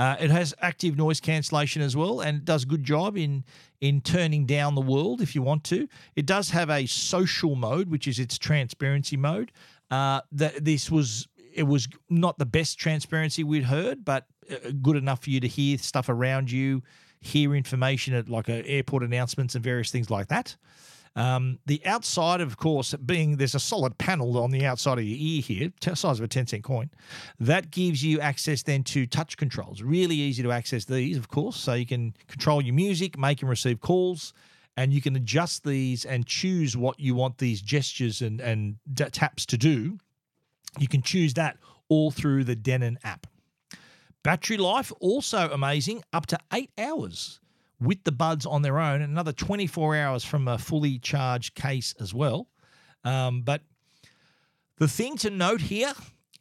Uh, 0.00 0.16
it 0.18 0.30
has 0.30 0.54
active 0.62 0.96
noise 0.96 1.20
cancellation 1.20 1.82
as 1.82 1.94
well, 1.94 2.20
and 2.20 2.38
it 2.38 2.44
does 2.46 2.62
a 2.62 2.66
good 2.66 2.82
job 2.82 3.18
in 3.18 3.44
in 3.82 4.00
turning 4.00 4.46
down 4.46 4.74
the 4.74 4.80
world 4.80 5.20
if 5.20 5.34
you 5.34 5.42
want 5.42 5.62
to. 5.62 5.86
It 6.16 6.24
does 6.24 6.48
have 6.48 6.70
a 6.70 6.86
social 6.86 7.54
mode, 7.54 7.90
which 7.90 8.08
is 8.08 8.18
its 8.18 8.38
transparency 8.38 9.18
mode. 9.18 9.52
Uh, 9.90 10.22
that 10.32 10.64
this 10.64 10.90
was 10.90 11.28
it 11.52 11.64
was 11.64 11.86
not 12.08 12.38
the 12.38 12.46
best 12.46 12.78
transparency 12.78 13.44
we'd 13.44 13.64
heard, 13.64 14.02
but 14.02 14.24
uh, 14.50 14.70
good 14.80 14.96
enough 14.96 15.24
for 15.24 15.28
you 15.28 15.40
to 15.40 15.48
hear 15.48 15.76
stuff 15.76 16.08
around 16.08 16.50
you, 16.50 16.82
hear 17.20 17.54
information 17.54 18.14
at 18.14 18.26
like 18.30 18.48
a 18.48 18.66
airport 18.66 19.02
announcements 19.02 19.54
and 19.54 19.62
various 19.62 19.90
things 19.90 20.08
like 20.08 20.28
that. 20.28 20.56
Um, 21.16 21.58
the 21.66 21.84
outside, 21.84 22.40
of 22.40 22.56
course, 22.56 22.94
being 22.94 23.36
there's 23.36 23.54
a 23.54 23.60
solid 23.60 23.98
panel 23.98 24.38
on 24.38 24.50
the 24.50 24.64
outside 24.64 24.98
of 24.98 25.04
your 25.04 25.18
ear 25.18 25.42
here, 25.42 25.72
size 25.94 26.18
of 26.18 26.24
a 26.24 26.28
10 26.28 26.46
cent 26.46 26.64
coin. 26.64 26.90
That 27.40 27.70
gives 27.70 28.04
you 28.04 28.20
access 28.20 28.62
then 28.62 28.84
to 28.84 29.06
touch 29.06 29.36
controls. 29.36 29.82
Really 29.82 30.14
easy 30.14 30.42
to 30.42 30.52
access 30.52 30.84
these, 30.84 31.16
of 31.16 31.28
course. 31.28 31.56
So 31.56 31.74
you 31.74 31.86
can 31.86 32.14
control 32.28 32.62
your 32.62 32.74
music, 32.74 33.18
make 33.18 33.40
and 33.40 33.50
receive 33.50 33.80
calls, 33.80 34.32
and 34.76 34.92
you 34.92 35.00
can 35.00 35.16
adjust 35.16 35.64
these 35.64 36.04
and 36.04 36.26
choose 36.26 36.76
what 36.76 37.00
you 37.00 37.14
want 37.14 37.38
these 37.38 37.60
gestures 37.60 38.22
and, 38.22 38.40
and 38.40 38.76
taps 39.12 39.44
to 39.46 39.58
do. 39.58 39.98
You 40.78 40.86
can 40.86 41.02
choose 41.02 41.34
that 41.34 41.58
all 41.88 42.12
through 42.12 42.44
the 42.44 42.54
Denon 42.54 42.98
app. 43.02 43.26
Battery 44.22 44.58
life 44.58 44.92
also 45.00 45.50
amazing, 45.50 46.02
up 46.12 46.26
to 46.26 46.38
eight 46.52 46.70
hours 46.78 47.39
with 47.80 48.04
the 48.04 48.12
buds 48.12 48.46
on 48.46 48.62
their 48.62 48.78
own, 48.78 49.00
another 49.00 49.32
24 49.32 49.96
hours 49.96 50.24
from 50.24 50.46
a 50.46 50.58
fully 50.58 50.98
charged 50.98 51.54
case 51.54 51.94
as 51.98 52.12
well. 52.12 52.48
Um, 53.04 53.42
but 53.42 53.62
the 54.78 54.88
thing 54.88 55.16
to 55.18 55.30
note 55.30 55.62
here 55.62 55.92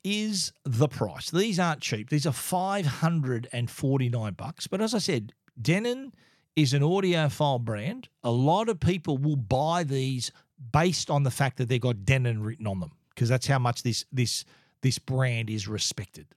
is 0.04 0.52
the 0.64 0.88
price. 0.88 1.32
These 1.32 1.60
aren't 1.60 1.82
cheap. 1.82 2.10
These 2.10 2.26
are 2.26 2.34
549 2.34 4.34
bucks. 4.34 4.68
But 4.68 4.82
as 4.82 4.94
I 4.94 5.00
said, 5.00 5.34
Denon 5.62 6.14
is 6.56 6.74
an 6.74 6.82
audiophile 6.82 7.62
brand. 7.62 8.10
A 8.24 8.32
lot 8.32 8.70
of 8.70 8.80
people 8.80 9.18
will 9.18 9.36
buy 9.36 9.84
these 9.84 10.32
based 10.72 11.10
on 11.10 11.24
the 11.24 11.32
fact 11.32 11.58
that 11.58 11.70
they've 11.70 11.80
got 11.80 12.06
Denon 12.06 12.44
written 12.44 12.68
on 12.68 12.80
them 12.80 12.92
because 13.10 13.30
that's 13.30 13.48
how 13.48 13.60
much 13.60 13.84
this 13.84 14.06
this 14.12 14.46
this 14.82 15.00
brand 15.00 15.50
is 15.50 15.68
respected. 15.68 16.28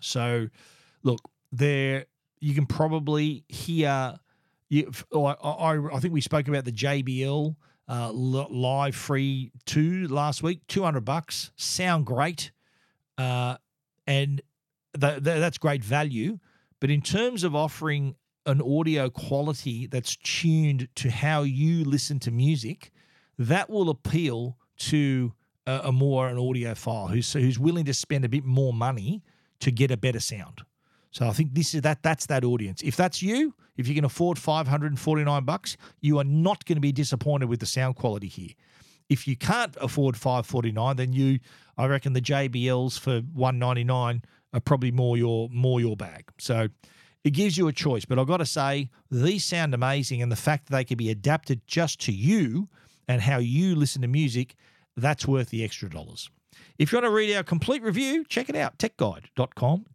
So, 0.00 0.48
look, 1.02 1.20
there 1.52 2.06
you 2.40 2.54
can 2.54 2.66
probably 2.66 3.44
hear 3.48 4.18
you, 4.68 4.90
I, 5.14 5.18
I, 5.18 5.96
I 5.96 6.00
think 6.00 6.14
we 6.14 6.20
spoke 6.20 6.48
about 6.48 6.64
the 6.64 6.72
JBL 6.72 7.54
uh, 7.88 8.12
Live 8.12 8.96
Free 8.96 9.52
2 9.66 10.08
last 10.08 10.42
week, 10.42 10.60
200 10.68 11.04
bucks, 11.04 11.50
sound 11.56 12.06
great. 12.06 12.50
Uh, 13.18 13.56
and 14.06 14.40
th- 14.98 15.22
th- 15.22 15.22
that's 15.22 15.58
great 15.58 15.84
value. 15.84 16.38
But 16.80 16.90
in 16.90 17.02
terms 17.02 17.44
of 17.44 17.54
offering 17.54 18.16
an 18.46 18.60
audio 18.60 19.08
quality 19.08 19.86
that's 19.86 20.16
tuned 20.16 20.88
to 20.96 21.10
how 21.10 21.42
you 21.42 21.84
listen 21.84 22.18
to 22.20 22.30
music, 22.30 22.90
that 23.38 23.70
will 23.70 23.90
appeal 23.90 24.58
to 24.76 25.32
a, 25.66 25.80
a 25.84 25.92
more 25.92 26.28
an 26.28 26.36
audiophile 26.36 27.10
who's 27.10 27.32
who's 27.32 27.58
willing 27.58 27.84
to 27.86 27.94
spend 27.94 28.24
a 28.24 28.28
bit 28.28 28.44
more 28.44 28.72
money 28.72 29.22
to 29.60 29.70
get 29.70 29.90
a 29.90 29.96
better 29.96 30.20
sound. 30.20 30.62
So 31.14 31.28
I 31.28 31.32
think 31.32 31.54
this 31.54 31.74
is 31.74 31.82
that 31.82 32.02
that's 32.02 32.26
that 32.26 32.44
audience. 32.44 32.82
If 32.82 32.96
that's 32.96 33.22
you, 33.22 33.54
if 33.76 33.86
you 33.86 33.94
can 33.94 34.04
afford 34.04 34.36
549 34.36 35.44
bucks, 35.44 35.76
you 36.00 36.18
are 36.18 36.24
not 36.24 36.64
going 36.64 36.76
to 36.76 36.80
be 36.80 36.90
disappointed 36.90 37.48
with 37.48 37.60
the 37.60 37.66
sound 37.66 37.94
quality 37.94 38.26
here. 38.26 38.50
If 39.08 39.28
you 39.28 39.36
can't 39.36 39.76
afford 39.80 40.16
549, 40.16 40.96
then 40.96 41.12
you 41.12 41.38
I 41.78 41.86
reckon 41.86 42.14
the 42.14 42.20
JBLs 42.20 42.98
for 42.98 43.20
199 43.32 44.22
are 44.52 44.60
probably 44.60 44.90
more 44.90 45.16
your 45.16 45.48
more 45.50 45.80
your 45.80 45.96
bag. 45.96 46.30
So 46.38 46.68
it 47.22 47.30
gives 47.30 47.56
you 47.56 47.68
a 47.68 47.72
choice, 47.72 48.04
but 48.04 48.18
I've 48.18 48.26
got 48.26 48.38
to 48.38 48.46
say 48.46 48.90
these 49.08 49.44
sound 49.44 49.72
amazing 49.72 50.20
and 50.20 50.32
the 50.32 50.36
fact 50.36 50.66
that 50.66 50.76
they 50.76 50.84
can 50.84 50.96
be 50.96 51.10
adapted 51.10 51.62
just 51.68 52.00
to 52.02 52.12
you 52.12 52.68
and 53.06 53.22
how 53.22 53.38
you 53.38 53.76
listen 53.76 54.02
to 54.02 54.08
music, 54.08 54.56
that's 54.96 55.28
worth 55.28 55.50
the 55.50 55.62
extra 55.62 55.88
dollars. 55.88 56.28
If 56.76 56.90
you 56.90 56.96
want 56.96 57.04
to 57.04 57.10
read 57.10 57.32
our 57.36 57.44
complete 57.44 57.82
review, 57.84 58.24
check 58.24 58.48
it 58.48 58.56
out 58.56 58.78
techguide.com.au. 58.78 59.94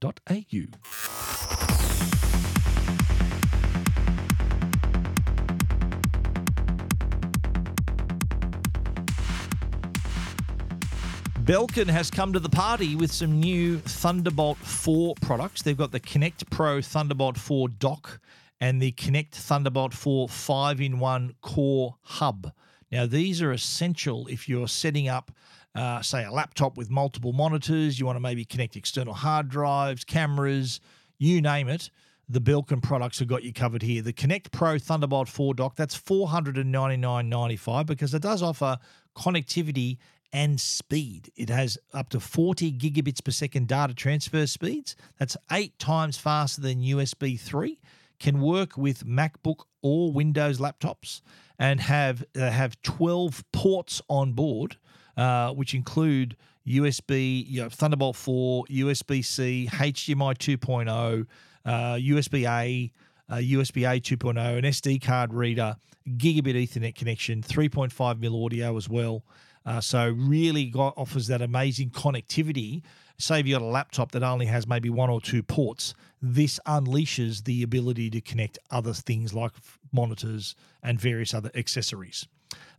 Belkin 11.43 11.87
has 11.87 12.09
come 12.09 12.31
to 12.31 12.39
the 12.39 12.47
party 12.47 12.95
with 12.95 13.11
some 13.11 13.41
new 13.41 13.79
Thunderbolt 13.79 14.59
4 14.59 15.15
products. 15.19 15.63
They've 15.63 15.75
got 15.75 15.91
the 15.91 15.99
Connect 15.99 16.49
Pro 16.49 16.81
Thunderbolt 16.81 17.37
4 17.37 17.67
dock 17.67 18.21
and 18.61 18.81
the 18.81 18.93
Connect 18.93 19.35
Thunderbolt 19.35 19.93
4 19.93 20.29
5 20.29 20.79
in 20.79 20.99
1 20.99 21.35
core 21.41 21.97
hub. 22.03 22.53
Now, 22.89 23.05
these 23.05 23.41
are 23.41 23.51
essential 23.51 24.27
if 24.27 24.47
you're 24.47 24.69
setting 24.69 25.09
up 25.09 25.31
uh, 25.75 26.01
say, 26.01 26.25
a 26.25 26.31
laptop 26.31 26.77
with 26.77 26.89
multiple 26.89 27.33
monitors, 27.33 27.99
you 27.99 28.05
want 28.05 28.15
to 28.15 28.21
maybe 28.21 28.43
connect 28.45 28.75
external 28.75 29.13
hard 29.13 29.49
drives, 29.49 30.03
cameras, 30.03 30.79
you 31.17 31.41
name 31.41 31.67
it. 31.67 31.91
The 32.27 32.41
Belkin 32.41 32.81
products 32.81 33.19
have 33.19 33.27
got 33.27 33.43
you 33.43 33.53
covered 33.53 33.81
here. 33.81 34.01
The 34.03 34.13
Connect 34.13 34.51
Pro 34.51 34.77
Thunderbolt 34.77 35.27
4 35.27 35.55
dock, 35.55 35.75
that's 35.75 35.99
$499.95 35.99 37.85
because 37.87 38.13
it 38.13 38.21
does 38.21 38.43
offer 38.43 38.77
connectivity 39.15 39.97
and 40.31 40.61
speed. 40.61 41.31
It 41.35 41.49
has 41.49 41.77
up 41.93 42.09
to 42.09 42.19
40 42.19 42.73
gigabits 42.73 43.23
per 43.23 43.31
second 43.31 43.67
data 43.67 43.95
transfer 43.95 44.45
speeds. 44.45 44.95
That's 45.17 45.35
eight 45.51 45.79
times 45.79 46.17
faster 46.17 46.61
than 46.61 46.81
USB 46.81 47.39
3. 47.39 47.79
Can 48.19 48.41
work 48.41 48.77
with 48.77 49.05
MacBook 49.05 49.63
or 49.81 50.11
Windows 50.11 50.59
laptops 50.59 51.21
and 51.57 51.79
have 51.79 52.23
uh, 52.35 52.51
have 52.51 52.79
12 52.81 53.43
ports 53.51 54.01
on 54.07 54.33
board 54.33 54.77
uh, 55.19 55.51
which 55.51 55.73
include 55.73 56.37
USB, 56.65 57.45
you 57.45 57.61
know, 57.61 57.69
Thunderbolt 57.69 58.15
4, 58.15 58.65
USB 58.69 59.23
C, 59.23 59.67
HDMI 59.69 60.37
2.0, 60.37 61.25
uh, 61.65 61.71
USB 61.95 62.43
A, 62.47 62.91
uh, 63.29 63.37
USB 63.37 63.85
A 63.85 63.99
2.0, 63.99 64.57
an 64.57 64.63
SD 64.63 65.01
card 65.01 65.33
reader, 65.33 65.75
gigabit 66.07 66.55
Ethernet 66.55 66.95
connection, 66.95 67.41
3.5 67.41 68.19
mil 68.19 68.45
audio 68.45 68.77
as 68.77 68.87
well. 68.87 69.25
Uh, 69.65 69.81
so 69.81 70.07
really 70.09 70.67
got, 70.67 70.93
offers 70.95 71.27
that 71.27 71.41
amazing 71.41 71.89
connectivity. 71.89 72.81
Say 73.17 73.41
if 73.41 73.47
you 73.47 73.55
got 73.55 73.61
a 73.61 73.65
laptop 73.65 74.13
that 74.13 74.23
only 74.23 74.45
has 74.45 74.65
maybe 74.67 74.89
one 74.89 75.09
or 75.09 75.19
two 75.19 75.43
ports, 75.43 75.93
this 76.21 76.61
unleashes 76.65 77.43
the 77.43 77.61
ability 77.61 78.09
to 78.11 78.21
connect 78.21 78.57
other 78.71 78.93
things 78.93 79.33
like 79.33 79.51
monitors 79.91 80.55
and 80.81 80.97
various 80.97 81.33
other 81.33 81.51
accessories. 81.55 82.25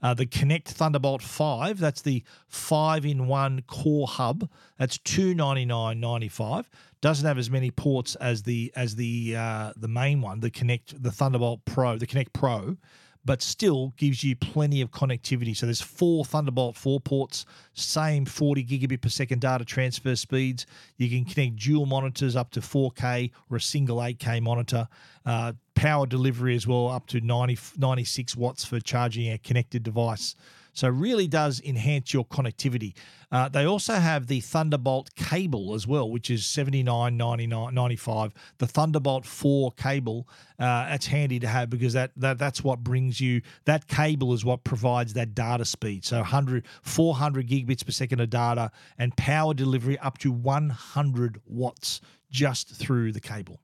Uh, 0.02 0.14
the 0.14 0.26
Connect 0.26 0.68
Thunderbolt 0.68 1.22
5, 1.22 1.78
that's 1.78 2.02
the 2.02 2.22
5 2.48 3.04
in 3.04 3.26
1 3.26 3.62
core 3.66 4.08
hub. 4.08 4.48
That's 4.78 4.98
$299.95. 4.98 6.64
Doesn't 7.00 7.26
have 7.26 7.38
as 7.38 7.50
many 7.50 7.70
ports 7.70 8.14
as 8.16 8.42
the 8.42 8.72
as 8.76 8.96
the 8.96 9.34
uh, 9.36 9.72
the 9.74 9.88
main 9.88 10.20
one, 10.20 10.40
the 10.40 10.50
Connect 10.50 11.02
the 11.02 11.10
Thunderbolt 11.10 11.64
Pro, 11.64 11.96
the 11.96 12.06
Connect 12.06 12.32
Pro 12.34 12.76
but 13.24 13.42
still 13.42 13.92
gives 13.96 14.24
you 14.24 14.34
plenty 14.36 14.80
of 14.80 14.90
connectivity. 14.90 15.56
So 15.56 15.66
there's 15.66 15.80
four 15.80 16.24
Thunderbolt 16.24 16.76
4 16.76 17.00
ports, 17.00 17.44
same 17.74 18.24
40 18.24 18.64
gigabit 18.64 19.02
per 19.02 19.08
second 19.08 19.40
data 19.40 19.64
transfer 19.64 20.16
speeds. 20.16 20.66
You 20.96 21.08
can 21.08 21.24
connect 21.24 21.56
dual 21.56 21.86
monitors 21.86 22.36
up 22.36 22.50
to 22.52 22.60
4K 22.60 23.30
or 23.50 23.58
a 23.58 23.60
single 23.60 23.98
8K 23.98 24.42
monitor. 24.42 24.88
Uh, 25.26 25.52
power 25.74 26.06
delivery 26.06 26.56
as 26.56 26.66
well, 26.66 26.88
up 26.88 27.06
to 27.08 27.20
90, 27.20 27.58
96 27.78 28.36
watts 28.36 28.64
for 28.64 28.80
charging 28.80 29.32
a 29.32 29.38
connected 29.38 29.82
device. 29.82 30.34
So 30.72 30.88
really 30.88 31.26
does 31.26 31.60
enhance 31.64 32.12
your 32.12 32.24
connectivity. 32.24 32.94
Uh, 33.32 33.48
they 33.48 33.64
also 33.64 33.94
have 33.94 34.26
the 34.26 34.40
Thunderbolt 34.40 35.14
cable 35.14 35.74
as 35.74 35.86
well, 35.86 36.10
which 36.10 36.30
is 36.30 36.44
seventy 36.44 36.82
nine 36.82 37.16
ninety 37.16 37.46
nine 37.46 37.74
ninety 37.74 37.96
five. 37.96 38.32
The 38.58 38.66
Thunderbolt 38.66 39.24
4 39.24 39.72
cable, 39.72 40.28
uh, 40.58 40.88
that's 40.88 41.06
handy 41.06 41.38
to 41.40 41.46
have 41.46 41.70
because 41.70 41.92
that, 41.92 42.10
that 42.16 42.38
that's 42.38 42.64
what 42.64 42.80
brings 42.80 43.20
you, 43.20 43.42
that 43.64 43.86
cable 43.88 44.32
is 44.32 44.44
what 44.44 44.64
provides 44.64 45.12
that 45.14 45.34
data 45.34 45.64
speed. 45.64 46.04
So 46.04 46.18
100, 46.18 46.66
400 46.82 47.48
gigabits 47.48 47.84
per 47.84 47.92
second 47.92 48.20
of 48.20 48.30
data 48.30 48.70
and 48.98 49.16
power 49.16 49.54
delivery 49.54 49.98
up 49.98 50.18
to 50.18 50.32
100 50.32 51.40
watts 51.46 52.00
just 52.30 52.74
through 52.74 53.12
the 53.12 53.20
cable. 53.20 53.60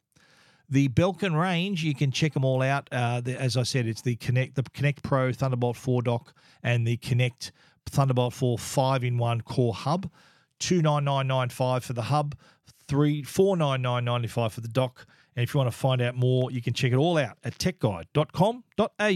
The 0.69 0.89
Belkin 0.89 1.39
range, 1.39 1.85
you 1.85 1.95
can 1.95 2.11
check 2.11 2.35
them 2.35 2.45
all 2.45 2.63
out. 2.63 2.89
Uh, 2.91 3.21
the, 3.21 3.41
as 3.41 3.57
I 3.57 3.63
said, 3.63 3.87
it's 3.87 4.03
the 4.03 4.17
Connect, 4.17 4.57
the 4.57 4.65
Connect 4.75 5.03
Pro 5.03 5.33
Thunderbolt 5.33 5.77
4 5.77 6.03
dock 6.03 6.35
and 6.63 6.87
the 6.87 6.97
Connect 6.97 7.53
Thunderbolt 7.87 8.35
4 8.35 8.59
5 8.59 9.05
in 9.05 9.19
1 9.19 9.41
core 9.43 9.75
hub. 9.75 10.11
29995 10.59 11.85
for 11.85 11.93
the 11.93 12.03
hub, 12.03 12.35
three 12.89 13.23
four 13.23 13.57
nine 13.57 13.83
nine 13.83 14.05
ninety 14.05 14.29
five 14.29 14.53
for 14.53 14.61
the 14.61 14.69
dock. 14.69 15.07
And 15.35 15.43
if 15.43 15.53
you 15.53 15.59
want 15.59 15.71
to 15.71 15.77
find 15.77 16.01
out 16.01 16.15
more, 16.17 16.51
you 16.51 16.63
can 16.63 16.73
check 16.73 16.93
it 16.93 16.97
all 16.97 17.19
out 17.19 17.37
at 17.45 17.59
techguide.com.au. 17.59 19.07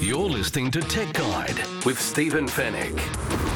You're 0.00 0.18
listening 0.18 0.70
to 0.70 0.80
Tech 0.80 1.12
Guide 1.12 1.60
with 1.84 2.00
Stephen 2.00 2.46
Fenech. 2.46 3.51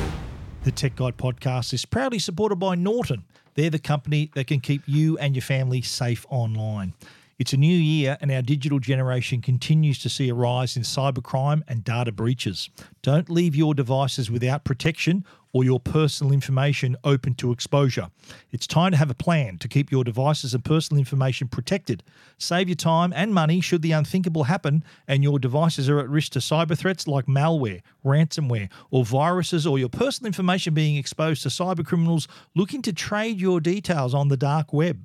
The 0.66 0.72
Tech 0.72 0.96
Guide 0.96 1.16
podcast 1.16 1.72
is 1.72 1.84
proudly 1.84 2.18
supported 2.18 2.56
by 2.56 2.74
Norton. 2.74 3.22
They're 3.54 3.70
the 3.70 3.78
company 3.78 4.32
that 4.34 4.48
can 4.48 4.58
keep 4.58 4.82
you 4.84 5.16
and 5.16 5.36
your 5.36 5.42
family 5.44 5.80
safe 5.80 6.26
online. 6.28 6.92
It's 7.38 7.52
a 7.52 7.58
new 7.58 7.76
year, 7.76 8.16
and 8.22 8.32
our 8.32 8.40
digital 8.40 8.78
generation 8.78 9.42
continues 9.42 9.98
to 9.98 10.08
see 10.08 10.30
a 10.30 10.34
rise 10.34 10.74
in 10.74 10.84
cybercrime 10.84 11.60
and 11.68 11.84
data 11.84 12.10
breaches. 12.10 12.70
Don't 13.02 13.28
leave 13.28 13.54
your 13.54 13.74
devices 13.74 14.30
without 14.30 14.64
protection 14.64 15.22
or 15.52 15.62
your 15.62 15.78
personal 15.78 16.32
information 16.32 16.96
open 17.04 17.34
to 17.34 17.52
exposure. 17.52 18.08
It's 18.52 18.66
time 18.66 18.92
to 18.92 18.96
have 18.96 19.10
a 19.10 19.14
plan 19.14 19.58
to 19.58 19.68
keep 19.68 19.92
your 19.92 20.02
devices 20.02 20.54
and 20.54 20.64
personal 20.64 20.98
information 20.98 21.46
protected. 21.46 22.02
Save 22.38 22.70
your 22.70 22.76
time 22.76 23.12
and 23.14 23.34
money 23.34 23.60
should 23.60 23.82
the 23.82 23.92
unthinkable 23.92 24.44
happen 24.44 24.82
and 25.06 25.22
your 25.22 25.38
devices 25.38 25.90
are 25.90 25.98
at 25.98 26.08
risk 26.08 26.32
to 26.32 26.38
cyber 26.38 26.76
threats 26.76 27.06
like 27.06 27.26
malware, 27.26 27.82
ransomware, 28.02 28.70
or 28.90 29.04
viruses, 29.04 29.66
or 29.66 29.78
your 29.78 29.90
personal 29.90 30.28
information 30.28 30.72
being 30.72 30.96
exposed 30.96 31.42
to 31.42 31.50
cyber 31.50 31.84
criminals 31.84 32.28
looking 32.54 32.80
to 32.80 32.94
trade 32.94 33.38
your 33.38 33.60
details 33.60 34.14
on 34.14 34.28
the 34.28 34.38
dark 34.38 34.72
web. 34.72 35.04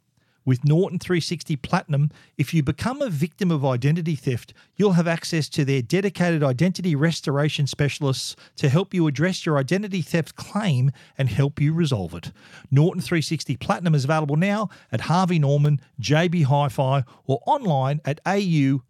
With 0.43 0.65
Norton 0.65 0.97
360 0.97 1.55
Platinum, 1.57 2.09
if 2.37 2.53
you 2.53 2.63
become 2.63 3.01
a 3.01 3.09
victim 3.09 3.51
of 3.51 3.65
identity 3.65 4.15
theft, 4.15 4.53
you'll 4.75 4.93
have 4.93 5.07
access 5.07 5.47
to 5.49 5.63
their 5.63 5.81
dedicated 5.81 6.43
identity 6.43 6.95
restoration 6.95 7.67
specialists 7.67 8.35
to 8.55 8.69
help 8.69 8.93
you 8.93 9.05
address 9.07 9.45
your 9.45 9.57
identity 9.57 10.01
theft 10.01 10.35
claim 10.35 10.91
and 11.17 11.29
help 11.29 11.61
you 11.61 11.73
resolve 11.73 12.15
it. 12.15 12.31
Norton 12.71 13.01
360 13.01 13.55
Platinum 13.57 13.93
is 13.93 14.03
available 14.03 14.35
now 14.35 14.69
at 14.91 15.01
Harvey 15.01 15.37
Norman, 15.37 15.79
JB 16.01 16.45
Hi 16.45 16.69
Fi, 16.69 17.03
or 17.25 17.41
online 17.45 18.01
at 18.03 18.19
au.norton.com. 18.25 18.85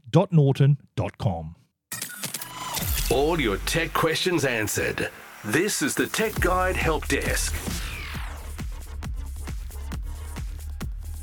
All 3.09 3.41
your 3.41 3.57
tech 3.57 3.93
questions 3.93 4.45
answered. 4.45 5.09
This 5.43 5.81
is 5.81 5.95
the 5.95 6.07
Tech 6.07 6.39
Guide 6.39 6.77
Help 6.77 7.07
Desk. 7.07 7.80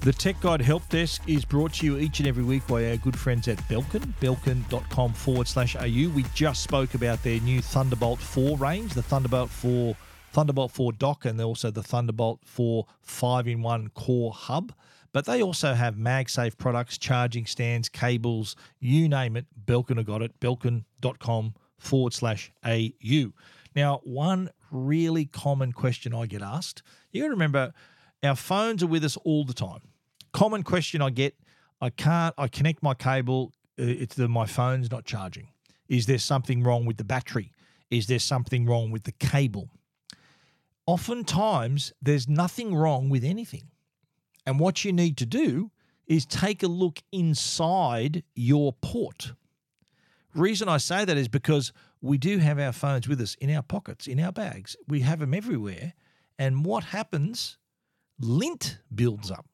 The 0.08 0.14
Tech 0.14 0.40
Guide 0.40 0.62
Help 0.62 0.88
Desk 0.88 1.20
is 1.26 1.44
brought 1.44 1.74
to 1.74 1.84
you 1.84 1.98
each 1.98 2.18
and 2.18 2.26
every 2.26 2.42
week 2.42 2.66
by 2.66 2.88
our 2.88 2.96
good 2.96 3.18
friends 3.18 3.46
at 3.46 3.58
Belkin, 3.68 4.10
belkin.com 4.22 5.12
forward 5.12 5.46
slash 5.46 5.76
AU. 5.76 6.08
We 6.14 6.24
just 6.34 6.62
spoke 6.62 6.94
about 6.94 7.22
their 7.22 7.38
new 7.40 7.60
Thunderbolt 7.60 8.18
4 8.18 8.56
range, 8.56 8.94
the 8.94 9.02
Thunderbolt 9.02 9.50
4 9.50 9.94
Thunderbolt 10.32 10.72
4 10.72 10.92
dock, 10.92 11.26
and 11.26 11.38
also 11.42 11.70
the 11.70 11.82
Thunderbolt 11.82 12.40
4 12.46 12.86
5 13.02 13.48
in 13.48 13.60
1 13.60 13.90
core 13.90 14.32
hub. 14.32 14.72
But 15.12 15.26
they 15.26 15.42
also 15.42 15.74
have 15.74 15.96
MagSafe 15.96 16.56
products, 16.56 16.96
charging 16.96 17.44
stands, 17.44 17.90
cables, 17.90 18.56
you 18.80 19.10
name 19.10 19.36
it. 19.36 19.44
Belkin 19.66 19.98
have 19.98 20.06
got 20.06 20.22
it. 20.22 20.40
Belkin.com 20.40 21.52
forward 21.76 22.14
slash 22.14 22.50
AU. 22.64 23.34
Now, 23.76 24.00
one 24.04 24.52
really 24.70 25.26
common 25.26 25.72
question 25.72 26.14
I 26.14 26.24
get 26.24 26.40
asked 26.40 26.82
you 27.12 27.20
got 27.20 27.26
to 27.26 27.32
remember, 27.32 27.74
our 28.22 28.36
phones 28.36 28.82
are 28.82 28.86
with 28.86 29.04
us 29.04 29.18
all 29.18 29.44
the 29.44 29.52
time. 29.52 29.82
Common 30.38 30.62
question 30.62 31.02
I 31.02 31.10
get 31.10 31.34
I 31.80 31.90
can't, 31.90 32.32
I 32.38 32.46
connect 32.46 32.80
my 32.80 32.94
cable, 32.94 33.52
uh, 33.76 33.82
it's 33.82 34.14
the, 34.14 34.28
my 34.28 34.46
phone's 34.46 34.88
not 34.88 35.04
charging. 35.04 35.48
Is 35.88 36.06
there 36.06 36.18
something 36.18 36.62
wrong 36.62 36.86
with 36.86 36.96
the 36.96 37.02
battery? 37.02 37.50
Is 37.90 38.06
there 38.06 38.20
something 38.20 38.64
wrong 38.64 38.92
with 38.92 39.02
the 39.02 39.10
cable? 39.10 39.68
Oftentimes, 40.86 41.92
there's 42.00 42.28
nothing 42.28 42.72
wrong 42.72 43.08
with 43.08 43.24
anything. 43.24 43.72
And 44.46 44.60
what 44.60 44.84
you 44.84 44.92
need 44.92 45.16
to 45.16 45.26
do 45.26 45.72
is 46.06 46.24
take 46.24 46.62
a 46.62 46.68
look 46.68 47.00
inside 47.10 48.22
your 48.36 48.74
port. 48.74 49.32
Reason 50.36 50.68
I 50.68 50.76
say 50.76 51.04
that 51.04 51.16
is 51.16 51.26
because 51.26 51.72
we 52.00 52.16
do 52.16 52.38
have 52.38 52.60
our 52.60 52.70
phones 52.70 53.08
with 53.08 53.20
us 53.20 53.34
in 53.40 53.52
our 53.52 53.62
pockets, 53.62 54.06
in 54.06 54.20
our 54.20 54.30
bags. 54.30 54.76
We 54.86 55.00
have 55.00 55.18
them 55.18 55.34
everywhere. 55.34 55.94
And 56.38 56.64
what 56.64 56.84
happens? 56.84 57.58
Lint 58.20 58.78
builds 58.94 59.32
up. 59.32 59.46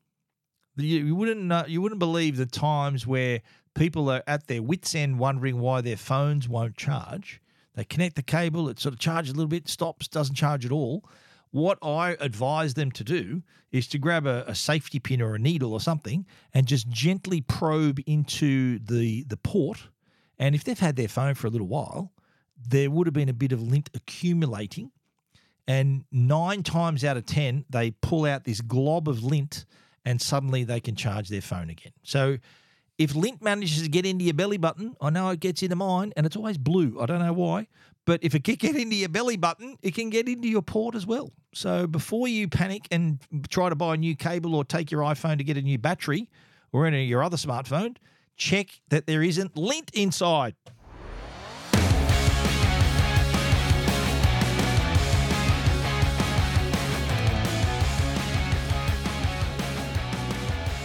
You, 0.76 1.04
you 1.04 1.14
wouldn't 1.14 1.40
know, 1.42 1.64
you 1.66 1.80
wouldn't 1.80 1.98
believe 1.98 2.36
the 2.36 2.46
times 2.46 3.06
where 3.06 3.40
people 3.74 4.10
are 4.10 4.22
at 4.26 4.46
their 4.46 4.62
wits 4.62 4.94
end 4.94 5.18
wondering 5.18 5.60
why 5.60 5.80
their 5.80 5.96
phones 5.96 6.48
won't 6.48 6.76
charge. 6.76 7.40
They 7.74 7.84
connect 7.84 8.16
the 8.16 8.22
cable, 8.22 8.68
it 8.68 8.78
sort 8.78 8.94
of 8.94 9.00
charges 9.00 9.32
a 9.32 9.34
little 9.34 9.48
bit, 9.48 9.68
stops, 9.68 10.08
doesn't 10.08 10.36
charge 10.36 10.64
at 10.64 10.72
all. 10.72 11.04
What 11.50 11.78
I 11.82 12.16
advise 12.20 12.74
them 12.74 12.90
to 12.92 13.04
do 13.04 13.42
is 13.70 13.86
to 13.88 13.98
grab 13.98 14.26
a, 14.26 14.44
a 14.46 14.54
safety 14.54 14.98
pin 14.98 15.22
or 15.22 15.34
a 15.34 15.38
needle 15.38 15.72
or 15.72 15.80
something 15.80 16.26
and 16.52 16.66
just 16.66 16.88
gently 16.88 17.40
probe 17.40 18.00
into 18.06 18.78
the 18.80 19.24
the 19.24 19.36
port. 19.36 19.88
And 20.38 20.54
if 20.54 20.64
they've 20.64 20.78
had 20.78 20.96
their 20.96 21.08
phone 21.08 21.34
for 21.34 21.46
a 21.46 21.50
little 21.50 21.68
while, 21.68 22.12
there 22.56 22.90
would 22.90 23.06
have 23.06 23.14
been 23.14 23.28
a 23.28 23.34
bit 23.34 23.52
of 23.52 23.62
lint 23.62 23.90
accumulating. 23.94 24.90
And 25.66 26.04
nine 26.10 26.62
times 26.62 27.04
out 27.04 27.16
of 27.16 27.24
10, 27.26 27.64
they 27.70 27.92
pull 27.92 28.26
out 28.26 28.44
this 28.44 28.60
glob 28.60 29.08
of 29.08 29.22
lint 29.22 29.64
and 30.04 30.20
suddenly 30.20 30.64
they 30.64 30.80
can 30.80 30.96
charge 30.96 31.28
their 31.28 31.40
phone 31.40 31.70
again. 31.70 31.92
So 32.02 32.38
if 32.98 33.14
lint 33.14 33.42
manages 33.42 33.82
to 33.82 33.88
get 33.88 34.06
into 34.06 34.24
your 34.24 34.34
belly 34.34 34.58
button, 34.58 34.96
I 35.00 35.10
know 35.10 35.28
it 35.30 35.40
gets 35.40 35.62
into 35.62 35.76
mine 35.76 36.12
and 36.16 36.26
it's 36.26 36.36
always 36.36 36.58
blue. 36.58 37.00
I 37.00 37.06
don't 37.06 37.20
know 37.20 37.32
why. 37.32 37.66
But 38.06 38.22
if 38.22 38.34
it 38.34 38.44
can 38.44 38.56
get 38.56 38.76
into 38.76 38.96
your 38.96 39.08
belly 39.08 39.36
button, 39.36 39.78
it 39.82 39.94
can 39.94 40.10
get 40.10 40.28
into 40.28 40.46
your 40.46 40.62
port 40.62 40.94
as 40.94 41.06
well. 41.06 41.32
So 41.54 41.86
before 41.86 42.28
you 42.28 42.48
panic 42.48 42.86
and 42.90 43.18
try 43.48 43.70
to 43.70 43.74
buy 43.74 43.94
a 43.94 43.96
new 43.96 44.14
cable 44.14 44.54
or 44.54 44.64
take 44.64 44.90
your 44.90 45.00
iPhone 45.00 45.38
to 45.38 45.44
get 45.44 45.56
a 45.56 45.62
new 45.62 45.78
battery 45.78 46.28
or 46.72 46.86
any 46.86 47.04
of 47.04 47.08
your 47.08 47.22
other 47.22 47.38
smartphone, 47.38 47.96
check 48.36 48.68
that 48.90 49.06
there 49.06 49.22
isn't 49.22 49.56
lint 49.56 49.90
inside. 49.94 50.54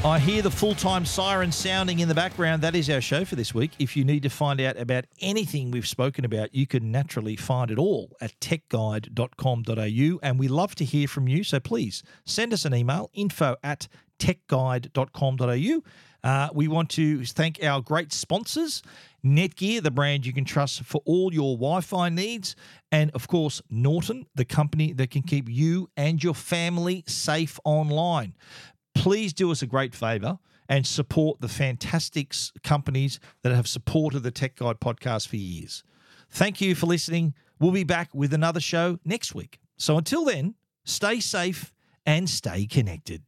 I 0.05 0.17
hear 0.17 0.41
the 0.41 0.49
full 0.49 0.75
time 0.75 1.03
siren 1.03 1.51
sounding 1.51 1.99
in 1.99 2.07
the 2.07 2.15
background. 2.15 2.61
That 2.61 2.73
is 2.73 2.89
our 2.89 3.01
show 3.01 3.25
for 3.25 3.35
this 3.35 3.53
week. 3.53 3.71
If 3.79 3.97
you 3.97 4.05
need 4.05 4.23
to 4.23 4.29
find 4.29 4.61
out 4.61 4.77
about 4.77 5.03
anything 5.19 5.71
we've 5.71 5.85
spoken 5.85 6.23
about, 6.23 6.55
you 6.55 6.65
can 6.65 6.89
naturally 6.89 7.35
find 7.35 7.69
it 7.69 7.77
all 7.77 8.15
at 8.21 8.39
techguide.com.au. 8.39 10.19
And 10.23 10.39
we 10.39 10.47
love 10.47 10.73
to 10.75 10.85
hear 10.85 11.05
from 11.05 11.27
you. 11.27 11.43
So 11.43 11.59
please 11.59 12.01
send 12.23 12.53
us 12.53 12.63
an 12.63 12.73
email 12.73 13.09
info 13.13 13.57
at 13.61 13.89
techguide.com.au. 14.19 15.83
Uh, 16.21 16.49
we 16.53 16.69
want 16.69 16.89
to 16.91 17.25
thank 17.25 17.61
our 17.61 17.81
great 17.81 18.13
sponsors 18.13 18.81
Netgear, 19.25 19.83
the 19.83 19.91
brand 19.91 20.25
you 20.25 20.31
can 20.31 20.45
trust 20.45 20.83
for 20.83 21.01
all 21.05 21.33
your 21.33 21.57
Wi 21.57 21.81
Fi 21.81 22.07
needs. 22.07 22.55
And 22.89 23.11
of 23.11 23.27
course, 23.27 23.61
Norton, 23.69 24.25
the 24.33 24.45
company 24.45 24.93
that 24.93 25.11
can 25.11 25.23
keep 25.23 25.49
you 25.49 25.89
and 25.97 26.23
your 26.23 26.33
family 26.33 27.03
safe 27.05 27.59
online 27.65 28.33
please 28.99 29.31
do 29.31 29.49
us 29.49 29.61
a 29.61 29.65
great 29.65 29.95
favor 29.95 30.37
and 30.67 30.85
support 30.85 31.39
the 31.39 31.47
fantastic 31.47 32.35
companies 32.63 33.17
that 33.43 33.55
have 33.55 33.65
supported 33.65 34.19
the 34.19 34.29
Tech 34.29 34.57
Guide 34.57 34.81
podcast 34.81 35.29
for 35.29 35.37
years. 35.37 35.83
Thank 36.29 36.59
you 36.59 36.75
for 36.75 36.85
listening. 36.85 37.33
We'll 37.59 37.71
be 37.71 37.85
back 37.85 38.09
with 38.13 38.33
another 38.33 38.59
show 38.59 38.99
next 39.05 39.33
week. 39.33 39.59
So 39.77 39.97
until 39.97 40.25
then, 40.25 40.55
stay 40.83 41.21
safe 41.21 41.73
and 42.05 42.29
stay 42.29 42.65
connected. 42.65 43.23